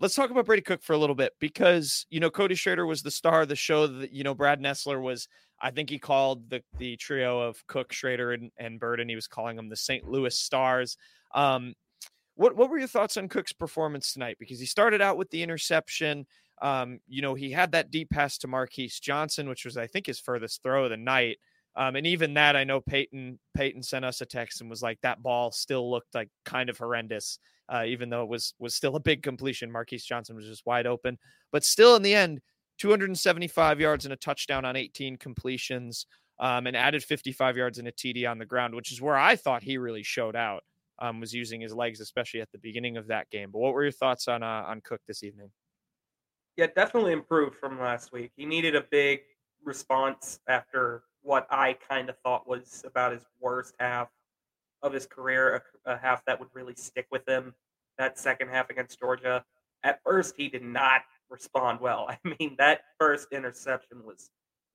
let's 0.00 0.14
talk 0.14 0.30
about 0.30 0.46
Brady 0.46 0.62
Cook 0.62 0.82
for 0.82 0.92
a 0.92 0.98
little 0.98 1.14
bit 1.14 1.32
because 1.40 2.06
you 2.10 2.20
know 2.20 2.30
Cody 2.30 2.54
Schrader 2.54 2.86
was 2.86 3.02
the 3.02 3.10
star 3.10 3.42
of 3.42 3.48
the 3.48 3.56
show. 3.56 3.86
That 3.86 4.12
you 4.12 4.24
know 4.24 4.34
Brad 4.34 4.60
Nessler 4.60 5.00
was. 5.00 5.28
I 5.60 5.72
think 5.72 5.90
he 5.90 5.98
called 5.98 6.50
the 6.50 6.62
the 6.78 6.96
trio 6.96 7.40
of 7.40 7.66
Cook, 7.66 7.92
Schrader, 7.92 8.32
and, 8.32 8.50
and 8.58 8.78
Burden. 8.78 9.08
He 9.08 9.14
was 9.14 9.26
calling 9.26 9.56
them 9.56 9.68
the 9.68 9.76
St. 9.76 10.08
Louis 10.08 10.36
Stars. 10.36 10.96
Um, 11.34 11.74
what 12.34 12.54
what 12.54 12.70
were 12.70 12.78
your 12.78 12.88
thoughts 12.88 13.16
on 13.16 13.28
Cook's 13.28 13.52
performance 13.52 14.12
tonight? 14.12 14.36
Because 14.38 14.60
he 14.60 14.66
started 14.66 15.00
out 15.00 15.18
with 15.18 15.30
the 15.30 15.42
interception. 15.42 16.26
Um, 16.62 17.00
you 17.08 17.22
know, 17.22 17.34
he 17.34 17.50
had 17.50 17.72
that 17.72 17.90
deep 17.90 18.10
pass 18.10 18.38
to 18.38 18.48
Marquis 18.48 18.92
Johnson, 19.00 19.48
which 19.48 19.64
was 19.64 19.76
I 19.76 19.86
think 19.86 20.06
his 20.06 20.20
furthest 20.20 20.62
throw 20.62 20.84
of 20.84 20.90
the 20.90 20.96
night. 20.96 21.38
Um, 21.76 21.94
and 21.94 22.06
even 22.06 22.34
that, 22.34 22.56
I 22.56 22.64
know 22.64 22.80
Peyton 22.80 23.38
Peyton 23.54 23.82
sent 23.82 24.04
us 24.04 24.20
a 24.20 24.26
text 24.26 24.60
and 24.60 24.68
was 24.68 24.82
like, 24.82 25.00
that 25.02 25.22
ball 25.22 25.52
still 25.52 25.90
looked 25.90 26.14
like 26.14 26.28
kind 26.44 26.70
of 26.70 26.78
horrendous, 26.78 27.38
uh, 27.68 27.84
even 27.86 28.08
though 28.08 28.22
it 28.22 28.28
was 28.28 28.54
was 28.58 28.74
still 28.74 28.96
a 28.96 29.00
big 29.00 29.22
completion. 29.22 29.70
Marquis 29.70 29.98
Johnson 29.98 30.36
was 30.36 30.46
just 30.46 30.66
wide 30.66 30.86
open, 30.86 31.18
but 31.52 31.64
still 31.64 31.96
in 31.96 32.02
the 32.02 32.14
end, 32.14 32.40
275 32.78 33.80
yards 33.80 34.04
and 34.04 34.12
a 34.12 34.16
touchdown 34.16 34.64
on 34.64 34.76
18 34.76 35.16
completions, 35.16 36.06
um, 36.40 36.66
and 36.66 36.76
added 36.76 37.02
55 37.02 37.56
yards 37.56 37.78
and 37.78 37.88
a 37.88 37.92
TD 37.92 38.28
on 38.28 38.38
the 38.38 38.46
ground, 38.46 38.74
which 38.74 38.92
is 38.92 39.02
where 39.02 39.16
I 39.16 39.36
thought 39.36 39.62
he 39.62 39.78
really 39.78 40.02
showed 40.02 40.36
out. 40.36 40.64
Um, 41.00 41.20
was 41.20 41.32
using 41.32 41.60
his 41.60 41.72
legs, 41.72 42.00
especially 42.00 42.40
at 42.40 42.50
the 42.50 42.58
beginning 42.58 42.96
of 42.96 43.06
that 43.06 43.30
game. 43.30 43.50
But 43.52 43.60
what 43.60 43.72
were 43.72 43.84
your 43.84 43.92
thoughts 43.92 44.26
on 44.26 44.42
uh, 44.42 44.64
on 44.66 44.80
Cook 44.80 45.00
this 45.06 45.22
evening? 45.22 45.50
Yeah, 46.56 46.66
definitely 46.74 47.12
improved 47.12 47.54
from 47.54 47.78
last 47.78 48.10
week. 48.10 48.32
He 48.36 48.44
needed 48.44 48.74
a 48.74 48.82
big 48.90 49.20
response 49.64 50.40
after 50.48 51.04
what 51.22 51.46
I 51.50 51.76
kind 51.88 52.08
of 52.08 52.18
thought 52.24 52.48
was 52.48 52.82
about 52.84 53.12
his 53.12 53.22
worst 53.40 53.74
half 53.78 54.08
of 54.82 54.92
his 54.92 55.06
career, 55.06 55.62
a, 55.86 55.92
a, 55.92 55.96
half 55.98 56.24
that 56.26 56.38
would 56.38 56.48
really 56.54 56.74
stick 56.74 57.06
with 57.10 57.28
him. 57.28 57.54
That 57.98 58.18
second 58.18 58.48
half 58.48 58.70
against 58.70 58.98
Georgia. 58.98 59.44
At 59.82 60.00
first, 60.04 60.34
he 60.36 60.48
did 60.48 60.62
not 60.62 61.02
respond 61.30 61.80
well. 61.80 62.08
I 62.24 62.34
mean, 62.38 62.54
that 62.58 62.82
first 62.98 63.28
interception 63.32 64.04
was 64.04 64.30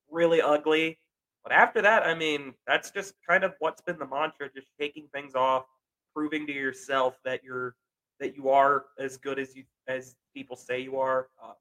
really 0.09 0.41
ugly. 0.41 0.97
But 1.43 1.53
after 1.53 1.81
that, 1.81 2.05
I 2.05 2.13
mean, 2.15 2.53
that's 2.67 2.91
just 2.91 3.13
kind 3.27 3.43
of 3.43 3.53
what's 3.59 3.81
been 3.81 3.99
the 3.99 4.07
mantra: 4.07 4.49
just 4.53 4.67
taking 4.79 5.07
things 5.13 5.35
off, 5.35 5.65
proving 6.15 6.47
to 6.47 6.53
yourself 6.53 7.17
that 7.25 7.43
you're 7.43 7.75
that 8.19 8.35
you 8.37 8.49
are 8.49 8.85
as 8.99 9.17
good 9.17 9.39
as 9.39 9.55
you 9.55 9.63
as 9.87 10.15
people 10.33 10.55
say 10.55 10.79
you 10.79 10.97
are. 10.97 11.27
Um, 11.43 11.53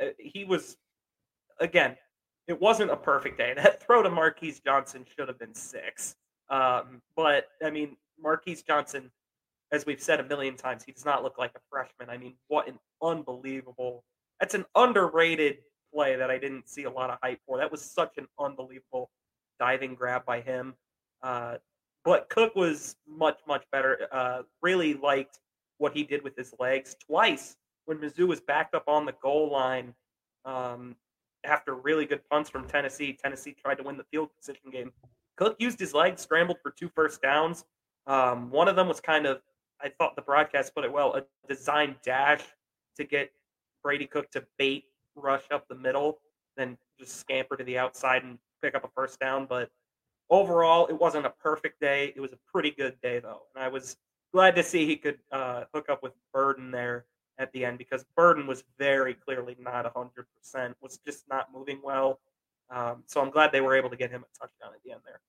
uh, 0.00 0.06
he 0.18 0.44
was 0.44 0.76
again 1.60 1.96
it 2.46 2.60
wasn't 2.60 2.90
a 2.90 2.96
perfect 2.96 3.38
day. 3.38 3.54
That 3.56 3.82
throw 3.82 4.02
to 4.02 4.10
Marquis 4.10 4.56
Johnson 4.64 5.04
should 5.16 5.28
have 5.28 5.38
been 5.38 5.54
six. 5.54 6.16
Um, 6.48 7.02
but 7.16 7.48
I 7.64 7.70
mean, 7.70 7.96
Marquis 8.20 8.58
Johnson, 8.66 9.10
as 9.72 9.86
we've 9.86 10.00
said 10.00 10.20
a 10.20 10.24
million 10.24 10.56
times, 10.56 10.84
he 10.84 10.92
does 10.92 11.04
not 11.04 11.22
look 11.22 11.38
like 11.38 11.52
a 11.56 11.60
freshman. 11.70 12.10
I 12.10 12.18
mean, 12.18 12.34
what 12.48 12.68
an 12.68 12.78
unbelievable! 13.02 14.04
That's 14.40 14.54
an 14.54 14.64
underrated 14.74 15.58
play 15.92 16.16
that 16.16 16.30
I 16.30 16.38
didn't 16.38 16.68
see 16.68 16.84
a 16.84 16.90
lot 16.90 17.10
of 17.10 17.18
hype 17.22 17.40
for. 17.46 17.58
That 17.58 17.70
was 17.70 17.82
such 17.82 18.18
an 18.18 18.26
unbelievable 18.38 19.10
diving 19.58 19.94
grab 19.94 20.24
by 20.24 20.40
him. 20.40 20.74
Uh, 21.22 21.56
but 22.04 22.28
Cook 22.28 22.54
was 22.54 22.96
much 23.08 23.38
much 23.46 23.64
better. 23.72 24.08
Uh, 24.12 24.42
really 24.62 24.94
liked 24.94 25.40
what 25.78 25.92
he 25.92 26.02
did 26.02 26.22
with 26.22 26.36
his 26.36 26.54
legs 26.58 26.96
twice 27.04 27.56
when 27.84 27.98
Mizzou 27.98 28.26
was 28.26 28.40
backed 28.40 28.74
up 28.74 28.84
on 28.86 29.04
the 29.04 29.14
goal 29.22 29.50
line. 29.50 29.94
Um, 30.44 30.96
after 31.46 31.74
really 31.74 32.06
good 32.06 32.20
punts 32.28 32.50
from 32.50 32.66
Tennessee. 32.66 33.16
Tennessee 33.20 33.54
tried 33.60 33.76
to 33.76 33.82
win 33.82 33.96
the 33.96 34.04
field 34.04 34.30
position 34.38 34.70
game. 34.70 34.92
Cook 35.36 35.56
used 35.58 35.78
his 35.78 35.94
legs, 35.94 36.22
scrambled 36.22 36.58
for 36.62 36.70
two 36.70 36.88
first 36.88 37.22
downs. 37.22 37.64
Um, 38.06 38.50
one 38.50 38.68
of 38.68 38.76
them 38.76 38.88
was 38.88 39.00
kind 39.00 39.26
of, 39.26 39.40
I 39.80 39.88
thought 39.88 40.16
the 40.16 40.22
broadcast 40.22 40.74
put 40.74 40.84
it 40.84 40.92
well, 40.92 41.14
a 41.14 41.22
design 41.48 41.96
dash 42.02 42.42
to 42.96 43.04
get 43.04 43.30
Brady 43.82 44.06
Cook 44.06 44.30
to 44.32 44.44
bait 44.58 44.84
rush 45.14 45.44
up 45.50 45.66
the 45.68 45.74
middle, 45.74 46.18
then 46.56 46.76
just 46.98 47.16
scamper 47.16 47.56
to 47.56 47.64
the 47.64 47.78
outside 47.78 48.22
and 48.22 48.38
pick 48.62 48.74
up 48.74 48.84
a 48.84 48.88
first 48.94 49.18
down. 49.20 49.46
But 49.46 49.70
overall, 50.30 50.86
it 50.86 50.98
wasn't 50.98 51.26
a 51.26 51.30
perfect 51.30 51.80
day. 51.80 52.12
It 52.14 52.20
was 52.20 52.32
a 52.32 52.38
pretty 52.52 52.70
good 52.70 52.96
day, 53.02 53.18
though. 53.18 53.42
And 53.54 53.62
I 53.62 53.68
was 53.68 53.96
glad 54.32 54.54
to 54.56 54.62
see 54.62 54.86
he 54.86 54.96
could 54.96 55.18
uh, 55.32 55.64
hook 55.74 55.88
up 55.88 56.02
with 56.02 56.12
Burden 56.32 56.70
there 56.70 57.06
at 57.38 57.52
the 57.52 57.64
end 57.64 57.78
because 57.78 58.04
Burden 58.16 58.46
was 58.46 58.64
very 58.78 59.14
clearly 59.14 59.56
not 59.58 59.92
100%, 59.94 60.74
was 60.80 60.98
just 61.06 61.24
not 61.28 61.52
moving 61.52 61.80
well. 61.82 62.20
Um, 62.70 63.04
so 63.06 63.20
I'm 63.20 63.30
glad 63.30 63.52
they 63.52 63.60
were 63.60 63.76
able 63.76 63.90
to 63.90 63.96
get 63.96 64.10
him 64.10 64.22
a 64.22 64.38
touchdown 64.38 64.70
at 64.74 64.82
the 64.84 64.92
end 64.92 65.00
there. 65.04 65.20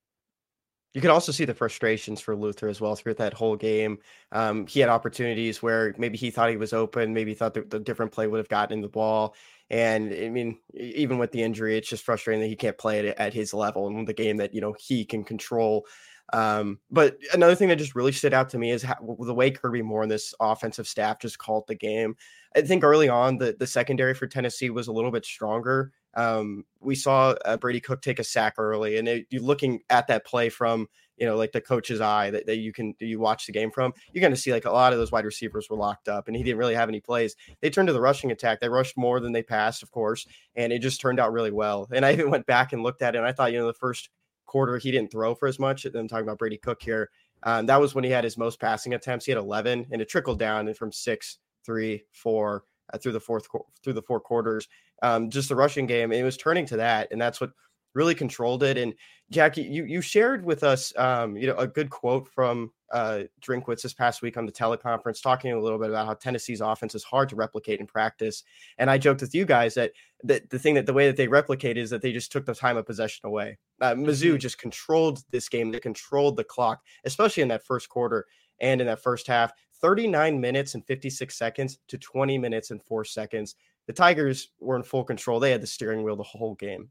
You 0.93 1.01
could 1.01 1.11
also 1.11 1.31
see 1.31 1.45
the 1.45 1.53
frustrations 1.53 2.21
for 2.21 2.35
Luther 2.35 2.67
as 2.67 2.81
well 2.81 2.95
through 2.95 3.15
that 3.15 3.33
whole 3.33 3.55
game. 3.55 3.99
Um, 4.31 4.65
he 4.65 4.79
had 4.79 4.89
opportunities 4.89 5.61
where 5.61 5.93
maybe 5.99 6.17
he 6.17 6.31
thought 6.31 6.49
he 6.49 6.57
was 6.57 6.73
open, 6.73 7.13
maybe 7.13 7.35
thought 7.35 7.53
the, 7.53 7.61
the 7.61 7.79
different 7.79 8.11
play 8.11 8.25
would 8.25 8.39
have 8.39 8.49
gotten 8.49 8.77
in 8.77 8.81
the 8.81 8.87
ball. 8.87 9.35
And 9.69 10.11
I 10.11 10.29
mean, 10.29 10.57
even 10.73 11.19
with 11.19 11.31
the 11.31 11.43
injury, 11.43 11.77
it's 11.77 11.89
just 11.89 12.03
frustrating 12.03 12.41
that 12.41 12.47
he 12.47 12.55
can't 12.55 12.77
play 12.77 12.99
it 12.99 13.15
at 13.19 13.33
his 13.33 13.53
level 13.53 13.87
in 13.89 14.05
the 14.05 14.13
game 14.13 14.37
that 14.37 14.55
you 14.55 14.61
know 14.61 14.73
he 14.79 15.05
can 15.05 15.23
control. 15.23 15.85
Um, 16.33 16.79
but 16.89 17.17
another 17.33 17.55
thing 17.55 17.69
that 17.69 17.77
just 17.77 17.95
really 17.95 18.11
stood 18.11 18.33
out 18.33 18.49
to 18.49 18.57
me 18.57 18.71
is 18.71 18.83
how, 18.83 18.95
the 19.19 19.33
way 19.33 19.51
Kirby 19.51 19.81
Moore 19.81 20.03
and 20.03 20.11
this 20.11 20.33
offensive 20.39 20.87
staff 20.87 21.19
just 21.19 21.37
called 21.37 21.65
the 21.67 21.75
game. 21.75 22.15
I 22.55 22.61
think 22.61 22.83
early 22.83 23.07
on 23.07 23.37
the 23.37 23.55
the 23.59 23.67
secondary 23.67 24.13
for 24.13 24.25
Tennessee 24.25 24.69
was 24.69 24.87
a 24.87 24.93
little 24.93 25.11
bit 25.11 25.25
stronger. 25.25 25.91
Um, 26.17 26.65
we 26.81 26.95
saw 26.95 27.35
uh, 27.45 27.57
Brady 27.57 27.79
Cook 27.79 28.01
take 28.01 28.17
a 28.17 28.23
sack 28.23 28.55
early, 28.57 28.97
and 28.97 29.07
it, 29.07 29.27
you 29.29 29.39
looking 29.39 29.81
at 29.89 30.07
that 30.07 30.25
play 30.25 30.49
from 30.49 30.87
you 31.15 31.27
know 31.27 31.35
like 31.35 31.51
the 31.51 31.61
coach's 31.61 32.01
eye 32.01 32.31
that, 32.31 32.47
that 32.47 32.57
you 32.57 32.73
can 32.73 32.95
you 32.99 33.19
watch 33.19 33.45
the 33.45 33.51
game 33.51 33.69
from. 33.69 33.93
You're 34.11 34.21
going 34.21 34.33
to 34.33 34.39
see 34.39 34.51
like 34.51 34.65
a 34.65 34.71
lot 34.71 34.93
of 34.93 34.99
those 34.99 35.11
wide 35.11 35.25
receivers 35.25 35.69
were 35.69 35.77
locked 35.77 36.09
up, 36.09 36.27
and 36.27 36.35
he 36.35 36.41
didn't 36.41 36.57
really 36.57 36.73
have 36.73 36.89
any 36.89 36.99
plays. 36.99 37.35
They 37.61 37.69
turned 37.69 37.87
to 37.87 37.93
the 37.93 38.01
rushing 38.01 38.31
attack. 38.31 38.59
They 38.59 38.67
rushed 38.67 38.97
more 38.97 39.19
than 39.19 39.31
they 39.31 39.43
passed, 39.43 39.83
of 39.83 39.91
course, 39.91 40.25
and 40.55 40.73
it 40.73 40.79
just 40.79 40.99
turned 40.99 41.19
out 41.19 41.31
really 41.31 41.51
well. 41.51 41.87
And 41.93 42.03
I 42.03 42.11
even 42.13 42.31
went 42.31 42.47
back 42.47 42.73
and 42.73 42.81
looked 42.81 43.03
at 43.03 43.13
it, 43.13 43.19
and 43.19 43.27
I 43.27 43.31
thought 43.31 43.53
you 43.53 43.59
know 43.59 43.67
the 43.67 43.73
first 43.73 44.09
quarter 44.47 44.79
he 44.79 44.89
didn't 44.89 45.11
throw 45.11 45.35
for 45.35 45.47
as 45.47 45.59
much. 45.59 45.85
I'm 45.85 46.07
talking 46.07 46.25
about 46.25 46.39
Brady 46.39 46.57
Cook 46.57 46.81
here. 46.81 47.11
Um, 47.43 47.67
that 47.67 47.79
was 47.79 47.93
when 47.93 48.03
he 48.03 48.09
had 48.09 48.23
his 48.23 48.37
most 48.37 48.59
passing 48.59 48.95
attempts. 48.95 49.25
He 49.25 49.31
had 49.31 49.37
11, 49.37 49.87
and 49.91 50.01
it 50.01 50.09
trickled 50.09 50.39
down 50.39 50.73
from 50.73 50.91
six, 50.91 51.37
three, 51.63 52.05
four 52.11 52.63
uh, 52.93 52.97
through 52.97 53.11
the 53.11 53.19
fourth 53.19 53.47
through 53.83 53.93
the 53.93 54.01
four 54.01 54.19
quarters 54.19 54.67
um, 55.01 55.29
just 55.29 55.49
the 55.49 55.55
rushing 55.55 55.85
game, 55.85 56.11
it 56.11 56.23
was 56.23 56.37
turning 56.37 56.65
to 56.67 56.77
that, 56.77 57.09
and 57.11 57.21
that's 57.21 57.39
what 57.39 57.51
really 57.93 58.15
controlled 58.15 58.63
it. 58.63 58.77
And 58.77 58.93
Jackie, 59.31 59.63
you 59.63 59.85
you 59.85 60.01
shared 60.01 60.43
with 60.43 60.63
us, 60.63 60.93
um, 60.97 61.37
you 61.37 61.47
know, 61.47 61.55
a 61.55 61.67
good 61.67 61.89
quote 61.89 62.27
from 62.27 62.71
uh, 62.91 63.23
Drinkwitz 63.41 63.81
this 63.81 63.93
past 63.93 64.21
week 64.21 64.37
on 64.37 64.45
the 64.45 64.51
teleconference, 64.51 65.21
talking 65.21 65.51
a 65.51 65.59
little 65.59 65.77
bit 65.77 65.89
about 65.89 66.07
how 66.07 66.13
Tennessee's 66.13 66.61
offense 66.61 66.95
is 66.95 67.03
hard 67.03 67.29
to 67.29 67.35
replicate 67.35 67.79
in 67.79 67.85
practice. 67.85 68.43
And 68.77 68.89
I 68.89 68.97
joked 68.97 69.21
with 69.21 69.35
you 69.35 69.45
guys 69.45 69.75
that 69.75 69.91
that 70.23 70.49
the 70.49 70.59
thing 70.59 70.75
that 70.75 70.85
the 70.85 70.93
way 70.93 71.07
that 71.07 71.17
they 71.17 71.27
replicate 71.27 71.77
is 71.77 71.89
that 71.89 72.01
they 72.01 72.13
just 72.13 72.31
took 72.31 72.45
the 72.45 72.55
time 72.55 72.77
of 72.77 72.85
possession 72.85 73.27
away. 73.27 73.57
Uh, 73.81 73.93
Mizzou 73.93 74.29
mm-hmm. 74.29 74.37
just 74.37 74.57
controlled 74.57 75.23
this 75.31 75.49
game. 75.49 75.71
They 75.71 75.79
controlled 75.79 76.37
the 76.37 76.43
clock, 76.43 76.81
especially 77.03 77.43
in 77.43 77.49
that 77.49 77.65
first 77.65 77.89
quarter 77.89 78.25
and 78.59 78.81
in 78.81 78.87
that 78.87 79.03
first 79.03 79.27
half. 79.27 79.51
39 79.81 80.39
minutes 80.39 80.75
and 80.75 80.85
56 80.85 81.37
seconds 81.37 81.79
to 81.87 81.97
20 81.97 82.37
minutes 82.37 82.71
and 82.71 82.81
four 82.83 83.03
seconds 83.03 83.55
the 83.87 83.93
Tigers 83.93 84.49
were 84.59 84.75
in 84.75 84.83
full 84.83 85.03
control. 85.03 85.39
They 85.39 85.51
had 85.51 85.61
the 85.61 85.67
steering 85.67 86.03
wheel 86.03 86.17
the 86.17 86.23
whole 86.23 86.55
game. 86.55 86.89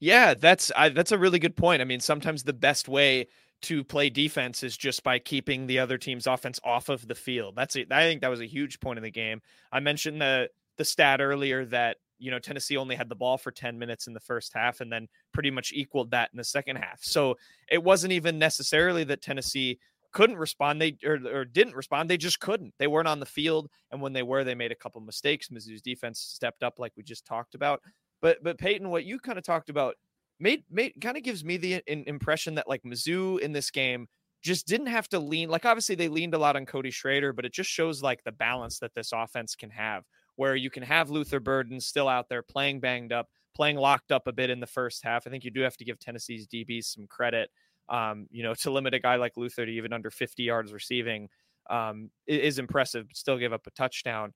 Yeah, 0.00 0.34
that's 0.34 0.72
I, 0.74 0.88
that's 0.88 1.12
a 1.12 1.18
really 1.18 1.38
good 1.38 1.56
point. 1.56 1.82
I 1.82 1.84
mean, 1.84 2.00
sometimes 2.00 2.42
the 2.42 2.54
best 2.54 2.88
way 2.88 3.28
to 3.60 3.84
play 3.84 4.08
defense 4.08 4.62
is 4.62 4.76
just 4.76 5.02
by 5.02 5.18
keeping 5.18 5.66
the 5.66 5.78
other 5.78 5.98
team's 5.98 6.26
offense 6.26 6.58
off 6.64 6.88
of 6.88 7.06
the 7.06 7.14
field. 7.14 7.54
That's 7.54 7.76
it. 7.76 7.92
I 7.92 8.02
think 8.04 8.22
that 8.22 8.30
was 8.30 8.40
a 8.40 8.46
huge 8.46 8.80
point 8.80 8.96
in 8.96 9.02
the 9.02 9.10
game. 9.10 9.40
I 9.70 9.80
mentioned 9.80 10.20
the 10.20 10.48
the 10.78 10.84
stat 10.84 11.20
earlier 11.20 11.64
that 11.66 11.98
you 12.18 12.30
know 12.30 12.38
Tennessee 12.38 12.78
only 12.78 12.96
had 12.96 13.08
the 13.08 13.14
ball 13.14 13.36
for 13.36 13.52
10 13.52 13.78
minutes 13.78 14.06
in 14.06 14.14
the 14.14 14.20
first 14.20 14.54
half 14.54 14.80
and 14.80 14.90
then 14.90 15.06
pretty 15.32 15.50
much 15.50 15.72
equaled 15.74 16.10
that 16.12 16.30
in 16.32 16.38
the 16.38 16.44
second 16.44 16.76
half. 16.76 17.00
So 17.02 17.36
it 17.70 17.84
wasn't 17.84 18.14
even 18.14 18.38
necessarily 18.38 19.04
that 19.04 19.22
Tennessee 19.22 19.78
couldn't 20.12 20.36
respond 20.36 20.80
they 20.80 20.96
or, 21.04 21.18
or, 21.32 21.44
didn't 21.44 21.74
respond 21.74 22.08
they 22.08 22.16
just 22.16 22.40
couldn't. 22.40 22.74
They 22.78 22.86
weren't 22.86 23.08
on 23.08 23.20
the 23.20 23.26
field 23.26 23.68
and 23.90 24.00
when 24.00 24.12
they 24.12 24.22
were 24.22 24.44
they 24.44 24.54
made 24.54 24.72
a 24.72 24.76
couple 24.76 25.00
mistakes. 25.00 25.48
Mizzou's 25.48 25.82
defense 25.82 26.20
stepped 26.20 26.62
up 26.62 26.78
like 26.78 26.92
we 26.96 27.02
just 27.02 27.26
talked 27.26 27.54
about. 27.54 27.80
But 28.20 28.42
but 28.42 28.58
peyton 28.58 28.90
what 28.90 29.04
you 29.04 29.18
kind 29.18 29.38
of 29.38 29.44
talked 29.44 29.70
about 29.70 29.94
made 30.40 30.64
made 30.70 30.94
kind 31.00 31.16
of 31.16 31.22
gives 31.22 31.44
me 31.44 31.56
the 31.56 31.82
in, 31.86 32.04
impression 32.06 32.54
that 32.56 32.68
like 32.68 32.82
mizzou 32.82 33.38
in 33.40 33.52
this 33.52 33.70
game 33.70 34.06
just 34.42 34.66
didn't 34.66 34.86
have 34.86 35.08
to 35.08 35.18
lean 35.18 35.48
like 35.48 35.66
obviously 35.66 35.96
they 35.96 36.08
leaned 36.08 36.34
a 36.34 36.38
lot 36.38 36.54
on 36.54 36.64
cody 36.64 36.92
schrader 36.92 37.32
but 37.32 37.44
it 37.44 37.52
just 37.52 37.68
shows 37.68 38.04
like 38.04 38.22
the 38.22 38.30
balance 38.30 38.78
that 38.78 38.94
this 38.94 39.10
offense 39.12 39.56
can 39.56 39.68
have 39.70 40.04
where 40.36 40.54
you 40.54 40.70
can 40.70 40.84
have 40.84 41.10
luther 41.10 41.40
burden 41.40 41.80
still 41.80 42.08
out 42.08 42.28
there 42.28 42.42
playing 42.42 42.78
banged 42.78 43.12
up 43.12 43.26
playing 43.58 43.76
locked 43.76 44.12
up 44.12 44.28
a 44.28 44.32
bit 44.32 44.50
in 44.50 44.60
the 44.60 44.66
first 44.68 45.02
half. 45.02 45.26
I 45.26 45.30
think 45.30 45.42
you 45.42 45.50
do 45.50 45.62
have 45.62 45.76
to 45.78 45.84
give 45.84 45.98
tennessee's 45.98 46.46
dbs 46.46 46.84
some 46.84 47.08
credit 47.08 47.50
um, 47.88 48.26
you 48.30 48.42
know, 48.42 48.54
to 48.54 48.70
limit 48.70 48.94
a 48.94 48.98
guy 48.98 49.16
like 49.16 49.36
Luther 49.36 49.66
to 49.66 49.72
even 49.72 49.92
under 49.92 50.10
50 50.10 50.42
yards 50.42 50.72
receiving 50.72 51.28
um, 51.70 52.10
is 52.26 52.58
impressive, 52.58 53.06
still 53.12 53.38
give 53.38 53.52
up 53.52 53.66
a 53.66 53.70
touchdown. 53.70 54.32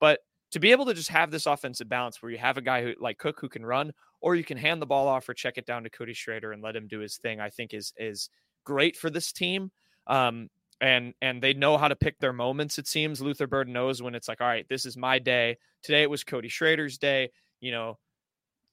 But 0.00 0.20
to 0.52 0.60
be 0.60 0.70
able 0.70 0.86
to 0.86 0.94
just 0.94 1.08
have 1.10 1.30
this 1.30 1.46
offensive 1.46 1.88
balance 1.88 2.22
where 2.22 2.30
you 2.30 2.38
have 2.38 2.56
a 2.56 2.62
guy 2.62 2.82
who 2.82 2.94
like 3.00 3.18
Cook 3.18 3.38
who 3.40 3.48
can 3.48 3.64
run, 3.66 3.92
or 4.20 4.34
you 4.34 4.44
can 4.44 4.56
hand 4.56 4.80
the 4.80 4.86
ball 4.86 5.08
off 5.08 5.28
or 5.28 5.34
check 5.34 5.58
it 5.58 5.66
down 5.66 5.82
to 5.82 5.90
Cody 5.90 6.14
Schrader 6.14 6.52
and 6.52 6.62
let 6.62 6.76
him 6.76 6.88
do 6.88 7.00
his 7.00 7.16
thing, 7.16 7.40
I 7.40 7.50
think 7.50 7.74
is 7.74 7.92
is 7.96 8.28
great 8.64 8.96
for 8.96 9.10
this 9.10 9.32
team. 9.32 9.70
Um, 10.06 10.48
and 10.80 11.14
and 11.22 11.42
they 11.42 11.54
know 11.54 11.78
how 11.78 11.88
to 11.88 11.96
pick 11.96 12.18
their 12.18 12.32
moments. 12.32 12.78
It 12.78 12.86
seems 12.86 13.20
Luther 13.20 13.46
Burden 13.46 13.72
knows 13.72 14.02
when 14.02 14.14
it's 14.14 14.28
like, 14.28 14.40
all 14.40 14.46
right, 14.46 14.66
this 14.68 14.86
is 14.86 14.96
my 14.96 15.18
day. 15.18 15.56
Today 15.82 16.02
it 16.02 16.10
was 16.10 16.22
Cody 16.22 16.48
Schrader's 16.48 16.98
day. 16.98 17.30
You 17.60 17.72
know, 17.72 17.98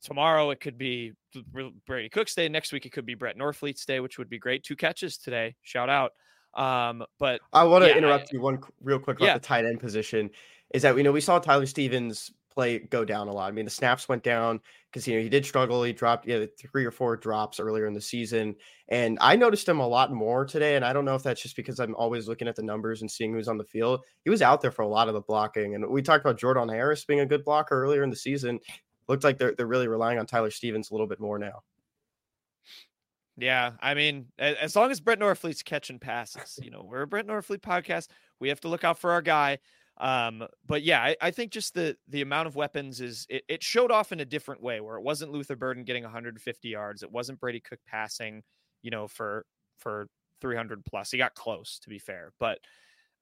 tomorrow 0.03 0.51
it 0.51 0.59
could 0.59 0.77
be 0.77 1.13
Brady 1.85 2.09
Cook's 2.09 2.35
day. 2.35 2.47
Next 2.49 2.71
week 2.71 2.85
it 2.85 2.91
could 2.91 3.05
be 3.05 3.15
Brett 3.15 3.37
Norfleet's 3.37 3.85
day, 3.85 3.99
which 3.99 4.17
would 4.17 4.29
be 4.29 4.37
great. 4.37 4.63
Two 4.63 4.75
catches 4.75 5.17
today. 5.17 5.55
Shout 5.63 5.89
out. 5.89 6.11
Um, 6.53 7.03
but 7.19 7.41
I 7.51 7.63
want 7.63 7.83
to 7.83 7.89
yeah, 7.89 7.97
interrupt 7.97 8.25
I, 8.25 8.29
you 8.33 8.41
one 8.41 8.59
real 8.81 8.99
quick 8.99 9.17
about 9.17 9.25
yeah. 9.25 9.33
the 9.33 9.39
tight 9.39 9.65
end 9.65 9.79
position. 9.79 10.29
Is 10.73 10.81
that 10.83 10.95
we 10.95 11.03
know 11.03 11.11
we 11.11 11.21
saw 11.21 11.39
Tyler 11.39 11.65
Stephens 11.65 12.31
play 12.53 12.79
go 12.79 13.03
down 13.03 13.27
a 13.27 13.31
lot. 13.31 13.47
I 13.47 13.51
mean, 13.51 13.65
the 13.65 13.71
snaps 13.71 14.07
went 14.07 14.23
down 14.23 14.59
because 14.91 15.07
you 15.07 15.15
know 15.15 15.21
he 15.21 15.29
did 15.29 15.45
struggle. 15.45 15.83
He 15.83 15.93
dropped 15.93 16.27
you 16.27 16.39
know, 16.39 16.47
three 16.59 16.85
or 16.85 16.91
four 16.91 17.17
drops 17.17 17.59
earlier 17.59 17.87
in 17.87 17.93
the 17.93 18.01
season, 18.01 18.55
and 18.89 19.17
I 19.21 19.35
noticed 19.35 19.67
him 19.67 19.79
a 19.79 19.87
lot 19.87 20.11
more 20.11 20.45
today. 20.45 20.75
And 20.75 20.85
I 20.85 20.93
don't 20.93 21.05
know 21.05 21.15
if 21.15 21.23
that's 21.23 21.41
just 21.41 21.55
because 21.55 21.79
I'm 21.79 21.95
always 21.95 22.27
looking 22.27 22.47
at 22.47 22.55
the 22.55 22.63
numbers 22.63 23.01
and 23.01 23.09
seeing 23.09 23.33
who's 23.33 23.47
on 23.47 23.57
the 23.57 23.63
field. 23.63 24.01
He 24.23 24.29
was 24.29 24.41
out 24.41 24.61
there 24.61 24.71
for 24.71 24.83
a 24.83 24.87
lot 24.87 25.07
of 25.07 25.13
the 25.15 25.21
blocking, 25.21 25.75
and 25.75 25.87
we 25.89 26.01
talked 26.01 26.23
about 26.23 26.39
Jordan 26.39 26.69
Harris 26.69 27.05
being 27.05 27.21
a 27.21 27.25
good 27.25 27.43
blocker 27.43 27.81
earlier 27.81 28.03
in 28.03 28.09
the 28.09 28.15
season 28.15 28.59
looked 29.07 29.23
like 29.23 29.37
they're 29.37 29.53
they're 29.55 29.67
really 29.67 29.87
relying 29.87 30.19
on 30.19 30.25
Tyler 30.25 30.51
Stephens 30.51 30.91
a 30.91 30.93
little 30.93 31.07
bit 31.07 31.19
more 31.19 31.37
now. 31.37 31.61
Yeah, 33.35 33.71
I 33.81 33.95
mean, 33.95 34.27
as 34.37 34.75
long 34.75 34.91
as 34.91 34.99
Brett 34.99 35.19
Norfleet's 35.19 35.63
catching 35.63 35.97
passes, 35.97 36.59
you 36.61 36.69
know, 36.69 36.85
we're 36.87 37.01
a 37.01 37.07
Brett 37.07 37.25
Norfleet 37.25 37.61
podcast. 37.61 38.09
We 38.39 38.49
have 38.49 38.61
to 38.61 38.67
look 38.67 38.83
out 38.83 38.99
for 38.99 39.11
our 39.11 39.21
guy. 39.21 39.57
Um, 39.97 40.47
but 40.65 40.83
yeah, 40.83 41.01
I, 41.01 41.15
I, 41.21 41.31
think 41.31 41.51
just 41.51 41.75
the 41.75 41.95
the 42.07 42.21
amount 42.21 42.47
of 42.47 42.55
weapons 42.55 42.99
is 42.99 43.27
it, 43.29 43.43
it, 43.47 43.61
showed 43.61 43.91
off 43.91 44.11
in 44.11 44.19
a 44.19 44.25
different 44.25 44.61
way 44.61 44.81
where 44.81 44.97
it 44.97 45.03
wasn't 45.03 45.31
Luther 45.31 45.55
Burden 45.55 45.83
getting 45.83 46.01
150 46.01 46.67
yards, 46.67 47.03
it 47.03 47.11
wasn't 47.11 47.39
Brady 47.39 47.59
Cook 47.59 47.77
passing, 47.85 48.41
you 48.81 48.89
know, 48.89 49.07
for 49.07 49.45
for 49.77 50.07
300 50.41 50.83
plus. 50.83 51.11
He 51.11 51.19
got 51.19 51.35
close, 51.35 51.77
to 51.83 51.89
be 51.89 51.99
fair, 51.99 52.33
but 52.39 52.57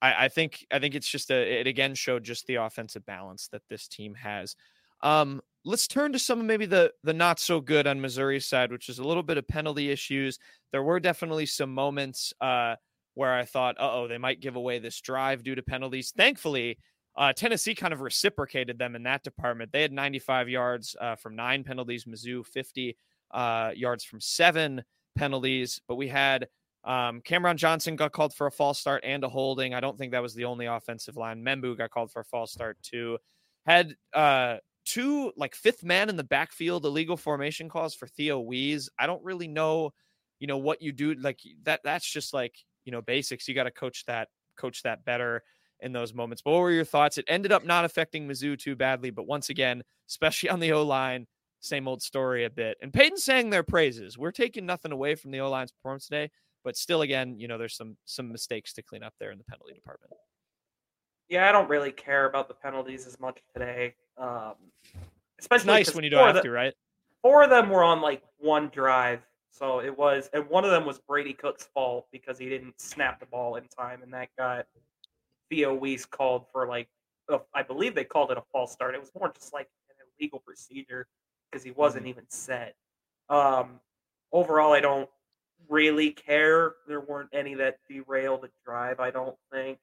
I, 0.02 0.26
I 0.26 0.28
think 0.30 0.66
I 0.72 0.80
think 0.80 0.96
it's 0.96 1.10
just 1.10 1.30
a 1.30 1.60
it 1.60 1.68
again 1.68 1.94
showed 1.94 2.24
just 2.24 2.48
the 2.48 2.56
offensive 2.56 3.06
balance 3.06 3.50
that 3.52 3.64
this 3.70 3.88
team 3.90 4.16
has. 4.16 4.56
Um, 5.04 5.42
let's 5.66 5.88
turn 5.88 6.14
to 6.14 6.20
some 6.20 6.40
of 6.40 6.46
maybe 6.46 6.66
the 6.66 6.92
the 7.04 7.14
not 7.14 7.40
so 7.40 7.62
good 7.62 7.88
on 7.88 8.02
Missouri's 8.02 8.48
side, 8.48 8.72
which 8.72 8.90
is 8.90 9.00
a 9.00 9.04
little 9.04 9.24
bit 9.24 9.38
of 9.38 9.48
penalty 9.48 9.90
issues. 9.90 10.40
There 10.72 10.84
were 10.84 11.00
definitely 11.00 11.46
some 11.46 11.74
moments 11.74 12.34
uh, 12.42 12.76
where 13.14 13.34
I 13.34 13.46
thought, 13.46 13.76
oh, 13.80 14.08
they 14.08 14.18
might 14.18 14.42
give 14.42 14.56
away 14.56 14.80
this 14.80 15.00
drive 15.02 15.44
due 15.44 15.56
to 15.56 15.64
penalties. 15.64 16.14
Thankfully, 16.16 16.78
uh, 17.16 17.34
Tennessee 17.34 17.76
kind 17.76 17.94
of 17.94 18.02
reciprocated 18.02 18.78
them 18.80 18.96
in 18.96 19.04
that 19.04 19.24
department. 19.24 19.72
They 19.72 19.82
had 19.82 19.92
95 19.92 20.50
yards 20.50 20.96
uh, 21.00 21.16
from 21.16 21.36
nine 21.36 21.64
penalties, 21.64 22.06
Mizzou 22.06 22.46
50 22.46 22.96
uh, 23.32 23.72
yards 23.76 24.04
from 24.04 24.22
seven 24.22 24.84
penalties, 25.16 25.82
but 25.88 25.96
we 25.96 26.08
had 26.08 26.48
um, 26.84 27.22
Cameron 27.22 27.58
Johnson 27.58 27.96
got 27.96 28.12
called 28.12 28.34
for 28.34 28.48
a 28.48 28.52
false 28.52 28.80
start 28.80 29.04
and 29.06 29.24
a 29.24 29.30
holding. 29.30 29.74
I 29.74 29.82
don't 29.82 29.98
think 29.98 30.14
that 30.14 30.22
was 30.22 30.34
the 30.34 30.46
only 30.46 30.66
offensive 30.66 31.18
line. 31.18 31.44
Membou 31.44 31.78
got 31.78 31.92
called 31.92 32.12
for 32.12 32.22
a 32.22 32.26
false 32.26 32.52
start 32.52 32.78
too. 32.82 33.18
Had 33.66 33.96
uh, 34.14 34.58
two 34.92 35.32
like 35.38 35.56
fifth 35.56 35.84
man 35.84 36.10
in 36.10 36.18
the 36.18 36.24
backfield 36.24 36.86
illegal 36.86 37.16
formation 37.16 37.70
calls 37.70 37.96
for 37.96 38.08
Theo 38.08 38.42
Wease. 38.42 38.90
I 39.00 39.08
don't 39.08 39.24
really 39.24 39.48
know, 39.48 39.94
you 40.40 40.48
know, 40.48 40.58
what 40.58 40.82
you 40.82 40.92
do 40.92 41.14
like 41.14 41.40
that. 41.64 41.80
That's 41.84 42.06
just 42.06 42.34
like 42.34 42.56
you 42.84 42.92
know 42.92 43.02
basics. 43.02 43.48
You 43.48 43.56
got 43.56 43.64
to 43.64 43.72
coach 43.72 44.04
that 44.08 44.28
coach 44.58 44.84
that 44.84 45.06
better 45.06 45.44
in 45.80 45.94
those 45.94 46.14
moments. 46.14 46.42
But 46.42 46.52
what 46.52 46.60
were 46.60 46.72
your 46.72 46.84
thoughts? 46.84 47.18
It 47.18 47.26
ended 47.30 47.54
up 47.54 47.66
not 47.66 47.86
affecting 47.86 48.28
Mizzou 48.28 48.60
too 48.60 48.76
badly, 48.76 49.12
but 49.12 49.28
once 49.28 49.50
again, 49.50 49.82
especially 50.10 50.50
on 50.50 50.60
the 50.60 50.74
O 50.74 50.84
line, 50.84 51.26
same 51.62 51.88
old 51.88 52.02
story 52.02 52.44
a 52.44 52.50
bit. 52.50 52.78
And 52.82 52.94
Peyton 52.94 53.18
sang 53.18 53.50
their 53.50 53.64
praises. 53.64 54.18
We're 54.18 54.32
taking 54.32 54.66
nothing 54.66 54.92
away 54.92 55.16
from 55.16 55.32
the 55.32 55.40
O 55.40 55.50
line's 55.50 55.72
performance 55.72 56.06
today, 56.06 56.30
but 56.66 56.76
still, 56.76 57.02
again, 57.02 57.40
you 57.40 57.48
know, 57.48 57.58
there's 57.58 57.78
some 57.78 57.96
some 58.04 58.30
mistakes 58.30 58.74
to 58.74 58.84
clean 58.84 59.04
up 59.04 59.14
there 59.20 59.32
in 59.32 59.38
the 59.38 59.46
penalty 59.46 59.74
department. 59.74 60.12
Yeah, 61.32 61.48
I 61.48 61.54
don't 61.54 61.70
really 61.70 61.94
care 61.94 62.26
about 62.26 62.50
the 62.50 62.54
penalties 62.54 63.08
as 63.08 63.18
much 63.18 63.40
today. 63.54 63.96
Um, 64.18 64.56
especially 65.40 65.68
nice 65.68 65.96
when 65.96 66.04
you 66.04 66.10
don't 66.10 66.28
have 66.28 66.36
the, 66.36 66.42
to, 66.42 66.52
right? 66.52 66.74
Four 67.22 67.44
of 67.44 67.50
them 67.50 67.70
were 67.70 67.84
on 67.84 68.02
like 68.02 68.22
one 68.38 68.68
drive, 68.68 69.22
so 69.50 69.80
it 69.80 69.98
was, 69.98 70.30
and 70.34 70.46
one 70.50 70.66
of 70.66 70.72
them 70.72 70.86
was 70.86 71.00
Brady 71.00 71.32
Cook's 71.32 71.70
fault 71.74 72.08
because 72.12 72.38
he 72.38 72.50
didn't 72.50 72.82
snap 72.82 73.22
the 73.22 73.26
ball 73.26 73.56
in 73.56 73.64
time, 73.70 74.04
and 74.04 74.14
that 74.14 74.28
got 74.38 74.66
Theo 75.50 75.74
Wease 75.74 76.06
called 76.06 76.48
for 76.52 76.68
like, 76.68 76.90
I 77.54 77.64
believe 77.64 77.96
they 77.96 78.04
called 78.04 78.32
it 78.32 78.38
a 78.38 78.44
false 78.52 78.74
start. 78.74 78.94
It 78.94 79.00
was 79.00 79.12
more 79.18 79.32
just 79.34 79.54
like 79.54 79.70
an 79.90 79.96
illegal 80.20 80.40
procedure 80.40 81.08
because 81.50 81.64
he 81.64 81.72
wasn't 81.72 82.04
mm-hmm. 82.04 82.10
even 82.10 82.26
set. 82.28 82.76
Um, 83.30 83.80
overall, 84.34 84.74
I 84.74 84.82
don't 84.82 85.10
really 85.70 86.12
care. 86.12 86.74
There 86.90 87.00
weren't 87.00 87.30
any 87.32 87.54
that 87.54 87.78
derailed 87.90 88.42
the 88.42 88.50
drive. 88.66 89.00
I 89.00 89.12
don't 89.12 89.38
think. 89.50 89.80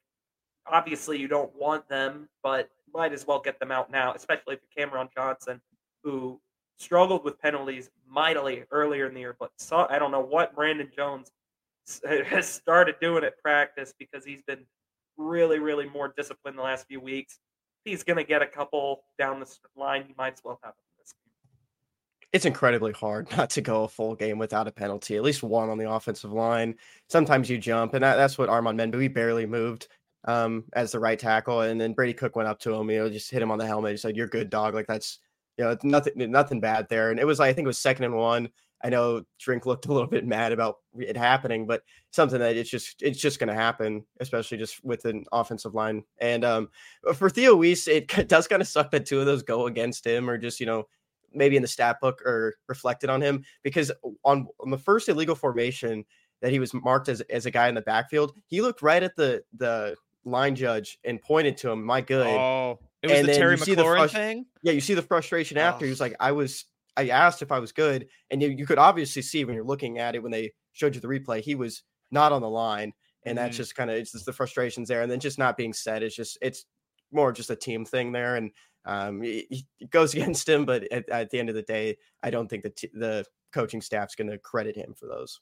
Obviously, 0.71 1.19
you 1.19 1.29
don't 1.29 1.55
want 1.55 1.89
them, 1.89 2.29
but 2.43 2.71
might 2.95 3.13
as 3.13 3.27
well 3.27 3.41
get 3.41 3.59
them 3.61 3.71
out 3.71 3.91
now, 3.91 4.13
especially 4.15 4.57
for 4.57 4.67
Cameron 4.77 5.09
Johnson, 5.15 5.61
who 6.03 6.41
struggled 6.79 7.25
with 7.25 7.41
penalties 7.41 7.91
mightily 8.09 8.65
earlier 8.71 9.07
in 9.07 9.15
the 9.15 9.21
year. 9.21 9.37
But 9.39 9.51
saw, 9.59 9.87
I 9.91 9.99
don't 9.99 10.11
know 10.11 10.21
what 10.21 10.55
Brandon 10.55 10.91
Jones 10.95 11.31
has 12.27 12.49
started 12.49 12.97
doing 13.01 13.25
at 13.25 13.39
practice 13.43 13.95
because 13.99 14.25
he's 14.25 14.43
been 14.43 14.65
really, 15.17 15.59
really 15.59 15.89
more 15.89 16.13
disciplined 16.17 16.59
the 16.59 16.63
last 16.63 16.87
few 16.87 17.01
weeks. 17.01 17.39
He's 17.85 18.03
going 18.03 18.17
to 18.17 18.25
get 18.25 18.43
a 18.43 18.47
couple 18.47 19.03
down 19.19 19.41
the 19.41 19.47
line. 19.77 20.05
He 20.07 20.15
might 20.17 20.35
as 20.35 20.41
well 20.45 20.59
have 20.63 20.75
them 20.75 20.85
this 20.99 21.13
game. 21.13 22.29
it's 22.33 22.45
incredibly 22.45 22.93
hard 22.93 23.31
not 23.37 23.51
to 23.51 23.61
go 23.61 23.85
a 23.85 23.89
full 23.89 24.15
game 24.15 24.39
without 24.39 24.69
a 24.69 24.73
penalty, 24.73 25.17
at 25.17 25.23
least 25.23 25.43
one 25.43 25.69
on 25.71 25.79
the 25.79 25.91
offensive 25.91 26.33
line. 26.33 26.75
Sometimes 27.09 27.49
you 27.51 27.59
jump, 27.59 27.95
and 27.95 28.03
that, 28.03 28.17
that's 28.17 28.39
what 28.39 28.49
Armand 28.49 28.79
Membou, 28.79 28.99
we 28.99 29.09
barely 29.09 29.47
moved 29.47 29.89
um, 30.25 30.65
as 30.75 30.93
the 30.93 31.01
right 31.01 31.19
tackle. 31.19 31.63
And 31.63 31.81
then 31.81 31.93
Brady 31.93 32.15
Cook 32.15 32.37
went 32.37 32.49
up 32.49 32.59
to 32.61 32.75
him, 32.75 32.91
you 32.91 32.99
know, 32.99 33.11
just 33.11 33.31
hit 33.31 33.43
him 33.43 33.51
on 33.51 33.59
the 33.59 33.67
helmet. 33.67 33.93
He 33.93 33.97
said, 33.97 34.17
You're 34.17 34.27
good, 34.27 34.51
dog. 34.51 34.75
Like 34.75 34.87
that's, 34.87 35.19
you 35.57 35.65
know, 35.65 35.77
nothing, 35.83 36.31
nothing 36.31 36.61
bad 36.61 36.89
there. 36.89 37.11
And 37.11 37.19
it 37.19 37.27
was, 37.27 37.41
I 37.41 37.53
think 37.53 37.65
it 37.65 37.69
was 37.69 37.79
second 37.79 38.05
and 38.05 38.15
one. 38.15 38.49
I 38.83 38.91
know 38.91 39.23
Drink 39.39 39.67
looked 39.67 39.87
a 39.89 39.93
little 39.93 40.09
bit 40.09 40.27
mad 40.27 40.53
about 40.53 40.77
it 40.99 41.17
happening, 41.17 41.67
but 41.67 41.83
something 42.11 42.39
that 42.39 42.57
it's 42.57 42.71
just 42.71 43.03
it's 43.03 43.19
just 43.19 43.39
going 43.39 43.49
to 43.49 43.55
happen, 43.55 44.05
especially 44.21 44.59
just 44.59 44.85
with 44.85 45.05
an 45.05 45.25
offensive 45.33 45.75
line. 45.75 46.05
And 46.19 46.45
um, 46.45 46.69
for 47.15 47.31
Theo 47.31 47.57
Wease, 47.57 47.89
it 47.89 48.09
does 48.29 48.49
kind 48.49 48.63
of 48.63 48.69
suck 48.69 48.91
that 48.93 49.07
two 49.07 49.21
of 49.21 49.27
those 49.27 49.43
go 49.43 49.67
against 49.67 50.07
him, 50.07 50.29
or 50.29 50.39
just 50.39 50.61
you 50.61 50.67
know 50.67 50.87
maybe 51.33 51.57
in 51.57 51.63
the 51.63 51.69
stat 51.69 52.01
book 52.01 52.23
or 52.23 52.57
reflected 52.69 53.11
on 53.11 53.21
him 53.21 53.45
because 53.63 53.93
on, 54.25 54.47
on 54.61 54.71
the 54.71 54.79
first 54.79 55.11
illegal 55.11 55.35
formation 55.35 56.03
that 56.41 56.51
he 56.51 56.59
was 56.59 56.73
marked 56.73 57.09
as, 57.09 57.21
as 57.23 57.45
a 57.45 57.51
guy 57.51 57.69
in 57.69 57.75
the 57.75 57.83
backfield, 57.83 58.33
he 58.47 58.63
looked 58.63 58.83
right 58.83 59.03
at 59.03 59.17
the 59.17 59.43
the 59.57 59.95
line 60.29 60.55
judge 60.55 60.99
and 61.05 61.21
pointed 61.21 61.57
to 61.59 61.71
him, 61.71 61.85
"My 61.85 62.01
good." 62.01 62.27
Oh, 62.27 62.79
it 63.03 63.11
was 63.11 63.19
and 63.21 63.29
the 63.29 63.35
Terry 63.35 63.57
McLaurin 63.57 64.07
frust- 64.07 64.13
thing. 64.13 64.47
Yeah, 64.63 64.73
you 64.73 64.81
see 64.81 64.95
the 64.95 65.03
frustration 65.03 65.59
after. 65.59 65.85
Oh. 65.85 65.87
He 65.87 65.91
was 65.91 66.01
like, 66.01 66.17
"I 66.21 66.33
was." 66.33 66.65
I 66.97 67.11
asked 67.11 67.43
if 67.43 67.53
I 67.53 67.61
was 67.61 67.71
good, 67.71 68.09
and 68.29 68.43
you, 68.43 68.49
you 68.49 68.67
could 68.67 68.79
obviously 68.79 69.23
see 69.23 69.45
when 69.45 69.55
you're 69.55 69.65
looking 69.65 69.99
at 69.99 70.17
it 70.17 70.23
when 70.23 70.33
they 70.33 70.51
showed 70.73 70.97
you 70.97 71.01
the 71.01 71.07
replay, 71.07 71.41
he 71.41 71.55
was 71.55 71.85
not 72.11 72.33
on 72.33 72.43
the 72.43 72.51
line, 72.51 72.93
and 73.25 73.37
mm-hmm. 73.37 73.45
that's 73.45 73.57
just 73.57 73.77
kind 73.77 73.89
of 73.89 73.97
it's 73.97 74.13
just 74.13 74.27
the 74.27 74.33
frustrations 74.33 74.89
there, 74.89 75.03
and 75.03 75.11
then 75.11 75.21
just 75.21 75.39
not 75.39 75.57
being 75.57 75.73
said. 75.73 76.03
It's 76.03 76.17
just 76.17 76.39
it's 76.43 76.65
more 77.13 77.33
just 77.33 77.51
a 77.51 77.57
team 77.57 77.85
thing 77.85 78.13
there, 78.13 78.37
and 78.37 78.51
um, 78.85 79.23
it, 79.23 79.47
it 79.79 79.91
goes 79.91 80.15
against 80.15 80.49
him. 80.49 80.65
But 80.65 80.91
at, 80.93 81.09
at, 81.09 81.31
the 81.31 81.39
end 81.39 81.49
of 81.49 81.55
the 81.55 81.63
day, 81.63 81.97
I 82.23 82.31
don't 82.31 82.49
think 82.49 82.63
the 82.65 82.71
t- 82.71 82.91
the 82.93 83.25
coaching 83.53 83.81
staff's 83.81 84.15
going 84.15 84.31
to 84.31 84.39
credit 84.39 84.77
him 84.77 84.95
for 84.95 85.07
those. 85.07 85.41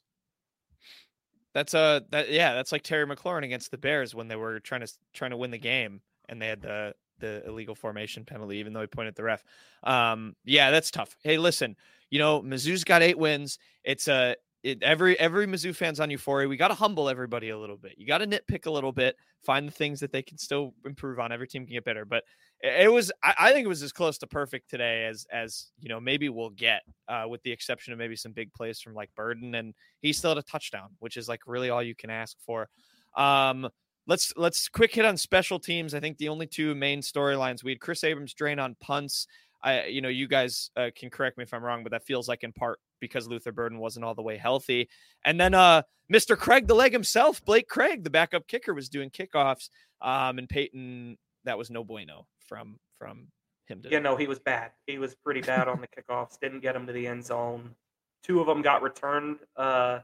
That's 1.57 1.73
uh 1.73 2.01
that 2.11 2.29
yeah, 2.29 2.53
that's 2.53 2.71
like 2.71 2.83
Terry 2.83 3.07
McLaurin 3.07 3.43
against 3.43 3.71
the 3.71 3.79
Bears 3.79 4.13
when 4.13 4.27
they 4.27 4.35
were 4.35 4.59
trying 4.59 4.81
to 4.81 4.93
trying 5.15 5.31
to 5.31 5.37
win 5.37 5.49
the 5.49 5.57
game 5.57 6.01
and 6.29 6.39
they 6.39 6.45
had 6.45 6.61
the 6.61 6.93
the 7.17 7.43
illegal 7.47 7.73
formation 7.73 8.23
penalty, 8.23 8.57
even 8.57 8.73
though 8.73 8.81
he 8.81 8.85
pointed 8.85 9.15
the 9.15 9.23
ref. 9.23 9.43
Um, 9.81 10.35
yeah, 10.45 10.69
that's 10.69 10.91
tough. 10.91 11.15
Hey, 11.23 11.39
listen, 11.39 11.75
you 12.11 12.19
know, 12.19 12.43
Mizzou's 12.43 12.83
got 12.83 13.01
eight 13.01 13.17
wins. 13.17 13.57
It's 13.83 14.07
a 14.07 14.35
it, 14.61 14.83
every 14.83 15.19
every 15.19 15.47
Mizzou 15.47 15.75
fans 15.75 15.99
on 15.99 16.11
euphoria. 16.11 16.47
We 16.47 16.57
got 16.57 16.67
to 16.67 16.75
humble 16.75 17.09
everybody 17.09 17.49
a 17.49 17.57
little 17.57 17.77
bit. 17.77 17.95
You 17.97 18.05
got 18.05 18.19
to 18.19 18.27
nitpick 18.27 18.67
a 18.67 18.71
little 18.71 18.91
bit, 18.91 19.15
find 19.41 19.67
the 19.67 19.71
things 19.71 19.99
that 20.01 20.11
they 20.11 20.21
can 20.21 20.37
still 20.37 20.75
improve 20.85 21.17
on. 21.17 21.31
Every 21.31 21.47
team 21.47 21.65
can 21.65 21.73
get 21.73 21.85
better, 21.85 22.05
but 22.05 22.23
it 22.61 22.91
was 22.91 23.11
I, 23.23 23.51
think 23.51 23.65
it 23.65 23.69
was 23.69 23.83
as 23.83 23.91
close 23.91 24.17
to 24.19 24.27
perfect 24.27 24.69
today 24.69 25.05
as 25.05 25.27
as 25.31 25.67
you 25.79 25.89
know 25.89 25.99
maybe 25.99 26.29
we'll 26.29 26.49
get, 26.49 26.81
uh, 27.07 27.25
with 27.29 27.43
the 27.43 27.51
exception 27.51 27.93
of 27.93 27.99
maybe 27.99 28.15
some 28.15 28.31
big 28.31 28.51
plays 28.53 28.81
from 28.81 28.93
like 28.95 29.13
Burden, 29.15 29.55
and 29.55 29.73
he 30.01 30.11
still 30.11 30.31
had 30.31 30.39
a 30.39 30.43
touchdown, 30.43 30.89
which 30.99 31.17
is 31.17 31.29
like 31.29 31.41
really 31.45 31.69
all 31.69 31.83
you 31.83 31.95
can 31.95 32.09
ask 32.09 32.35
for. 32.39 32.67
Um, 33.15 33.69
let's 34.07 34.33
let's 34.37 34.69
quick 34.69 34.95
hit 34.95 35.05
on 35.05 35.17
special 35.17 35.59
teams. 35.59 35.93
I 35.93 35.99
think 35.99 36.17
the 36.17 36.29
only 36.29 36.47
two 36.47 36.73
main 36.73 37.01
storylines 37.01 37.63
we 37.63 37.71
had 37.71 37.79
Kris 37.79 38.03
Abrams-Draine 38.03 38.61
on 38.61 38.75
punts. 38.79 39.27
I, 39.61 39.85
you 39.85 40.01
know, 40.01 40.09
you 40.09 40.27
guys 40.27 40.69
uh, 40.77 40.89
can 40.95 41.09
correct 41.09 41.37
me 41.37 41.43
if 41.43 41.53
I'm 41.53 41.63
wrong, 41.63 41.83
but 41.83 41.91
that 41.91 42.05
feels 42.05 42.27
like 42.27 42.43
in 42.43 42.53
part 42.53 42.79
because 42.99 43.27
Luther 43.27 43.51
Burden 43.51 43.79
wasn't 43.79 44.05
all 44.05 44.15
the 44.15 44.21
way 44.21 44.37
healthy. 44.37 44.87
And 45.25 45.39
then 45.39 45.53
uh, 45.53 45.81
Mr. 46.11 46.37
Craig 46.37 46.67
the 46.67 46.75
leg 46.75 46.93
himself, 46.93 47.43
Blake 47.43 47.67
Craig, 47.67 48.03
the 48.03 48.09
backup 48.09 48.47
kicker, 48.47 48.73
was 48.73 48.87
doing 48.87 49.09
kickoffs. 49.09 49.69
Um, 49.99 50.37
and 50.37 50.47
Peyton, 50.47 51.17
that 51.43 51.57
was 51.57 51.71
no 51.71 51.83
bueno 51.83 52.27
from 52.47 52.77
from 52.99 53.27
him. 53.67 53.81
Today. 53.81 53.95
Yeah, 53.95 53.99
no, 53.99 54.15
he 54.15 54.27
was 54.27 54.39
bad. 54.39 54.71
He 54.85 54.97
was 54.97 55.15
pretty 55.15 55.41
bad 55.41 55.67
on 55.67 55.81
the 55.81 55.87
kickoffs. 56.01 56.39
Didn't 56.39 56.61
get 56.61 56.75
him 56.75 56.87
to 56.87 56.93
the 56.93 57.07
end 57.07 57.25
zone. 57.25 57.75
Two 58.23 58.39
of 58.39 58.47
them 58.47 58.61
got 58.61 58.81
returned. 58.81 59.37
Uh, 59.55 59.99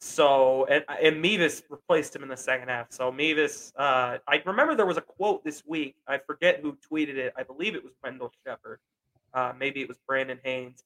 so 0.00 0.66
and, 0.66 0.84
and 1.02 1.22
Mevis 1.22 1.62
replaced 1.70 2.14
him 2.14 2.22
in 2.22 2.28
the 2.28 2.36
second 2.36 2.68
half. 2.68 2.92
So 2.92 3.10
Mevis, 3.10 3.72
uh, 3.76 4.18
I 4.28 4.42
remember 4.44 4.74
there 4.74 4.86
was 4.86 4.98
a 4.98 5.02
quote 5.02 5.44
this 5.44 5.62
week. 5.66 5.96
I 6.06 6.18
forget 6.18 6.60
who 6.60 6.76
tweeted 6.92 7.16
it. 7.16 7.32
I 7.36 7.42
believe 7.42 7.74
it 7.74 7.82
was 7.82 7.94
Wendell 8.02 8.32
Shepard. 8.46 8.80
Uh, 9.32 9.52
maybe 9.58 9.80
it 9.80 9.88
was 9.88 9.96
Brandon 10.06 10.38
Haynes. 10.44 10.84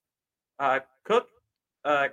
Uh, 0.59 0.81
Cook, 1.05 1.29
uh, 1.85 2.09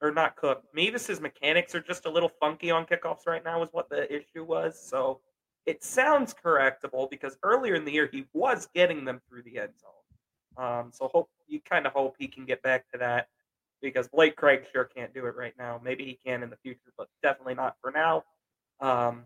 or 0.00 0.12
not 0.12 0.36
Cook. 0.36 0.64
Mevis's 0.74 1.20
mechanics 1.20 1.74
are 1.74 1.80
just 1.80 2.06
a 2.06 2.10
little 2.10 2.30
funky 2.40 2.70
on 2.70 2.84
kickoffs 2.84 3.26
right 3.26 3.44
now. 3.44 3.62
Is 3.62 3.68
what 3.72 3.88
the 3.88 4.12
issue 4.14 4.44
was. 4.44 4.78
So 4.78 5.20
it 5.66 5.84
sounds 5.84 6.34
correctable 6.34 7.08
because 7.08 7.36
earlier 7.42 7.74
in 7.74 7.84
the 7.84 7.92
year 7.92 8.08
he 8.10 8.24
was 8.32 8.68
getting 8.74 9.04
them 9.04 9.20
through 9.28 9.42
the 9.42 9.58
end 9.58 9.72
zone. 9.80 9.92
Um, 10.64 10.90
so 10.92 11.08
hope 11.08 11.30
you 11.46 11.60
kind 11.60 11.86
of 11.86 11.92
hope 11.92 12.16
he 12.18 12.28
can 12.28 12.44
get 12.44 12.62
back 12.62 12.90
to 12.92 12.98
that 12.98 13.28
because 13.80 14.08
Blake 14.08 14.36
Craig 14.36 14.64
sure 14.72 14.84
can't 14.84 15.14
do 15.14 15.26
it 15.26 15.36
right 15.36 15.54
now. 15.58 15.80
Maybe 15.82 16.04
he 16.04 16.18
can 16.24 16.42
in 16.42 16.50
the 16.50 16.56
future, 16.56 16.92
but 16.96 17.08
definitely 17.22 17.54
not 17.54 17.76
for 17.80 17.90
now. 17.90 18.24
Um, 18.80 19.24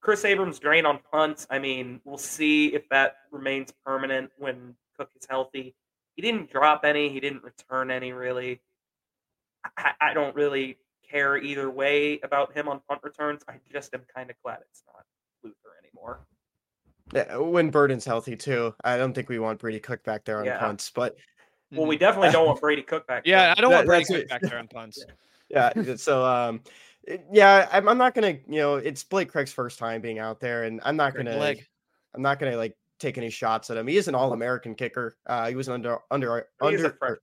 Kris 0.00 0.24
Abrams-Draine 0.24 0.86
on 0.86 1.00
punts. 1.10 1.46
I 1.50 1.58
mean, 1.58 2.00
we'll 2.04 2.18
see 2.18 2.68
if 2.68 2.88
that 2.90 3.16
remains 3.32 3.72
permanent 3.84 4.30
when 4.38 4.74
Cook 4.96 5.10
is 5.20 5.26
healthy. 5.28 5.74
He 6.14 6.22
didn't 6.22 6.52
drop 6.52 6.84
any. 6.84 7.08
He 7.08 7.20
didn't 7.20 7.42
return 7.42 7.90
any 7.90 8.12
really. 8.12 8.60
I, 9.76 9.92
I 10.00 10.14
don't 10.14 10.34
really 10.34 10.78
care 11.08 11.36
either 11.36 11.70
way 11.70 12.20
about 12.22 12.56
him 12.56 12.68
on 12.68 12.80
punt 12.88 13.00
returns. 13.02 13.42
I 13.48 13.54
just 13.72 13.94
am 13.94 14.02
kind 14.14 14.30
of 14.30 14.36
glad 14.44 14.58
it's 14.70 14.82
not 14.86 15.04
anymore. 15.94 16.20
Yeah, 17.14 17.36
when 17.38 17.70
Burden's 17.70 18.04
healthy 18.04 18.36
too. 18.36 18.74
I 18.84 18.98
don't 18.98 19.14
think 19.14 19.28
we 19.28 19.38
want 19.38 19.58
Brady 19.58 19.80
Cook 19.80 20.04
back 20.04 20.24
there 20.24 20.38
on 20.38 20.44
yeah. 20.44 20.58
punts, 20.58 20.90
but 20.94 21.16
well, 21.72 21.86
we 21.86 21.96
mm-hmm. 21.96 22.00
definitely 22.00 22.30
don't 22.30 22.46
want 22.48 22.60
Brady 22.60 22.82
Cook 22.82 23.06
back. 23.06 23.22
yeah, 23.26 23.54
I 23.56 23.60
don't 23.60 23.72
want 23.72 23.86
Brady 23.86 24.04
Cook 24.04 24.28
back 24.28 24.42
there 24.42 24.58
on 24.58 24.68
punts. 24.68 25.04
yeah. 25.48 25.72
yeah, 25.74 25.96
so 25.96 26.24
um, 26.24 26.60
yeah, 27.32 27.68
I'm, 27.72 27.88
I'm 27.88 27.98
not 27.98 28.14
gonna, 28.14 28.38
you 28.46 28.58
know, 28.60 28.76
it's 28.76 29.04
Blake 29.04 29.30
Craig's 29.30 29.52
first 29.52 29.78
time 29.78 30.00
being 30.00 30.18
out 30.18 30.40
there, 30.40 30.64
and 30.64 30.80
I'm 30.84 30.96
not 30.96 31.14
gonna, 31.14 31.36
leg. 31.36 31.66
I'm 32.14 32.22
not 32.22 32.38
gonna 32.38 32.56
like 32.56 32.76
take 32.98 33.16
any 33.16 33.30
shots 33.30 33.70
at 33.70 33.76
him. 33.76 33.86
He 33.86 33.96
is 33.96 34.08
an 34.08 34.14
All 34.14 34.32
American 34.32 34.74
kicker. 34.74 35.16
Uh, 35.26 35.48
he 35.48 35.54
was 35.54 35.68
an 35.68 35.74
under 35.74 35.98
under 36.10 36.46
under. 36.60 37.20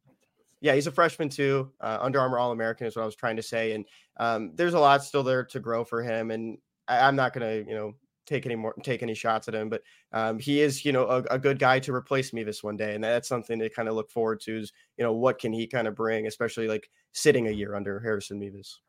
Yeah, 0.61 0.74
he's 0.74 0.88
a 0.88 0.91
freshman 0.91 1.30
too. 1.30 1.72
Uh, 1.80 1.99
Under 2.01 2.20
Armour 2.20 2.39
All 2.39 2.51
American 2.51 2.88
is 2.88 2.95
what 2.95 3.03
I 3.03 3.05
was 3.05 3.16
trying 3.16 3.36
to 3.36 3.43
say, 3.43 3.74
and 3.74 3.86
um, 4.18 4.51
there's 4.55 4.74
a 4.74 4.80
lot 4.80 5.03
still 5.03 5.22
there 5.22 5.43
to 5.43 5.59
grow 5.59 5.84
for 5.84 6.01
him. 6.01 6.32
And 6.32 6.57
I, 6.88 7.07
I'm 7.07 7.16
not 7.16 7.34
gonna, 7.34 7.57
you 7.57 7.76
know, 7.76 7.93
take 8.26 8.45
any 8.45 8.55
more 8.55 8.73
take 8.84 9.03
any 9.03 9.13
shots 9.13 9.47
at 9.47 9.55
him, 9.55 9.69
but 9.69 9.82
um, 10.11 10.39
he 10.39 10.61
is 10.61 10.86
you 10.86 10.91
know 10.91 11.05
a, 11.05 11.23
a, 11.32 11.39
good 11.39 11.59
guy 11.59 11.80
to 11.80 11.93
replace 11.93 12.34
me 12.34 12.43
this 12.43 12.63
one 12.63 12.78
day, 12.78 12.95
and 12.95 13.03
that's 13.03 13.28
something 13.28 13.59
to 13.59 13.69
kind 13.69 13.88
of 13.88 13.95
look 13.95 14.09
forward 14.09 14.39
to. 14.41 14.59
Is 14.59 14.73
you 14.97 15.03
know 15.03 15.13
what 15.13 15.39
can 15.39 15.53
he 15.53 15.67
kind 15.67 15.88
of 15.88 15.95
bring, 15.95 16.28
especially 16.28 16.67
like 16.67 16.89
sitting 17.13 17.47
a 17.47 17.51
year 17.51 17.76
under 17.76 17.99
Harrison 17.99 18.39
Mevis. 18.39 18.80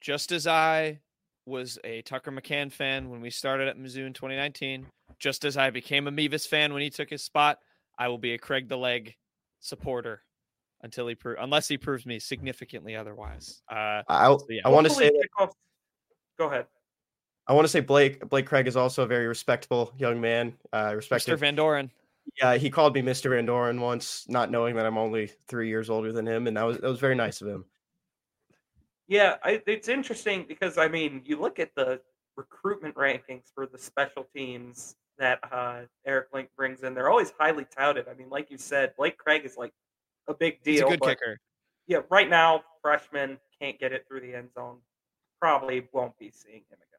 Just 0.00 0.32
as 0.32 0.46
I 0.46 1.00
was 1.46 1.78
a 1.84 2.02
Tucker 2.02 2.30
McCann 2.30 2.72
fan 2.72 3.10
when 3.10 3.20
we 3.20 3.30
started 3.30 3.68
at 3.68 3.76
Mizzou 3.76 4.06
in 4.06 4.12
2019, 4.12 4.86
just 5.18 5.44
as 5.44 5.56
I 5.56 5.70
became 5.70 6.06
a 6.06 6.10
Mevis 6.10 6.46
fan 6.46 6.72
when 6.72 6.82
he 6.82 6.90
took 6.90 7.10
his 7.10 7.22
spot, 7.22 7.58
I 7.98 8.08
will 8.08 8.18
be 8.18 8.34
a 8.34 8.38
Craig 8.38 8.68
the 8.68 8.76
Leg 8.76 9.14
supporter 9.60 10.22
until 10.82 11.06
he 11.06 11.14
pro- 11.14 11.36
unless 11.38 11.68
he 11.68 11.76
proves 11.76 12.06
me 12.06 12.18
significantly 12.18 12.96
otherwise. 12.96 13.62
Uh, 13.68 14.02
so 14.08 14.46
yeah. 14.48 14.62
I 14.64 14.70
want 14.70 14.86
to 14.86 14.92
say. 14.92 15.10
Go 16.38 16.46
ahead. 16.46 16.66
I 17.50 17.52
want 17.52 17.64
to 17.64 17.68
say 17.68 17.80
Blake 17.80 18.28
Blake 18.28 18.46
Craig 18.46 18.68
is 18.68 18.76
also 18.76 19.02
a 19.02 19.06
very 19.08 19.26
respectable 19.26 19.92
young 19.98 20.20
man. 20.20 20.54
Uh, 20.72 20.92
respected. 20.94 21.34
Mr. 21.34 21.38
Van 21.40 21.56
Doren. 21.56 21.90
Yeah, 22.40 22.54
he 22.54 22.70
called 22.70 22.94
me 22.94 23.02
Mr. 23.02 23.30
Van 23.30 23.44
Doren 23.44 23.80
once, 23.80 24.24
not 24.28 24.52
knowing 24.52 24.76
that 24.76 24.86
I'm 24.86 24.96
only 24.96 25.32
three 25.48 25.68
years 25.68 25.90
older 25.90 26.12
than 26.12 26.28
him, 26.28 26.46
and 26.46 26.56
that 26.56 26.62
was 26.62 26.78
that 26.78 26.88
was 26.88 27.00
very 27.00 27.16
nice 27.16 27.40
of 27.40 27.48
him. 27.48 27.64
Yeah, 29.08 29.38
I, 29.42 29.60
it's 29.66 29.88
interesting 29.88 30.44
because 30.46 30.78
I 30.78 30.86
mean, 30.86 31.22
you 31.24 31.40
look 31.40 31.58
at 31.58 31.74
the 31.74 32.00
recruitment 32.36 32.94
rankings 32.94 33.52
for 33.52 33.66
the 33.66 33.78
special 33.78 34.28
teams 34.32 34.94
that 35.18 35.40
uh, 35.50 35.80
Erik 36.06 36.28
Link 36.32 36.50
brings 36.56 36.84
in; 36.84 36.94
they're 36.94 37.10
always 37.10 37.32
highly 37.36 37.66
touted. 37.76 38.06
I 38.08 38.14
mean, 38.14 38.30
like 38.30 38.52
you 38.52 38.58
said, 38.58 38.92
Blake 38.96 39.18
Craig 39.18 39.44
is 39.44 39.56
like 39.56 39.72
a 40.28 40.34
big 40.34 40.62
deal. 40.62 40.74
He's 40.74 40.82
a 40.82 40.98
good 40.98 41.02
kicker. 41.02 41.40
Yeah, 41.88 42.02
right 42.10 42.30
now, 42.30 42.62
freshman 42.80 43.40
can't 43.60 43.76
get 43.80 43.92
it 43.92 44.04
through 44.06 44.20
the 44.20 44.36
end 44.36 44.50
zone. 44.54 44.76
Probably 45.40 45.88
won't 45.92 46.16
be 46.16 46.30
seeing 46.30 46.62
him 46.70 46.74
again. 46.74 46.89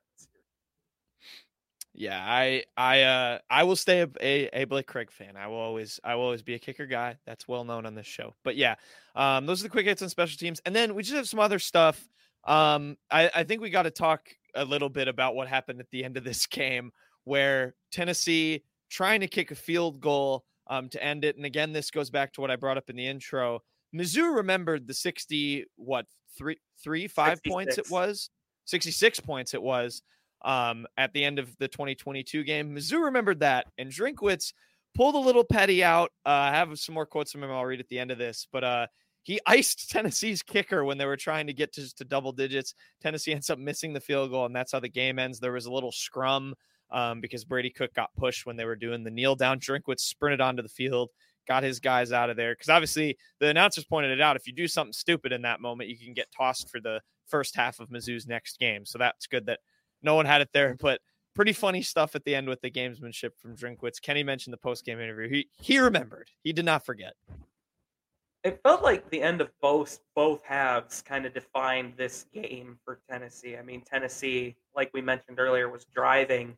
Yeah, 1.94 2.24
I 2.26 2.64
I 2.78 3.02
uh 3.02 3.40
I 3.50 3.64
will 3.64 3.76
stay 3.76 4.02
a, 4.02 4.08
a, 4.22 4.62
a, 4.62 4.64
Blake 4.66 4.88
Craig 4.88 5.12
fan. 5.12 5.36
I 5.36 5.48
will 5.48 5.58
always 5.58 6.00
I 6.04 6.16
will 6.16 6.24
always 6.24 6.42
be 6.42 6.54
a 6.54 6.60
kicker 6.60 6.86
guy. 6.86 7.18
That's 7.26 7.48
well 7.48 7.66
known 7.66 7.86
on 7.86 7.96
this 7.96 8.08
show. 8.08 8.34
But 8.44 8.56
yeah, 8.56 8.76
um, 9.16 9.46
those 9.46 9.60
are 9.60 9.64
the 9.64 9.70
quick 9.70 9.86
hits 9.86 10.02
on 10.02 10.08
special 10.10 10.38
teams, 10.38 10.62
and 10.66 10.74
then 10.74 10.96
we 10.96 11.04
just 11.04 11.16
have 11.16 11.28
some 11.28 11.40
other 11.40 11.60
stuff. 11.60 12.08
Um, 12.46 12.98
I 13.12 13.30
I 13.36 13.44
think 13.44 13.62
we 13.62 13.70
got 13.70 13.84
to 13.84 13.92
talk 13.92 14.30
a 14.56 14.64
little 14.64 14.90
bit 14.90 15.10
about 15.10 15.36
what 15.36 15.50
happened 15.50 15.82
at 15.82 15.90
the 15.92 16.06
end 16.06 16.16
of 16.16 16.24
this 16.24 16.46
game, 16.48 16.92
where 17.26 17.76
Tennessee 17.92 18.64
trying 18.90 19.20
to 19.20 19.28
kick 19.28 19.52
a 19.52 19.56
field 19.56 20.00
goal 20.00 20.46
um 20.68 20.88
to 20.90 21.04
end 21.04 21.26
it, 21.26 21.36
and 21.36 21.46
again 21.46 21.74
this 21.74 21.92
goes 21.92 22.10
back 22.10 22.32
to 22.34 22.42
what 22.42 22.52
I 22.52 22.56
brought 22.56 22.78
up 22.78 22.90
in 22.90 22.96
the 22.96 23.08
intro. 23.08 23.60
Mizzou 23.94 24.34
remembered 24.38 24.88
the 24.88 24.94
sixty 24.94 25.66
what 25.76 26.06
three 26.38 26.58
three 26.82 27.10
five 27.10 27.40
66. 27.44 27.54
points 27.54 27.78
it 27.78 27.92
was 27.92 28.30
sixty 28.64 28.92
six 28.92 29.20
points 29.20 29.54
it 29.54 29.62
was 29.62 30.02
um, 30.44 30.88
at 30.98 31.14
the 31.14 31.24
end 31.24 31.40
of 31.40 31.56
the 31.58 31.68
2022 31.68 32.44
game. 32.44 32.76
Mizzou 32.76 33.06
remembered 33.06 33.40
that, 33.40 33.68
and 33.78 33.92
Drinkwitz 33.92 34.54
pulled 34.96 35.16
a 35.16 35.20
little 35.20 35.44
petty 35.44 35.84
out. 35.84 36.12
Uh, 36.26 36.30
I 36.30 36.52
have 36.52 36.78
some 36.80 36.96
more 36.96 37.06
quotes 37.06 37.32
from 37.32 37.44
him. 37.44 37.52
I'll 37.52 37.66
read 37.66 37.80
at 37.80 37.90
the 37.90 38.00
end 38.00 38.12
of 38.12 38.18
this, 38.18 38.48
but 38.52 38.64
uh, 38.64 38.88
he 39.24 39.40
iced 39.46 39.90
Tennessee's 39.90 40.42
kicker 40.42 40.84
when 40.84 40.98
they 40.98 41.06
were 41.06 41.18
trying 41.18 41.48
to 41.48 41.54
get 41.54 41.74
to, 41.74 41.94
to 41.96 42.06
double 42.06 42.32
digits. 42.32 42.74
Tennessee 43.02 43.34
ends 43.34 43.50
up 43.50 43.60
missing 43.60 43.94
the 43.94 44.00
field 44.00 44.32
goal, 44.32 44.46
and 44.46 44.56
that's 44.56 44.72
how 44.72 44.80
the 44.80 44.90
game 44.90 45.20
ends. 45.20 45.40
There 45.40 45.52
was 45.52 45.66
a 45.66 45.74
little 45.74 45.92
scrum 45.92 46.56
um, 46.92 47.22
because 47.22 47.46
Brady 47.46 47.70
Cook 47.70 47.94
got 47.94 48.14
pushed 48.16 48.46
when 48.46 48.58
they 48.58 48.66
were 48.66 48.76
doing 48.76 49.04
the 49.04 49.12
kneel 49.12 49.36
down. 49.36 49.60
Drinkwitz 49.60 50.02
sprinted 50.02 50.42
onto 50.42 50.62
the 50.62 50.70
field, 50.70 51.10
got 51.48 51.64
his 51.64 51.80
guys 51.80 52.12
out 52.12 52.30
of 52.30 52.38
there. 52.38 52.54
Because 52.54 52.70
obviously, 52.70 53.18
the 53.40 53.48
announcers 53.48 53.86
pointed 53.86 54.12
it 54.12 54.22
out. 54.22 54.36
If 54.36 54.48
you 54.48 54.54
do 54.54 54.68
something 54.68 54.94
stupid 54.94 55.32
in 55.32 55.44
that 55.44 55.62
moment, 55.62 55.90
you 55.90 55.98
can 55.98 56.14
get 56.14 56.32
tossed 56.36 56.70
for 56.70 56.80
the 56.80 57.00
first 57.28 57.56
half 57.56 57.80
of 57.80 57.90
Mizzou's 57.90 58.28
next 58.28 58.60
game. 58.60 58.86
So 58.86 58.98
that's 58.98 59.28
good 59.28 59.46
that 59.46 59.60
no 60.02 60.16
one 60.16 60.26
had 60.26 60.42
it 60.42 60.50
there. 60.54 60.76
But 60.80 61.02
pretty 61.36 61.54
funny 61.54 61.82
stuff 61.82 62.16
at 62.16 62.24
the 62.26 62.36
end 62.36 62.48
with 62.48 62.62
the 62.62 62.72
gamesmanship 62.72 63.32
from 63.38 63.56
Drinkwitz. 63.56 64.02
Kenny 64.02 64.24
mentioned 64.24 64.54
the 64.54 64.58
post 64.58 64.86
game 64.86 65.00
interview. 65.00 65.30
He 65.30 65.50
he 65.62 65.80
remembered. 65.80 66.30
He 66.44 66.54
did 66.54 66.66
not 66.66 66.86
forget 66.86 67.14
it 68.44 68.60
felt 68.64 68.82
like 68.82 69.08
the 69.10 69.22
end 69.22 69.40
of 69.40 69.50
both 69.62 70.00
both 70.16 70.44
halves 70.44 71.02
kind 71.02 71.26
of 71.26 71.34
defined 71.34 71.94
this 71.96 72.26
game 72.34 72.80
for 72.84 73.00
Tennessee. 73.10 73.56
I 73.56 73.62
mean, 73.62 73.82
Tennessee, 73.82 74.56
like 74.76 74.90
we 74.94 75.02
mentioned 75.02 75.40
earlier, 75.40 75.70
was 75.70 75.86
driving, 75.86 76.58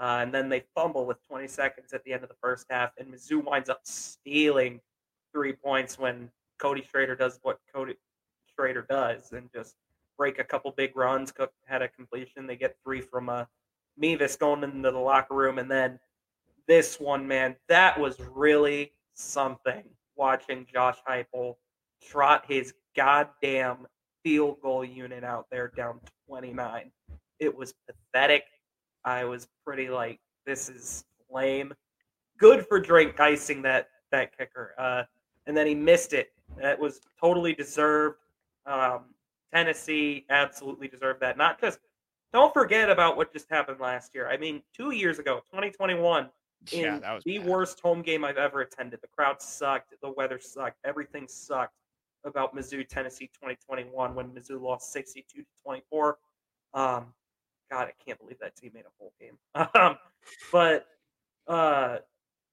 uh, 0.00 0.20
and 0.22 0.32
then 0.32 0.48
they 0.48 0.64
fumble 0.74 1.04
with 1.04 1.18
20 1.28 1.46
seconds 1.46 1.92
at 1.92 2.02
the 2.04 2.12
end 2.12 2.22
of 2.22 2.30
the 2.30 2.36
first 2.42 2.66
half, 2.70 2.92
and 2.98 3.12
Mizzou 3.12 3.44
winds 3.44 3.68
up 3.68 3.80
stealing 3.84 4.80
three 5.32 5.52
points 5.52 5.98
when 5.98 6.30
Cody 6.58 6.82
Schrader 6.82 7.14
does 7.14 7.38
what 7.42 7.58
Cody 7.74 7.94
Schrader 8.54 8.86
does, 8.88 9.32
and 9.32 9.50
just 9.54 9.74
break 10.18 10.38
a 10.38 10.44
couple 10.44 10.70
big 10.72 10.94
runs. 10.96 11.32
Cook 11.32 11.52
had 11.64 11.80
a 11.80 11.88
completion. 11.88 12.46
They 12.46 12.56
get 12.56 12.76
three 12.84 13.00
from 13.00 13.30
uh, 13.30 13.44
Mevis 13.96 14.36
going 14.36 14.64
into 14.64 14.90
the 14.90 14.98
locker 14.98 15.34
room, 15.34 15.58
and 15.58 15.70
then 15.70 15.98
this 16.66 17.00
one, 17.00 17.26
man, 17.26 17.56
that 17.68 17.98
was 17.98 18.20
really 18.34 18.92
something 19.14 19.82
watching 20.16 20.66
Josh 20.70 20.98
Heupel 21.08 21.54
trot 22.02 22.44
his 22.46 22.74
goddamn 22.94 23.86
field 24.22 24.60
goal 24.60 24.84
unit 24.84 25.24
out 25.24 25.46
there 25.50 25.72
down 25.76 26.00
29. 26.26 26.90
It 27.38 27.56
was 27.56 27.74
pathetic. 27.86 28.44
I 29.04 29.24
was 29.24 29.48
pretty 29.64 29.88
like, 29.88 30.20
this 30.44 30.68
is 30.68 31.04
lame. 31.30 31.72
Good 32.38 32.66
for 32.66 32.78
Drink 32.78 33.18
icing 33.18 33.62
that 33.62 33.88
that 34.10 34.36
kicker. 34.36 34.74
Uh, 34.78 35.04
and 35.46 35.56
then 35.56 35.66
he 35.66 35.74
missed 35.74 36.12
it. 36.12 36.32
That 36.60 36.78
was 36.78 37.00
totally 37.20 37.54
deserved. 37.54 38.16
Um, 38.66 39.06
Tennessee 39.52 40.24
absolutely 40.30 40.88
deserved 40.88 41.20
that. 41.20 41.36
Not 41.36 41.60
just 41.60 41.78
don't 42.32 42.52
forget 42.52 42.90
about 42.90 43.16
what 43.16 43.32
just 43.32 43.48
happened 43.50 43.80
last 43.80 44.14
year. 44.14 44.28
I 44.28 44.36
mean, 44.36 44.62
two 44.76 44.90
years 44.90 45.18
ago, 45.18 45.40
2021, 45.50 46.28
in 46.72 46.80
yeah, 46.80 46.98
that 46.98 47.12
was 47.14 47.24
the 47.24 47.38
bad. 47.38 47.46
worst 47.46 47.80
home 47.80 48.02
game 48.02 48.24
I've 48.24 48.36
ever 48.36 48.60
attended. 48.60 49.00
The 49.00 49.08
crowd 49.08 49.40
sucked, 49.40 49.94
the 50.02 50.10
weather 50.10 50.38
sucked, 50.40 50.78
everything 50.84 51.26
sucked 51.28 51.74
about 52.24 52.54
Mizzou 52.54 52.86
Tennessee 52.86 53.30
2021 53.34 54.14
when 54.14 54.28
Mizzou 54.30 54.60
lost 54.60 54.92
62 54.92 55.40
to 55.40 55.46
24. 55.64 56.18
Um, 56.74 57.06
God, 57.70 57.88
I 57.88 57.92
can't 58.04 58.18
believe 58.18 58.38
that 58.40 58.56
team 58.56 58.72
made 58.74 58.84
a 58.84 58.92
whole 58.98 59.12
game. 59.20 59.38
Um, 59.74 59.96
but 60.52 60.86
uh, 61.46 61.98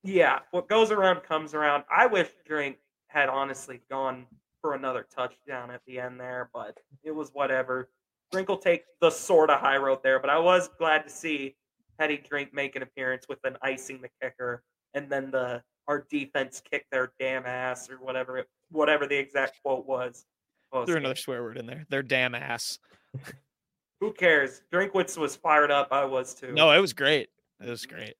yeah, 0.03 0.39
what 0.51 0.69
goes 0.69 0.91
around 0.91 1.23
comes 1.23 1.53
around. 1.53 1.83
I 1.89 2.05
wish 2.05 2.29
Drink 2.45 2.77
had 3.07 3.27
honestly 3.27 3.81
gone 3.89 4.25
for 4.65 4.73
another 4.73 5.05
touchdown 5.15 5.69
at 5.69 5.81
the 5.85 5.99
end 5.99 6.19
there, 6.19 6.49
but 6.51 6.75
it 7.03 7.11
was 7.11 7.29
whatever. 7.33 7.87
Drink 8.31 8.49
will 8.49 8.57
take 8.57 8.81
the 8.99 9.11
sort 9.11 9.51
of 9.51 9.59
high 9.59 9.77
road 9.77 9.99
there, 10.01 10.19
but 10.19 10.31
I 10.31 10.39
was 10.39 10.71
glad 10.79 11.03
to 11.03 11.09
see 11.11 11.55
Petty 11.99 12.17
Drink 12.17 12.51
make 12.51 12.75
an 12.75 12.81
appearance 12.81 13.27
with 13.29 13.37
an 13.43 13.57
icing 13.61 14.01
the 14.01 14.09
kicker, 14.19 14.63
and 14.95 15.07
then 15.07 15.29
the 15.29 15.61
our 15.87 16.07
defense 16.09 16.63
kicked 16.67 16.89
their 16.89 17.13
damn 17.19 17.45
ass 17.45 17.91
or 17.91 17.97
whatever 17.97 18.39
it, 18.39 18.47
whatever 18.71 19.05
the 19.05 19.15
exact 19.15 19.61
quote 19.63 19.85
was. 19.85 20.25
Oh, 20.73 20.83
Threw 20.83 20.95
another 20.95 21.13
swear 21.13 21.43
word 21.43 21.59
in 21.59 21.67
there. 21.67 21.85
Their 21.89 22.01
damn 22.01 22.33
ass. 22.33 22.79
Who 24.01 24.13
cares? 24.13 24.63
Drinkwitz 24.73 25.15
was 25.15 25.35
fired 25.35 25.69
up. 25.69 25.89
I 25.91 26.05
was 26.05 26.33
too. 26.33 26.53
No, 26.53 26.71
it 26.71 26.79
was 26.79 26.93
great. 26.93 27.29
It 27.63 27.69
was 27.69 27.85
great. 27.85 28.15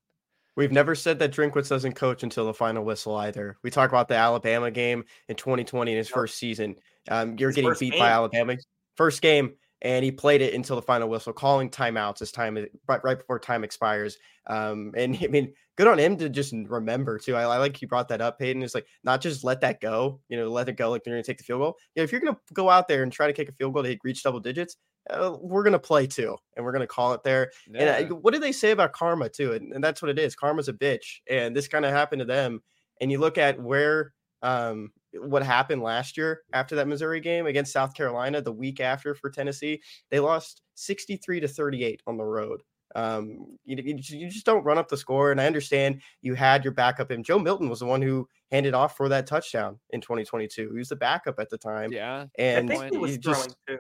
We've 0.56 0.72
never 0.72 0.96
said 0.96 1.20
that 1.20 1.34
Drinkwitz 1.34 1.70
doesn't 1.70 1.94
coach 1.94 2.24
until 2.24 2.46
the 2.46 2.54
final 2.54 2.84
whistle 2.84 3.16
either. 3.18 3.58
We 3.62 3.70
talk 3.70 3.90
about 3.90 4.08
the 4.08 4.16
Alabama 4.16 4.72
game 4.72 5.04
in 5.28 5.36
2020 5.36 5.92
in 5.92 5.98
his 5.98 6.08
yep. 6.10 6.14
first 6.14 6.38
season. 6.38 6.76
Um, 7.10 7.36
you're 7.38 7.50
his 7.50 7.56
getting 7.56 7.74
beat 7.80 7.92
game. 7.92 8.00
by 8.00 8.10
Alabama. 8.10 8.56
First 8.96 9.22
game, 9.22 9.56
and 9.82 10.06
he 10.06 10.12
played 10.12 10.42
it 10.42 10.54
until 10.54 10.78
the 10.78 10.82
final 10.82 11.10
whistle, 11.10 11.34
calling 11.34 11.70
timeouts 11.70 12.22
as 12.22 12.32
time 12.32 12.58
right, 12.88 13.04
right 13.04 13.18
before 13.18 13.38
time 13.38 13.64
expires. 13.64 14.18
Um, 14.48 14.94
and 14.96 15.18
I 15.22 15.28
mean, 15.28 15.54
good 15.76 15.88
on 15.88 16.00
him 16.00 16.16
to 16.18 16.30
just 16.30 16.54
remember 16.54 17.20
too. 17.20 17.36
I, 17.36 17.44
I 17.44 17.58
like 17.58 17.82
you 17.82 17.88
brought 17.88 18.08
that 18.08 18.22
up, 18.22 18.38
Hayden. 18.40 18.64
It's 18.64 18.76
like 18.76 18.88
not 19.04 19.22
just 19.22 19.44
let 19.44 19.62
that 19.62 19.82
go, 19.82 20.22
you 20.30 20.38
know, 20.38 20.48
let 20.48 20.70
it 20.70 20.78
go 20.78 20.90
like 20.90 21.04
they're 21.04 21.14
going 21.14 21.24
to 21.24 21.28
take 21.28 21.38
the 21.38 21.44
field 21.44 21.60
goal. 21.60 21.76
Yeah, 21.96 22.04
if 22.04 22.12
you're 22.12 22.22
going 22.22 22.34
to 22.34 22.40
go 22.54 22.70
out 22.70 22.88
there 22.88 23.04
and 23.04 23.12
try 23.12 23.28
to 23.28 23.34
kick 23.34 23.50
a 23.50 23.54
field 23.54 23.74
goal 23.74 23.84
to 23.84 23.98
reach 24.04 24.24
double 24.24 24.40
digits, 24.40 24.78
uh, 25.10 25.36
we're 25.40 25.64
going 25.64 25.74
to 25.74 25.80
play 25.80 26.08
too, 26.08 26.36
and 26.56 26.66
we're 26.66 26.72
going 26.72 26.82
to 26.82 26.88
call 26.88 27.14
it 27.14 27.24
there. 27.24 27.52
Yeah. 27.68 27.98
And 27.98 28.12
uh, 28.12 28.16
what 28.16 28.34
do 28.34 28.40
they 28.40 28.52
say 28.52 28.72
about 28.72 28.94
karma 28.94 29.30
too? 29.30 29.54
And, 29.54 29.74
and 29.74 29.84
that's 29.84 30.02
what 30.02 30.10
it 30.10 30.20
is. 30.20 30.36
Karma's 30.36 30.68
a 30.68 30.74
bitch, 30.74 31.20
and 31.30 31.56
this 31.56 31.68
kind 31.68 31.86
of 31.86 31.92
happened 31.92 32.20
to 32.20 32.26
them. 32.26 32.62
And 33.02 33.12
you 33.12 33.20
look 33.20 33.38
at 33.38 33.62
where 33.62 34.14
um, 34.42 34.92
what 35.14 35.44
happened 35.44 35.82
last 35.82 36.18
year 36.18 36.42
after 36.54 36.76
that 36.76 36.88
Missouri 36.88 37.20
game 37.20 37.46
against 37.46 37.74
South 37.74 37.94
Carolina 37.94 38.42
the 38.42 38.52
week 38.52 38.80
after 38.80 39.16
for 39.16 39.30
Tennessee. 39.30 39.82
They 40.12 40.20
lost 40.20 40.62
63 40.76 41.42
to 41.42 41.48
38 41.48 42.02
on 42.08 42.18
the 42.18 42.24
road. 42.24 42.62
Um, 42.96 43.58
you, 43.66 43.76
you, 43.84 44.30
just 44.30 44.46
don't 44.46 44.64
run 44.64 44.78
up 44.78 44.88
the 44.88 44.96
score. 44.96 45.32
And 45.32 45.42
I 45.42 45.48
understand 45.48 46.02
you 46.22 46.34
had 46.34 46.64
your 46.64 46.74
backup, 46.74 47.12
and 47.12 47.26
Joe 47.26 47.40
Milton 47.40 47.70
was 47.70 47.80
the 47.80 47.86
one 47.86 48.02
who 48.02 48.28
handed 48.52 48.74
off 48.74 48.96
for 48.96 49.10
that 49.10 49.28
touchdown 49.28 49.80
in 49.90 50.00
2022. 50.00 50.70
He 50.72 50.78
was 50.78 50.90
the 50.90 50.96
backup 50.96 51.40
at 51.40 51.50
the 51.50 51.58
time. 51.58 51.92
Yeah. 51.92 52.28
And 52.40 52.72
he 52.72 52.98
was 52.98 53.18
just, 53.18 53.56
too. 53.68 53.80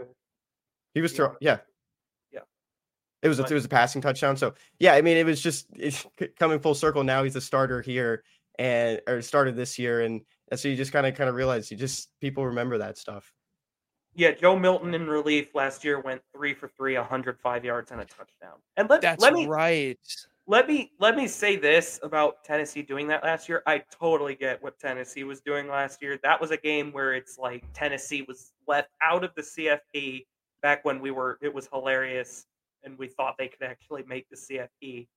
He 0.95 1.01
was 1.01 1.11
throwing, 1.11 1.35
yeah. 1.41 1.59
Yeah. 2.31 2.39
It 3.21 3.27
was, 3.27 3.39
a, 3.39 3.43
it 3.43 3.51
was 3.51 3.65
a 3.65 3.69
passing 3.69 4.01
touchdown. 4.01 4.35
So, 4.37 4.55
yeah, 4.79 4.93
I 4.93 5.01
mean, 5.01 5.17
it 5.17 5.25
was 5.25 5.41
just 5.41 5.67
coming 6.39 6.59
full 6.59 6.73
circle. 6.73 7.03
Now 7.03 7.23
he's 7.23 7.35
a 7.35 7.41
starter 7.41 7.81
here 7.81 8.23
and 8.57 9.01
or 9.07 9.21
started 9.21 9.55
this 9.55 9.77
year. 9.77 10.01
And 10.01 10.21
and 10.49 10.59
so 10.59 10.67
you 10.67 10.75
just 10.75 10.91
kind 10.91 11.05
of 11.05 11.15
kind 11.15 11.29
of 11.29 11.35
realize 11.35 11.69
you 11.69 11.77
just 11.77 12.09
people 12.21 12.45
remember 12.45 12.77
that 12.77 12.97
stuff. 12.97 13.31
Yeah, 14.15 14.31
Joe 14.31 14.57
Milton 14.57 14.93
in 14.93 15.07
relief 15.07 15.53
last 15.53 15.83
year 15.83 15.99
went 15.99 16.21
three 16.33 16.53
for 16.53 16.69
three, 16.69 16.95
105 16.95 17.65
yards 17.65 17.91
and 17.91 17.99
a 17.99 18.05
touchdown. 18.05 18.59
And 18.77 18.89
let, 18.89 19.01
That's 19.01 19.21
let 19.21 19.33
me 19.33 19.45
right. 19.45 19.99
Let 20.47 20.67
me 20.67 20.91
let 20.99 21.17
me 21.17 21.27
say 21.27 21.57
this 21.57 21.99
about 22.03 22.43
Tennessee 22.43 22.83
doing 22.83 23.07
that 23.07 23.23
last 23.23 23.49
year. 23.49 23.63
I 23.65 23.83
totally 23.91 24.35
get 24.35 24.63
what 24.63 24.79
Tennessee 24.79 25.25
was 25.25 25.41
doing 25.41 25.67
last 25.67 26.01
year. 26.01 26.19
That 26.23 26.39
was 26.39 26.51
a 26.51 26.57
game 26.57 26.93
where 26.93 27.13
it's 27.13 27.37
like 27.37 27.65
Tennessee 27.73 28.21
was 28.21 28.53
left 28.67 28.89
out 29.01 29.23
of 29.23 29.31
the 29.35 29.41
CFP 29.41 30.25
back 30.65 30.83
when 30.83 30.99
we 30.99 31.11
were 31.11 31.37
it 31.43 31.53
was 31.53 31.69
hilarious 31.71 32.47
and 32.83 32.97
we 32.97 33.07
thought 33.07 33.35
they 33.37 33.47
could 33.47 33.61
actually 33.61 34.01
make 34.07 34.25
the 34.31 34.35
CFP. 34.35 35.07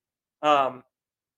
Um, 0.42 0.82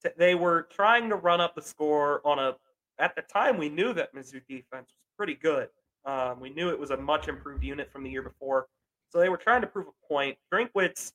t- 0.02 0.10
they 0.18 0.34
were 0.34 0.62
trying 0.62 1.08
to 1.10 1.14
run 1.14 1.40
up 1.40 1.54
the 1.54 1.62
score 1.62 2.20
on 2.24 2.40
a 2.40 2.56
at 2.98 3.14
the 3.14 3.22
time 3.22 3.56
we 3.56 3.68
knew 3.68 3.92
that 3.92 4.12
Mizzou 4.12 4.40
defense 4.48 4.88
was 4.88 5.06
pretty 5.16 5.36
good. 5.36 5.68
Um, 6.04 6.40
we 6.40 6.50
knew 6.50 6.70
it 6.70 6.78
was 6.80 6.90
a 6.90 6.96
much 6.96 7.28
improved 7.28 7.62
unit 7.62 7.88
from 7.92 8.02
the 8.02 8.10
year 8.10 8.22
before. 8.22 8.66
So 9.10 9.20
they 9.20 9.28
were 9.28 9.36
trying 9.36 9.60
to 9.60 9.68
prove 9.68 9.86
a 9.86 10.08
point. 10.12 10.36
Drinkwitz, 10.52 11.12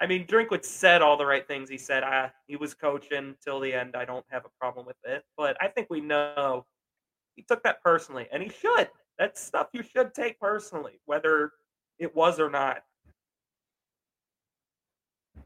I 0.00 0.06
mean, 0.06 0.26
Drinkwitz 0.26 0.64
said 0.64 1.02
all 1.02 1.18
the 1.18 1.26
right 1.26 1.46
things. 1.46 1.68
He 1.68 1.76
said 1.76 2.04
ah, 2.06 2.30
he 2.46 2.56
was 2.56 2.72
coaching 2.72 3.34
till 3.44 3.60
the 3.60 3.74
end. 3.74 3.96
I 3.96 4.06
don't 4.06 4.24
have 4.30 4.46
a 4.46 4.50
problem 4.58 4.86
with 4.86 4.96
it. 5.04 5.24
But 5.36 5.58
I 5.60 5.68
think 5.68 5.88
we 5.90 6.00
know 6.00 6.64
he 7.36 7.42
took 7.46 7.62
that 7.64 7.82
personally, 7.82 8.28
and 8.32 8.42
he 8.42 8.48
should. 8.48 8.88
That's 9.18 9.42
stuff 9.42 9.66
you 9.74 9.82
should 9.82 10.14
take 10.14 10.40
personally, 10.40 11.00
whether 11.04 11.52
it 11.98 12.14
was 12.14 12.40
or 12.40 12.50
not. 12.50 12.84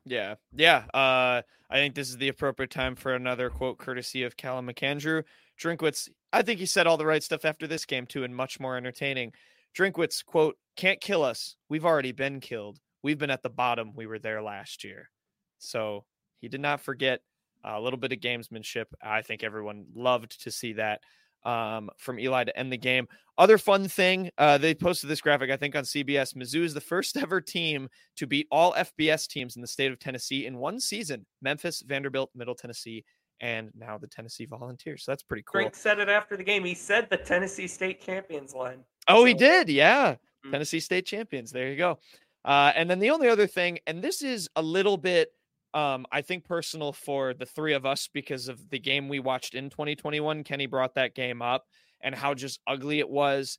Yeah, 0.05 0.36
yeah. 0.55 0.84
Uh, 0.94 1.42
I 1.70 1.76
think 1.76 1.94
this 1.94 2.09
is 2.09 2.16
the 2.16 2.28
appropriate 2.28 2.70
time 2.70 2.96
for 2.96 3.14
another 3.14 3.51
quote 3.51 3.78
courtesy 3.78 4.22
of 4.22 4.36
Callum 4.36 4.66
McAndrew. 4.66 5.22
Drinkwitz, 5.61 6.09
I 6.32 6.42
think 6.42 6.61
he 6.61 6.66
said 6.66 6.86
all 6.86 6.96
the 6.96 7.07
right 7.07 7.22
stuff 7.22 7.44
after 7.44 7.66
this 7.66 7.84
game 7.84 8.07
too, 8.07 8.24
and 8.24 8.34
much 8.34 8.59
more 8.59 8.76
entertaining. 8.76 9.32
Drinkwitz, 9.76 10.24
quote, 10.24 10.57
can't 10.76 11.01
kill 11.01 11.22
us. 11.22 11.57
We've 11.68 11.84
already 11.84 12.12
been 12.12 12.40
killed. 12.40 12.78
We've 13.03 13.18
been 13.18 13.30
at 13.30 13.42
the 13.42 13.51
bottom. 13.51 13.92
We 13.94 14.07
were 14.07 14.18
there 14.18 14.42
last 14.42 14.82
year. 14.82 15.11
So 15.59 16.05
he 16.40 16.49
did 16.49 16.61
not 16.61 16.80
forget 16.80 17.20
a 17.64 17.80
little 17.80 17.99
bit 17.99 18.12
of 18.12 18.20
gamesmanship. 18.20 18.86
I 19.03 19.22
think 19.22 19.42
everyone 19.42 19.86
loved 19.94 20.42
to 20.44 20.51
see 20.51 20.74
that 20.74 21.01
um, 21.45 21.91
from 21.99 22.18
Eli 22.18 22.45
to 22.45 22.59
end 22.59 22.72
the 22.72 22.78
game. 22.78 23.07
Other 23.39 23.57
fun 23.57 23.86
thing, 23.86 24.30
uh, 24.36 24.59
they 24.59 24.74
posted 24.74 25.09
this 25.09 25.20
graphic, 25.20 25.51
I 25.51 25.57
think, 25.57 25.76
on 25.76 25.84
CBS. 25.84 26.34
Mizzou 26.34 26.62
is 26.62 26.74
the 26.74 26.80
first 26.80 27.16
ever 27.22 27.41
team 27.41 27.89
to 28.16 28.26
beat 28.26 28.49
all 28.51 28.72
FBS 28.74 29.28
teams 29.28 29.57
in 29.57 29.62
the 29.62 29.68
state 29.68 29.93
of 29.93 29.99
Tennessee 29.99 30.47
in 30.47 30.59
one 30.59 30.80
season 30.80 31.24
Memphis, 31.41 31.82
Vanderbilt, 31.86 32.30
Middle 32.34 32.55
Tennessee, 32.55 33.05
and 33.41 33.70
now 33.76 33.97
the 33.97 34.09
Tennessee 34.09 34.47
Volunteers. 34.47 35.05
So 35.05 35.12
that's 35.12 35.22
pretty 35.22 35.45
cool. 35.45 35.61
Frank 35.61 35.76
said 35.76 36.01
it 36.01 36.09
after 36.09 36.36
the 36.36 36.43
game. 36.43 36.64
He 36.64 36.74
said 36.74 37.09
the 37.11 37.16
Tennessee 37.16 37.68
State 37.68 38.05
champions 38.05 38.55
line. 38.55 38.84
Oh, 39.07 39.22
so. 39.22 39.24
he 39.26 39.34
did. 39.34 39.68
Yeah. 39.68 40.12
Mm-hmm. 40.12 40.51
Tennessee 40.51 40.80
State 40.80 41.07
champions. 41.07 41.53
There 41.53 41.70
you 41.70 41.76
go. 41.76 41.99
Uh, 42.45 42.72
and 42.74 42.89
then 42.89 42.99
the 42.99 43.11
only 43.11 43.28
other 43.28 43.47
thing, 43.47 43.78
and 43.86 44.03
this 44.03 44.22
is 44.22 44.49
a 44.57 44.62
little 44.62 44.97
bit 44.97 45.32
Um, 45.74 46.06
I 46.10 46.22
think 46.22 46.44
personal 46.44 46.92
for 46.92 47.34
the 47.34 47.46
three 47.46 47.74
of 47.74 47.84
us 47.84 48.08
because 48.12 48.48
of 48.48 48.70
the 48.70 48.78
game 48.78 49.08
we 49.08 49.20
watched 49.20 49.54
in 49.54 49.68
2021. 49.70 50.44
Kenny 50.44 50.66
brought 50.66 50.94
that 50.94 51.14
game 51.14 51.42
up 51.42 51.66
and 52.00 52.14
how 52.14 52.34
just 52.34 52.60
ugly 52.66 52.98
it 53.00 53.08
was. 53.08 53.58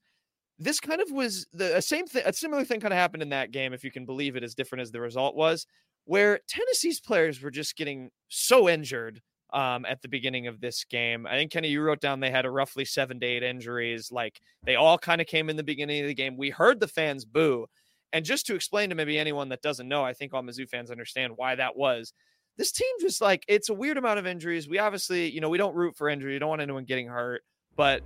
This 0.57 0.79
kind 0.79 1.01
of 1.01 1.11
was 1.11 1.45
the 1.53 1.79
same 1.81 2.07
thing. 2.07 2.23
A 2.25 2.33
similar 2.33 2.65
thing 2.65 2.79
kind 2.79 2.93
of 2.93 2.97
happened 2.97 3.23
in 3.23 3.29
that 3.29 3.51
game, 3.51 3.73
if 3.73 3.83
you 3.83 3.91
can 3.91 4.05
believe 4.05 4.35
it, 4.35 4.43
as 4.43 4.55
different 4.55 4.81
as 4.81 4.91
the 4.91 4.99
result 4.99 5.35
was, 5.35 5.67
where 6.05 6.39
Tennessee's 6.47 6.99
players 6.99 7.41
were 7.41 7.51
just 7.51 7.77
getting 7.77 8.09
so 8.27 8.67
injured 8.67 9.21
um, 9.53 9.85
at 9.85 10.01
the 10.01 10.07
beginning 10.07 10.47
of 10.47 10.59
this 10.59 10.83
game. 10.83 11.25
I 11.25 11.31
think 11.31 11.51
Kenny, 11.51 11.69
you 11.69 11.81
wrote 11.81 12.01
down 12.01 12.19
they 12.19 12.31
had 12.31 12.45
a 12.45 12.51
roughly 12.51 12.85
seven 12.85 13.19
to 13.19 13.25
eight 13.25 13.43
injuries. 13.43 14.11
Like 14.11 14.39
they 14.63 14.75
all 14.75 14.97
kind 14.97 15.21
of 15.21 15.27
came 15.27 15.49
in 15.49 15.55
the 15.55 15.63
beginning 15.63 16.01
of 16.01 16.07
the 16.07 16.13
game. 16.13 16.37
We 16.37 16.49
heard 16.49 16.79
the 16.79 16.87
fans 16.87 17.25
boo. 17.25 17.67
And 18.13 18.25
just 18.25 18.45
to 18.47 18.55
explain 18.55 18.89
to 18.89 18.95
maybe 18.95 19.19
anyone 19.19 19.49
that 19.49 19.61
doesn't 19.61 19.87
know, 19.87 20.03
I 20.03 20.13
think 20.13 20.33
all 20.33 20.41
Mizzou 20.41 20.67
fans 20.67 20.91
understand 20.91 21.33
why 21.35 21.55
that 21.55 21.75
was. 21.75 22.13
This 22.57 22.71
team 22.71 22.89
just 22.99 23.21
like 23.21 23.45
it's 23.47 23.69
a 23.69 23.73
weird 23.73 23.97
amount 23.97 24.19
of 24.19 24.27
injuries. 24.27 24.67
We 24.67 24.79
obviously, 24.79 25.29
you 25.31 25.39
know, 25.41 25.49
we 25.49 25.57
don't 25.57 25.75
root 25.75 25.95
for 25.95 26.09
injury. 26.09 26.33
We 26.33 26.39
don't 26.39 26.49
want 26.49 26.61
anyone 26.61 26.83
getting 26.83 27.07
hurt, 27.07 27.43
but 27.75 28.03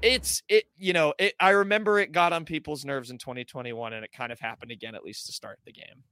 it's 0.00 0.42
it, 0.48 0.64
you 0.76 0.92
know, 0.92 1.12
it 1.18 1.34
I 1.40 1.50
remember 1.50 1.98
it 1.98 2.12
got 2.12 2.32
on 2.32 2.44
people's 2.44 2.84
nerves 2.84 3.10
in 3.10 3.18
2021 3.18 3.92
and 3.92 4.04
it 4.04 4.12
kind 4.12 4.32
of 4.32 4.40
happened 4.40 4.70
again, 4.70 4.94
at 4.94 5.04
least 5.04 5.26
to 5.26 5.32
start 5.32 5.58
the 5.66 5.72
game. 5.72 6.04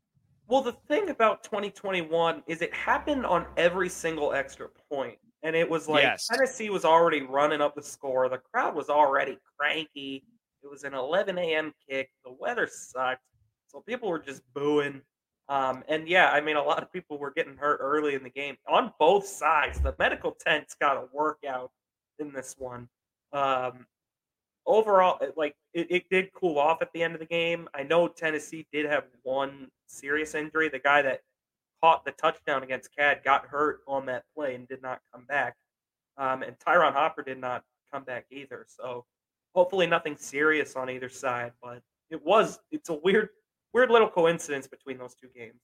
Well, 0.47 0.61
the 0.61 0.77
thing 0.89 1.09
about 1.09 1.43
2021 1.45 2.43
is 2.47 2.61
it 2.61 2.75
happened 2.75 3.25
on 3.25 3.47
every 3.57 3.89
single 3.89 4.33
extra 4.35 4.69
point. 4.91 5.17
And 5.43 5.55
it 5.55 5.69
was 5.69 5.89
like 5.89 6.03
Yes. 6.03 6.27
Tennessee 6.27 6.71
was 6.71 6.85
already 6.85 7.23
running 7.23 7.61
up 7.61 7.75
the 7.75 7.83
score. 7.83 8.29
The 8.29 8.41
crowd 8.53 8.75
was 8.75 8.89
already 8.89 9.39
cranky. 9.59 10.25
It 10.65 10.71
was 10.71 10.85
an 10.85 10.95
11 10.95 11.37
a.m. 11.39 11.73
kick. 11.89 12.11
The 12.25 12.33
weather 12.33 12.67
sucked. 12.71 13.23
So 13.69 13.81
people 13.87 14.09
were 14.09 14.19
just 14.19 14.43
booing. 14.55 15.03
Um, 15.49 15.85
and 15.89 16.09
yeah, 16.09 16.31
I 16.31 16.41
mean, 16.41 16.57
a 16.57 16.63
lot 16.63 16.83
of 16.83 16.91
people 16.91 17.19
were 17.19 17.31
getting 17.31 17.57
hurt 17.57 17.79
early 17.83 18.15
in 18.15 18.23
the 18.23 18.31
game 18.31 18.57
on 18.67 18.93
both 18.99 19.27
sides. 19.27 19.79
The 19.81 19.95
medical 19.99 20.33
tents 20.33 20.75
got 20.81 20.97
a 20.97 21.05
workout 21.13 21.71
in 22.19 22.33
this 22.33 22.55
one. 22.59 22.89
Um, 23.33 23.87
overall, 24.67 25.19
it- 25.21 25.37
like 25.37 25.55
it, 25.75 25.87
it 25.91 26.09
did 26.09 26.33
cool 26.33 26.59
off 26.59 26.81
at 26.81 26.93
the 26.95 27.03
end 27.03 27.15
of 27.15 27.21
the 27.21 27.27
game. 27.27 27.69
I 27.75 27.83
know 27.83 28.09
Tennessee 28.09 28.67
did 28.73 28.87
have 28.87 29.05
one 29.23 29.69
serious 29.87 30.35
injury. 30.35 30.69
The 30.71 30.79
guy 30.79 31.03
that 31.03 31.21
caught 31.83 32.07
the 32.07 32.13
touchdown 32.13 32.63
against 32.63 32.97
KAD 32.97 33.23
got 33.23 33.45
hurt 33.47 33.81
on 33.87 34.07
that 34.07 34.25
play 34.35 34.55
and 34.55 34.67
did 34.67 34.81
not 34.81 35.01
come 35.13 35.27
back. 35.27 35.57
Um, 36.17 36.43
and 36.43 36.59
Ty'Ron 36.59 36.95
Hopper 36.95 37.23
did 37.23 37.39
not 37.39 37.65
come 37.93 38.05
back 38.05 38.25
either. 38.31 38.65
So 38.67 39.05
hopefully 39.55 39.87
nothing 39.87 40.17
serious 40.17 40.77
on 40.77 40.91
either 40.91 41.09
side. 41.09 41.53
But 41.63 41.83
it 42.11 42.25
was 42.25 42.61
it's 42.71 42.89
a 42.89 42.95
weird 42.95 43.31
weird 43.73 43.91
little 43.91 44.09
coincidence 44.09 44.67
between 44.67 44.99
those 44.99 45.15
two 45.15 45.29
games. 45.35 45.61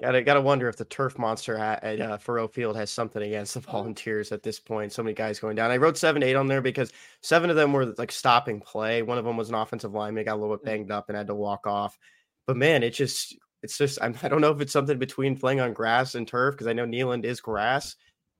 Gotta 0.00 0.22
gotta 0.22 0.40
wonder 0.40 0.68
if 0.68 0.76
the 0.76 0.84
turf 0.84 1.16
monster 1.18 1.56
at, 1.56 1.84
at 1.84 2.00
uh, 2.00 2.18
Faurot 2.18 2.52
Field 2.52 2.76
has 2.76 2.90
something 2.90 3.22
against 3.22 3.54
the 3.54 3.60
volunteers 3.60 4.32
at 4.32 4.42
this 4.42 4.58
point. 4.58 4.92
So 4.92 5.02
many 5.02 5.14
guys 5.14 5.38
going 5.38 5.54
down. 5.54 5.70
I 5.70 5.76
wrote 5.76 5.96
seven, 5.96 6.22
eight 6.22 6.34
on 6.34 6.48
there 6.48 6.60
because 6.60 6.92
seven 7.20 7.50
of 7.50 7.56
them 7.56 7.72
were 7.72 7.94
like 7.98 8.10
stopping 8.10 8.60
play. 8.60 9.02
One 9.02 9.18
of 9.18 9.24
them 9.24 9.36
was 9.36 9.48
an 9.48 9.54
offensive 9.54 9.92
lineman, 9.92 10.24
got 10.24 10.34
a 10.34 10.40
little 10.40 10.56
bit 10.56 10.64
banged 10.64 10.90
up 10.90 11.08
and 11.08 11.16
had 11.16 11.28
to 11.28 11.34
walk 11.34 11.66
off. 11.66 11.96
But 12.46 12.56
man, 12.56 12.82
it 12.82 12.90
just 12.90 13.36
it's 13.62 13.78
just 13.78 14.02
I'm, 14.02 14.16
I 14.22 14.28
don't 14.28 14.40
know 14.40 14.50
if 14.50 14.60
it's 14.60 14.72
something 14.72 14.98
between 14.98 15.38
playing 15.38 15.60
on 15.60 15.72
grass 15.72 16.16
and 16.16 16.26
turf 16.26 16.54
because 16.54 16.66
I 16.66 16.72
know 16.72 16.86
Neyland 16.86 17.24
is 17.24 17.40
grass. 17.40 17.94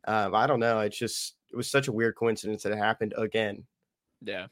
Um, 0.08 0.34
I 0.34 0.48
don't 0.48 0.60
know. 0.60 0.80
It's 0.80 0.98
just 0.98 1.36
it 1.52 1.56
was 1.56 1.70
such 1.70 1.86
a 1.86 1.92
weird 1.92 2.16
coincidence 2.16 2.64
that 2.64 2.72
it 2.72 2.78
happened 2.78 3.14
again. 3.16 3.64
Yeah. 4.24 4.46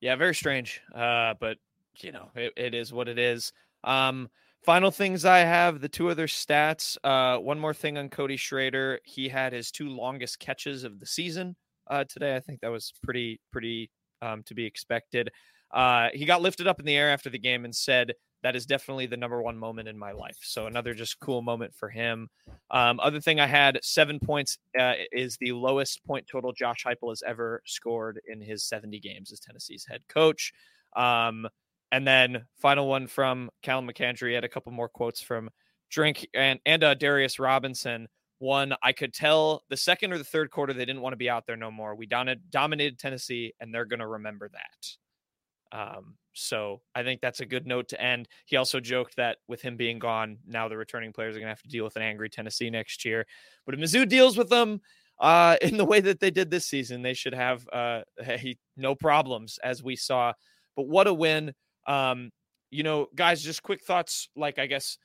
Yeah, 0.00 0.16
very 0.16 0.34
strange. 0.34 0.80
Uh, 0.94 1.34
but 1.40 1.58
you 2.02 2.12
know, 2.12 2.30
it, 2.34 2.52
it 2.56 2.74
is 2.74 2.92
what 2.92 3.08
it 3.08 3.18
is. 3.18 3.52
Um, 3.84 4.28
final 4.64 4.90
things 4.90 5.24
I 5.24 5.38
have 5.38 5.80
the 5.80 5.88
two 5.88 6.10
other 6.10 6.26
stats. 6.26 6.96
Uh, 7.02 7.38
one 7.40 7.58
more 7.58 7.74
thing 7.74 7.98
on 7.98 8.08
Cody 8.08 8.36
Schrader. 8.36 9.00
He 9.04 9.28
had 9.28 9.52
his 9.52 9.70
two 9.70 9.88
longest 9.88 10.38
catches 10.38 10.84
of 10.84 11.00
the 11.00 11.06
season 11.06 11.56
uh, 11.90 12.04
today. 12.04 12.36
I 12.36 12.40
think 12.40 12.60
that 12.60 12.70
was 12.70 12.92
pretty, 13.02 13.40
pretty 13.50 13.90
um, 14.22 14.42
to 14.44 14.54
be 14.54 14.64
expected. 14.64 15.30
Uh, 15.72 16.08
he 16.12 16.24
got 16.24 16.42
lifted 16.42 16.66
up 16.66 16.80
in 16.80 16.86
the 16.86 16.96
air 16.96 17.10
after 17.10 17.30
the 17.30 17.38
game 17.38 17.64
and 17.64 17.74
said, 17.74 18.12
that 18.42 18.54
is 18.54 18.66
definitely 18.66 19.06
the 19.06 19.16
number 19.16 19.42
one 19.42 19.58
moment 19.58 19.88
in 19.88 19.98
my 19.98 20.12
life. 20.12 20.38
So 20.42 20.66
another 20.66 20.94
just 20.94 21.18
cool 21.20 21.42
moment 21.42 21.74
for 21.74 21.88
him. 21.88 22.28
Um, 22.70 23.00
other 23.00 23.20
thing 23.20 23.40
I 23.40 23.46
had 23.46 23.78
seven 23.82 24.20
points 24.20 24.58
uh, 24.78 24.94
is 25.12 25.36
the 25.38 25.52
lowest 25.52 26.04
point 26.04 26.26
total 26.30 26.52
Josh 26.52 26.84
Heupel 26.84 27.10
has 27.10 27.22
ever 27.26 27.62
scored 27.66 28.20
in 28.28 28.40
his 28.40 28.64
70 28.64 29.00
games 29.00 29.32
as 29.32 29.40
Tennessee's 29.40 29.84
head 29.84 30.02
coach. 30.08 30.52
Um, 30.96 31.48
and 31.90 32.06
then 32.06 32.44
final 32.56 32.86
one 32.86 33.06
from 33.06 33.50
Callum 33.62 33.88
McAndrew. 33.88 34.28
He 34.28 34.34
had 34.34 34.44
a 34.44 34.48
couple 34.48 34.72
more 34.72 34.88
quotes 34.88 35.20
from 35.20 35.50
Drink 35.90 36.26
and 36.34 36.60
and 36.66 36.84
uh, 36.84 36.94
Darius 36.94 37.38
Robinson. 37.38 38.08
One, 38.40 38.74
I 38.82 38.92
could 38.92 39.12
tell 39.12 39.64
the 39.68 39.76
second 39.76 40.12
or 40.12 40.18
the 40.18 40.24
third 40.24 40.50
quarter 40.50 40.72
they 40.72 40.84
didn't 40.84 41.02
want 41.02 41.12
to 41.12 41.18
be 41.18 41.30
out 41.30 41.46
there 41.46 41.56
no 41.56 41.70
more. 41.70 41.96
We 41.96 42.06
dominated 42.06 42.98
Tennessee, 42.98 43.52
and 43.58 43.74
they're 43.74 43.84
going 43.84 43.98
to 43.98 44.06
remember 44.06 44.48
that. 44.50 45.76
Um, 45.76 46.14
so 46.38 46.80
I 46.94 47.02
think 47.02 47.20
that's 47.20 47.40
a 47.40 47.46
good 47.46 47.66
note 47.66 47.88
to 47.88 48.00
end. 48.00 48.28
He 48.46 48.56
also 48.56 48.80
joked 48.80 49.16
that 49.16 49.38
with 49.48 49.60
him 49.60 49.76
being 49.76 49.98
gone, 49.98 50.38
now 50.46 50.68
the 50.68 50.76
returning 50.76 51.12
players 51.12 51.36
are 51.36 51.40
going 51.40 51.46
to 51.46 51.52
have 51.52 51.62
to 51.62 51.68
deal 51.68 51.84
with 51.84 51.96
an 51.96 52.02
angry 52.02 52.28
Tennessee 52.28 52.70
next 52.70 53.04
year. 53.04 53.26
But 53.66 53.74
if 53.74 53.80
Mizzou 53.80 54.08
deals 54.08 54.38
with 54.38 54.48
them 54.48 54.80
uh, 55.18 55.56
in 55.62 55.76
the 55.76 55.84
way 55.84 56.00
that 56.00 56.20
they 56.20 56.30
did 56.30 56.50
this 56.50 56.66
season, 56.66 57.02
they 57.02 57.14
should 57.14 57.34
have 57.34 57.68
uh, 57.72 58.02
hey, 58.18 58.56
no 58.76 58.94
problems, 58.94 59.58
as 59.62 59.82
we 59.82 59.96
saw. 59.96 60.32
But 60.76 60.86
what 60.86 61.06
a 61.06 61.14
win! 61.14 61.52
Um, 61.86 62.30
you 62.70 62.82
know, 62.82 63.06
guys, 63.14 63.42
just 63.42 63.62
quick 63.62 63.82
thoughts. 63.82 64.28
Like 64.36 64.58
I 64.58 64.66
guess 64.66 64.98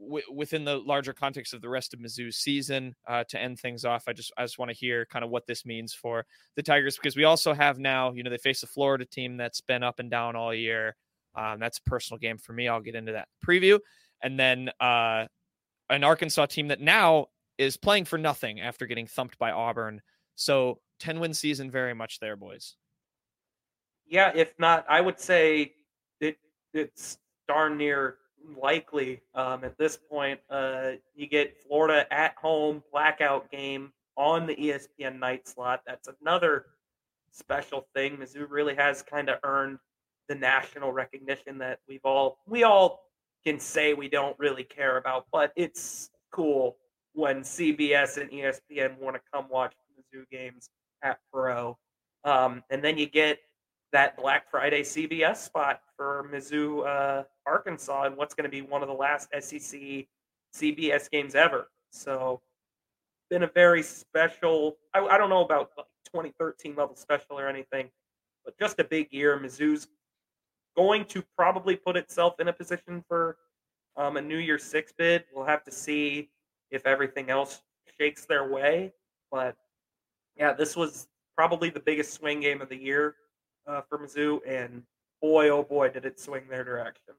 w- 0.00 0.24
within 0.32 0.64
the 0.64 0.78
larger 0.78 1.12
context 1.12 1.54
of 1.54 1.60
the 1.60 1.68
rest 1.68 1.94
of 1.94 2.00
Mizzou's 2.00 2.36
season, 2.36 2.94
uh, 3.06 3.24
to 3.28 3.40
end 3.40 3.60
things 3.60 3.84
off, 3.84 4.04
I 4.06 4.12
just 4.12 4.32
I 4.36 4.42
just 4.42 4.58
want 4.58 4.70
to 4.70 4.76
hear 4.76 5.06
kind 5.06 5.24
of 5.24 5.30
what 5.30 5.46
this 5.46 5.64
means 5.64 5.92
for 5.92 6.24
the 6.56 6.62
Tigers 6.62 6.96
because 6.96 7.16
we 7.16 7.24
also 7.24 7.52
have 7.52 7.78
now, 7.78 8.12
you 8.12 8.22
know, 8.22 8.30
they 8.30 8.38
face 8.38 8.62
a 8.62 8.66
Florida 8.66 9.04
team 9.04 9.36
that's 9.36 9.60
been 9.60 9.82
up 9.82 9.98
and 9.98 10.10
down 10.10 10.36
all 10.36 10.54
year. 10.54 10.96
Um, 11.34 11.60
that's 11.60 11.78
a 11.78 11.82
personal 11.82 12.18
game 12.18 12.38
for 12.38 12.52
me. 12.52 12.66
I'll 12.68 12.80
get 12.80 12.94
into 12.94 13.12
that 13.12 13.28
preview, 13.46 13.78
and 14.22 14.38
then 14.38 14.70
uh, 14.80 15.26
an 15.88 16.04
Arkansas 16.04 16.46
team 16.46 16.68
that 16.68 16.80
now 16.80 17.26
is 17.58 17.76
playing 17.76 18.06
for 18.06 18.18
nothing 18.18 18.60
after 18.60 18.86
getting 18.86 19.06
thumped 19.06 19.38
by 19.38 19.50
Auburn. 19.52 20.00
So 20.34 20.80
ten 20.98 21.20
win 21.20 21.34
season, 21.34 21.70
very 21.70 21.94
much 21.94 22.18
there, 22.18 22.36
boys. 22.36 22.76
Yeah, 24.06 24.32
if 24.34 24.58
not, 24.58 24.84
I 24.88 25.00
would 25.00 25.20
say 25.20 25.74
it 26.20 26.38
it's 26.74 27.18
darn 27.46 27.76
near 27.76 28.16
likely 28.60 29.20
um, 29.34 29.64
at 29.64 29.76
this 29.78 29.96
point. 29.96 30.40
Uh, 30.48 30.92
you 31.14 31.26
get 31.26 31.56
Florida 31.56 32.06
at 32.12 32.34
home 32.36 32.82
blackout 32.92 33.50
game 33.50 33.92
on 34.16 34.46
the 34.46 34.54
ESPN 34.54 35.18
night 35.18 35.48
slot. 35.48 35.82
That's 35.86 36.08
another 36.20 36.66
special 37.32 37.86
thing. 37.94 38.16
Mizzou 38.16 38.46
really 38.48 38.74
has 38.74 39.02
kind 39.02 39.28
of 39.28 39.38
earned 39.44 39.78
the 40.28 40.34
national 40.34 40.92
recognition 40.92 41.58
that 41.58 41.80
we've 41.88 42.04
all 42.04 42.38
we 42.46 42.62
all 42.62 43.00
can 43.44 43.58
say 43.58 43.94
we 43.94 44.08
don't 44.08 44.38
really 44.38 44.64
care 44.64 44.98
about, 44.98 45.26
but 45.32 45.52
it's 45.56 46.10
cool 46.30 46.76
when 47.14 47.40
CBS 47.40 48.18
and 48.18 48.30
ESPN 48.30 48.98
want 48.98 49.16
to 49.16 49.22
come 49.32 49.46
watch 49.50 49.74
Mizzou 49.98 50.24
games 50.30 50.68
at 51.02 51.18
Faurot. 51.34 51.76
Um, 52.24 52.62
and 52.70 52.84
then 52.84 52.98
you 52.98 53.06
get 53.06 53.38
that 53.92 54.16
Black 54.16 54.50
Friday 54.50 54.82
CBS 54.82 55.36
spot 55.36 55.80
for 55.96 56.28
Mizzou, 56.32 56.86
uh, 56.86 57.24
Arkansas, 57.46 58.04
and 58.04 58.16
what's 58.16 58.34
going 58.34 58.44
to 58.44 58.50
be 58.50 58.62
one 58.62 58.82
of 58.82 58.88
the 58.88 58.94
last 58.94 59.28
SEC 59.40 60.06
CBS 60.54 61.10
games 61.10 61.34
ever. 61.34 61.68
So, 61.90 62.40
been 63.28 63.42
a 63.42 63.48
very 63.48 63.82
special. 63.82 64.76
I, 64.94 65.00
I 65.00 65.18
don't 65.18 65.30
know 65.30 65.44
about 65.44 65.70
like 65.76 65.86
2013 66.06 66.74
level 66.76 66.96
special 66.96 67.38
or 67.38 67.48
anything, 67.48 67.90
but 68.44 68.58
just 68.58 68.78
a 68.78 68.84
big 68.84 69.08
year. 69.12 69.38
Mizzou's 69.38 69.88
going 70.76 71.04
to 71.06 71.22
probably 71.36 71.76
put 71.76 71.96
itself 71.96 72.34
in 72.40 72.48
a 72.48 72.52
position 72.52 73.04
for 73.08 73.36
um, 73.96 74.16
a 74.16 74.20
New 74.20 74.38
Year's 74.38 74.64
Six 74.64 74.92
bid. 74.96 75.24
We'll 75.34 75.46
have 75.46 75.64
to 75.64 75.72
see 75.72 76.30
if 76.70 76.86
everything 76.86 77.30
else 77.30 77.62
shakes 77.98 78.24
their 78.24 78.48
way, 78.48 78.92
but 79.30 79.56
yeah, 80.36 80.52
this 80.52 80.76
was 80.76 81.08
probably 81.36 81.70
the 81.70 81.80
biggest 81.80 82.14
swing 82.14 82.40
game 82.40 82.60
of 82.60 82.68
the 82.68 82.76
year 82.76 83.14
uh, 83.66 83.82
for 83.88 83.98
Mizzou, 83.98 84.40
and 84.46 84.82
boy, 85.20 85.48
oh 85.50 85.62
boy, 85.62 85.88
did 85.90 86.04
it 86.04 86.18
swing 86.20 86.42
their 86.48 86.64
direction. 86.64 87.14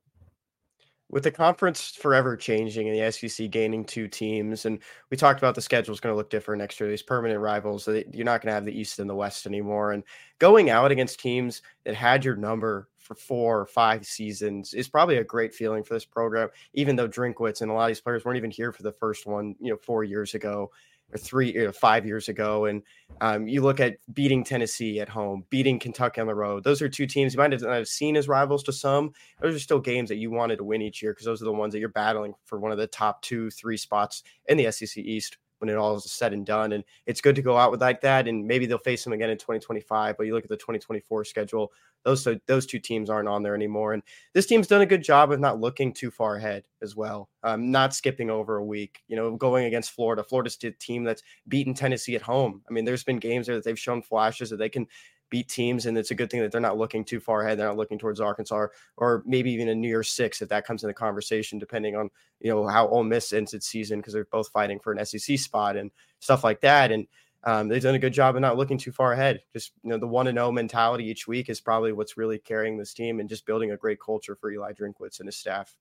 with 1.10 1.24
the 1.24 1.32
conference 1.32 1.92
forever 1.92 2.38
changing 2.38 2.88
and 2.88 2.98
the 2.98 3.12
SEC 3.12 3.52
gaining 3.52 3.84
two 3.84 4.08
teams, 4.08 4.66
and 4.66 4.80
we 5.10 5.18
talked 5.18 5.40
about 5.40 5.56
the 5.56 5.62
schedule 5.62 5.94
is 5.94 6.00
going 6.00 6.14
to 6.14 6.18
look 6.18 6.30
different 6.30 6.60
next 6.62 6.80
year. 6.80 6.90
These 6.90 7.04
permanent 7.04 7.42
rivals, 7.42 7.88
you're 7.88 8.26
not 8.26 8.42
going 8.42 8.48
to 8.48 8.54
have 8.54 8.66
the 8.66 8.80
East 8.80 9.00
and 9.00 9.10
the 9.10 9.16
West 9.16 9.46
anymore. 9.46 9.92
And 9.92 10.04
going 10.40 10.70
out 10.70 10.92
against 10.92 11.20
teams 11.20 11.62
that 11.84 11.96
had 11.96 12.24
your 12.24 12.38
number 12.38 12.88
for 12.98 13.16
four 13.16 13.60
or 13.60 13.66
five 13.66 14.06
seasons 14.06 14.74
is 14.74 14.88
probably 14.88 15.18
a 15.18 15.24
great 15.24 15.54
feeling 15.54 15.84
for 15.84 15.96
this 15.96 16.06
program. 16.06 16.50
Even 16.74 16.96
though 16.96 17.10
Drinkwitz 17.10 17.62
and 17.62 17.70
a 17.70 17.74
lot 17.74 17.84
of 17.84 17.90
these 17.90 18.02
players 18.02 18.24
weren't 18.24 18.38
even 18.38 18.52
here 18.52 18.72
for 18.72 18.84
the 18.84 18.94
first 18.94 19.26
one, 19.26 19.56
you 19.60 19.70
know, 19.70 19.78
four 19.78 20.06
years 20.06 20.34
ago. 20.34 20.72
Or 21.14 21.18
three 21.18 21.56
or 21.58 21.74
five 21.74 22.06
years 22.06 22.30
ago. 22.30 22.66
And 22.66 22.84
um, 23.20 23.48
you 23.48 23.62
look 23.62 23.80
at 23.80 23.98
beating 24.14 24.44
Tennessee 24.44 25.00
at 25.00 25.10
home, 25.10 25.46
beating 25.50 25.80
Kentucky 25.80 26.22
on 26.22 26.28
the 26.28 26.36
road. 26.36 26.64
Those 26.64 26.82
are 26.82 26.90
two 26.90 27.06
teams 27.06 27.34
you 27.34 27.40
might 27.40 27.52
have, 27.52 27.62
have 27.62 27.88
seen 27.88 28.16
as 28.16 28.28
rivals 28.28 28.64
to 28.64 28.74
some. 28.74 29.12
Those 29.42 29.56
are 29.56 29.60
still 29.60 29.80
games 29.80 30.10
that 30.10 30.18
you 30.18 30.32
wanted 30.32 30.58
to 30.58 30.64
win 30.64 30.82
each 30.82 31.02
year 31.02 31.14
because 31.14 31.26
those 31.26 31.42
are 31.42 31.46
the 31.46 31.52
ones 31.52 31.74
that 31.74 31.80
you're 31.80 31.90
battling 31.90 32.34
for 32.46 32.60
one 32.60 32.72
of 32.72 32.78
the 32.78 32.88
top 32.88 33.22
two, 33.22 33.50
three 33.52 33.78
spots 33.78 34.24
in 34.48 34.58
the 34.58 34.72
SEC 34.72 34.98
East 34.98 35.38
when 35.62 35.70
it 35.70 35.78
all 35.78 35.96
is 35.96 36.12
said 36.12 36.34
and 36.34 36.46
done. 36.46 36.74
And 36.74 36.84
it's 37.06 37.22
good 37.22 37.36
to 37.36 37.42
go 37.42 37.56
out 37.56 37.72
with 37.72 37.82
like 37.82 38.02
that. 38.02 38.28
And 38.28 38.46
maybe 38.46 38.66
they'll 38.66 38.78
face 38.78 39.04
them 39.04 39.14
again 39.14 39.30
in 39.30 39.38
2025. 39.38 40.18
But 40.18 40.26
you 40.26 40.34
look 40.34 40.44
at 40.44 40.50
the 40.50 40.58
2024 40.58 41.24
schedule, 41.26 41.72
those 42.04 42.28
those 42.48 42.66
two 42.66 42.80
teams 42.80 43.10
aren't 43.10 43.30
on 43.30 43.44
there 43.44 43.56
anymore. 43.56 43.94
And 43.94 44.04
this 44.34 44.48
team's 44.48 44.68
done 44.68 44.82
a 44.82 44.88
good 44.88 45.04
job 45.04 45.32
of 45.32 45.40
not 45.40 45.60
looking 45.60 45.94
too 45.94 46.12
far 46.12 46.36
ahead 46.36 46.64
as 46.82 46.96
well, 46.96 47.30
um, 47.44 47.72
not 47.72 47.94
skipping 47.94 48.30
over 48.30 48.58
a 48.58 48.66
week. 48.66 49.04
You 49.08 49.16
know, 49.16 49.36
going 49.38 49.66
against 49.66 49.92
Florida. 49.92 50.24
Florida's 50.24 50.58
a 50.64 50.72
team 50.72 51.04
that's 51.04 51.24
beaten 51.48 51.74
Tennessee 51.74 52.16
at 52.16 52.22
home. 52.22 52.64
I 52.70 52.74
mean, 52.74 52.86
there's 52.86 53.04
been 53.04 53.20
games 53.20 53.48
there 53.48 53.56
that 53.56 53.64
they've 53.64 53.78
shown 53.78 54.02
flashes 54.02 54.50
that 54.50 54.58
they 54.58 54.70
can 54.70 54.88
beat 55.32 55.50
teams, 55.50 55.88
and 55.88 55.98
it's 55.98 56.12
a 56.12 56.16
good 56.16 56.30
thing 56.30 56.42
that 56.42 56.52
they're 56.52 56.62
not 56.62 56.78
looking 56.78 57.04
too 57.04 57.20
far 57.20 57.42
ahead. 57.42 57.58
They're 57.58 57.68
not 57.68 57.78
looking 57.78 57.98
towards 57.98 58.20
Arkansas 58.20 58.56
or, 58.56 58.72
or 58.98 59.24
maybe 59.26 59.52
even 59.52 59.70
a 59.70 59.74
New 59.74 59.88
Year's 59.88 60.10
Six 60.10 60.44
if 60.44 60.50
that 60.50 60.66
comes 60.66 60.84
in 60.84 60.88
the 60.88 60.94
conversation, 60.94 61.58
depending 61.58 61.96
on 61.96 62.12
you 62.40 62.52
know 62.52 62.68
how 62.68 62.88
Ole 62.88 63.04
Miss 63.04 63.34
ends 63.34 63.56
its 63.56 63.66
season 63.66 64.00
because 64.00 64.14
they're 64.14 64.26
both 64.26 64.50
fighting 64.50 64.80
for 64.80 64.94
an 64.94 65.04
SEC 65.04 65.40
spot 65.40 65.76
and 65.78 65.90
stuff 66.20 66.44
like 66.44 66.62
that. 66.62 66.92
And 66.92 67.08
um, 67.44 67.68
they've 67.68 67.82
done 67.82 67.96
a 67.96 68.00
good 68.00 68.14
job 68.14 68.36
of 68.36 68.42
not 68.42 68.58
looking 68.58 68.78
too 68.78 68.92
far 68.92 69.14
ahead. 69.14 69.42
Just 69.52 69.72
you 69.84 69.90
know, 69.90 69.98
the 69.98 70.08
one 70.08 70.28
and 70.28 70.38
zero 70.38 70.52
mentality 70.52 71.06
each 71.06 71.28
week 71.28 71.50
is 71.50 71.60
probably 71.60 71.94
what's 71.94 72.18
really 72.18 72.38
carrying 72.38 72.78
this 72.78 72.94
team 72.94 73.20
and 73.20 73.28
just 73.28 73.48
building 73.48 73.72
a 73.72 73.78
great 73.78 74.00
culture 74.00 74.36
for 74.36 74.52
Eli 74.52 74.74
Drinkwitz 74.74 75.20
and 75.20 75.28
his 75.28 75.38
staff. 75.38 75.76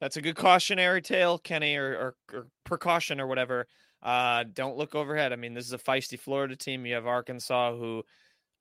That's 0.00 0.16
a 0.16 0.22
good 0.22 0.36
cautionary 0.36 1.02
tale, 1.02 1.38
Kenny, 1.38 1.76
or, 1.76 2.16
or, 2.32 2.38
or 2.38 2.46
precaution 2.64 3.20
or 3.20 3.26
whatever. 3.26 3.66
Uh, 4.02 4.44
don't 4.54 4.78
look 4.78 4.94
overhead. 4.94 5.32
I 5.32 5.36
mean, 5.36 5.54
this 5.54 5.66
is 5.66 5.72
a 5.72 5.78
feisty 5.78 6.18
Florida 6.18 6.56
team. 6.56 6.86
You 6.86 6.94
have 6.94 7.06
Arkansas, 7.06 7.76
who 7.76 8.02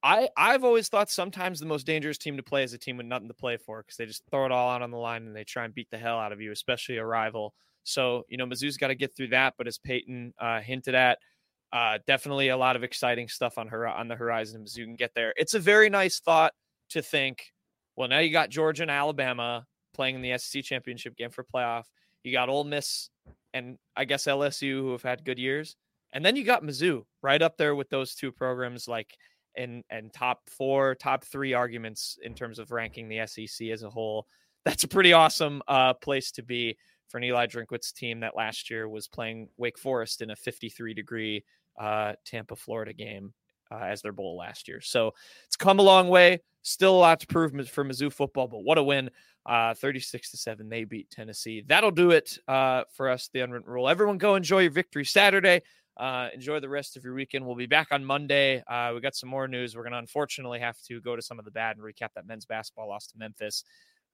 I 0.01 0.29
I've 0.37 0.63
always 0.63 0.87
thought 0.87 1.09
sometimes 1.09 1.59
the 1.59 1.65
most 1.65 1.85
dangerous 1.85 2.17
team 2.17 2.37
to 2.37 2.43
play 2.43 2.63
is 2.63 2.73
a 2.73 2.77
team 2.77 2.97
with 2.97 3.05
nothing 3.05 3.27
to 3.27 3.33
play 3.33 3.57
for 3.57 3.81
because 3.81 3.97
they 3.97 4.05
just 4.05 4.23
throw 4.29 4.45
it 4.45 4.51
all 4.51 4.69
out 4.69 4.81
on 4.81 4.91
the 4.91 4.97
line 4.97 5.27
and 5.27 5.35
they 5.35 5.43
try 5.43 5.65
and 5.65 5.73
beat 5.73 5.89
the 5.91 5.97
hell 5.97 6.17
out 6.19 6.31
of 6.31 6.41
you, 6.41 6.51
especially 6.51 6.97
a 6.97 7.05
rival. 7.05 7.53
So 7.83 8.23
you 8.29 8.37
know, 8.37 8.45
Mizzou's 8.45 8.77
got 8.77 8.87
to 8.87 8.95
get 8.95 9.15
through 9.15 9.29
that. 9.29 9.55
But 9.57 9.67
as 9.67 9.77
Peyton 9.77 10.33
uh, 10.39 10.61
hinted 10.61 10.95
at, 10.95 11.19
uh, 11.73 11.99
definitely 12.07 12.49
a 12.49 12.57
lot 12.57 12.75
of 12.75 12.83
exciting 12.83 13.27
stuff 13.27 13.57
on 13.57 13.67
her 13.67 13.87
on 13.87 14.07
the 14.07 14.15
horizon. 14.15 14.63
Mizzou 14.63 14.85
can 14.85 14.95
get 14.95 15.11
there. 15.15 15.33
It's 15.35 15.53
a 15.53 15.59
very 15.59 15.89
nice 15.89 16.19
thought 16.19 16.53
to 16.91 17.01
think. 17.01 17.51
Well, 17.95 18.07
now 18.07 18.19
you 18.19 18.31
got 18.31 18.49
Georgia 18.49 18.83
and 18.83 18.91
Alabama 18.91 19.65
playing 19.93 20.15
in 20.15 20.21
the 20.21 20.37
SEC 20.37 20.63
championship 20.63 21.17
game 21.17 21.31
for 21.31 21.43
playoff. 21.43 21.83
You 22.23 22.31
got 22.31 22.49
Ole 22.49 22.63
Miss 22.63 23.09
and 23.53 23.77
I 23.95 24.05
guess 24.05 24.25
LSU 24.25 24.75
who 24.75 24.91
have 24.93 25.03
had 25.03 25.25
good 25.25 25.39
years, 25.39 25.75
and 26.13 26.25
then 26.25 26.35
you 26.35 26.43
got 26.43 26.63
Mizzou 26.63 27.03
right 27.21 27.41
up 27.41 27.57
there 27.57 27.75
with 27.75 27.89
those 27.89 28.15
two 28.15 28.31
programs, 28.31 28.87
like 28.87 29.15
and 29.59 29.83
and 29.89 30.11
top 30.11 30.49
four, 30.49 30.95
top 30.95 31.23
three 31.23 31.53
arguments 31.53 32.17
in 32.23 32.33
terms 32.33 32.57
of 32.57 32.71
ranking 32.71 33.07
the 33.07 33.25
SEC 33.27 33.67
as 33.67 33.83
a 33.83 33.89
whole. 33.89 34.25
That's 34.65 34.83
a 34.83 34.87
pretty 34.87 35.13
awesome 35.13 35.61
uh, 35.67 35.93
place 35.93 36.31
to 36.33 36.43
be 36.43 36.77
for 37.07 37.17
an 37.17 37.23
Eli 37.23 37.47
Drinkwitz 37.47 37.93
team 37.93 38.19
that 38.21 38.35
last 38.35 38.69
year 38.69 38.87
was 38.87 39.07
playing 39.07 39.49
Wake 39.57 39.77
Forest 39.77 40.21
in 40.21 40.31
a 40.31 40.35
53 40.35 40.93
degree 40.93 41.43
uh, 41.79 42.13
Tampa, 42.25 42.55
Florida 42.55 42.93
game 42.93 43.33
uh, 43.71 43.83
as 43.83 44.01
their 44.01 44.11
bowl 44.11 44.37
last 44.37 44.67
year. 44.67 44.81
So 44.81 45.13
it's 45.45 45.55
come 45.55 45.79
a 45.79 45.83
long 45.83 46.09
way. 46.09 46.41
Still 46.61 46.95
a 46.95 46.99
lot 46.99 47.19
to 47.21 47.27
prove 47.27 47.51
for 47.69 47.85
Mizzou 47.85 48.11
football, 48.11 48.47
but 48.47 48.63
what 48.63 48.77
a 48.77 48.83
win! 48.83 49.09
Uh, 49.45 49.73
36 49.73 50.31
to 50.31 50.37
seven, 50.37 50.69
they 50.69 50.83
beat 50.83 51.09
Tennessee. 51.09 51.63
That'll 51.65 51.91
do 51.91 52.11
it 52.11 52.37
uh, 52.47 52.83
for 52.93 53.09
us. 53.09 53.29
The 53.33 53.39
unwritten 53.39 53.71
rule. 53.71 53.87
Everyone, 53.87 54.17
go 54.17 54.35
enjoy 54.35 54.63
your 54.63 54.71
victory 54.71 55.05
Saturday. 55.05 55.61
Uh, 55.99 56.29
enjoy 56.33 56.59
the 56.59 56.69
rest 56.69 56.95
of 56.95 57.03
your 57.03 57.13
weekend. 57.13 57.45
We'll 57.45 57.55
be 57.55 57.65
back 57.65 57.89
on 57.91 58.03
Monday. 58.05 58.63
Uh, 58.67 58.91
we 58.95 59.01
got 59.01 59.15
some 59.15 59.29
more 59.29 59.47
news. 59.47 59.75
We're 59.75 59.83
going 59.83 59.93
to 59.93 59.99
unfortunately 59.99 60.59
have 60.59 60.81
to 60.87 61.01
go 61.01 61.15
to 61.15 61.21
some 61.21 61.37
of 61.37 61.45
the 61.45 61.51
bad 61.51 61.77
and 61.77 61.85
recap 61.85 62.13
that 62.15 62.25
men's 62.25 62.45
basketball 62.45 62.87
loss 62.87 63.05
to 63.07 63.17
Memphis 63.17 63.65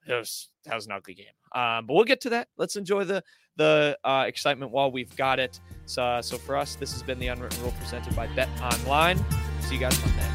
it 0.07 0.13
was 0.13 0.49
that 0.65 0.75
was 0.75 0.85
an 0.85 0.91
ugly 0.91 1.13
game. 1.13 1.25
Um, 1.53 1.85
but 1.85 1.93
we'll 1.93 2.03
get 2.03 2.21
to 2.21 2.29
that. 2.31 2.47
Let's 2.57 2.75
enjoy 2.75 3.03
the 3.05 3.23
the 3.57 3.97
uh, 4.03 4.25
excitement 4.27 4.71
while 4.71 4.91
we've 4.91 5.15
got 5.15 5.39
it. 5.39 5.59
So, 5.85 6.19
so 6.21 6.37
for 6.37 6.57
us, 6.57 6.75
this 6.75 6.91
has 6.91 7.03
been 7.03 7.19
the 7.19 7.27
Unwritten 7.27 7.61
Rule 7.63 7.73
presented 7.79 8.15
by 8.15 8.27
Bet 8.27 8.49
Online. 8.61 9.23
See 9.61 9.75
you 9.75 9.79
guys 9.79 9.99
Monday. 10.05 10.34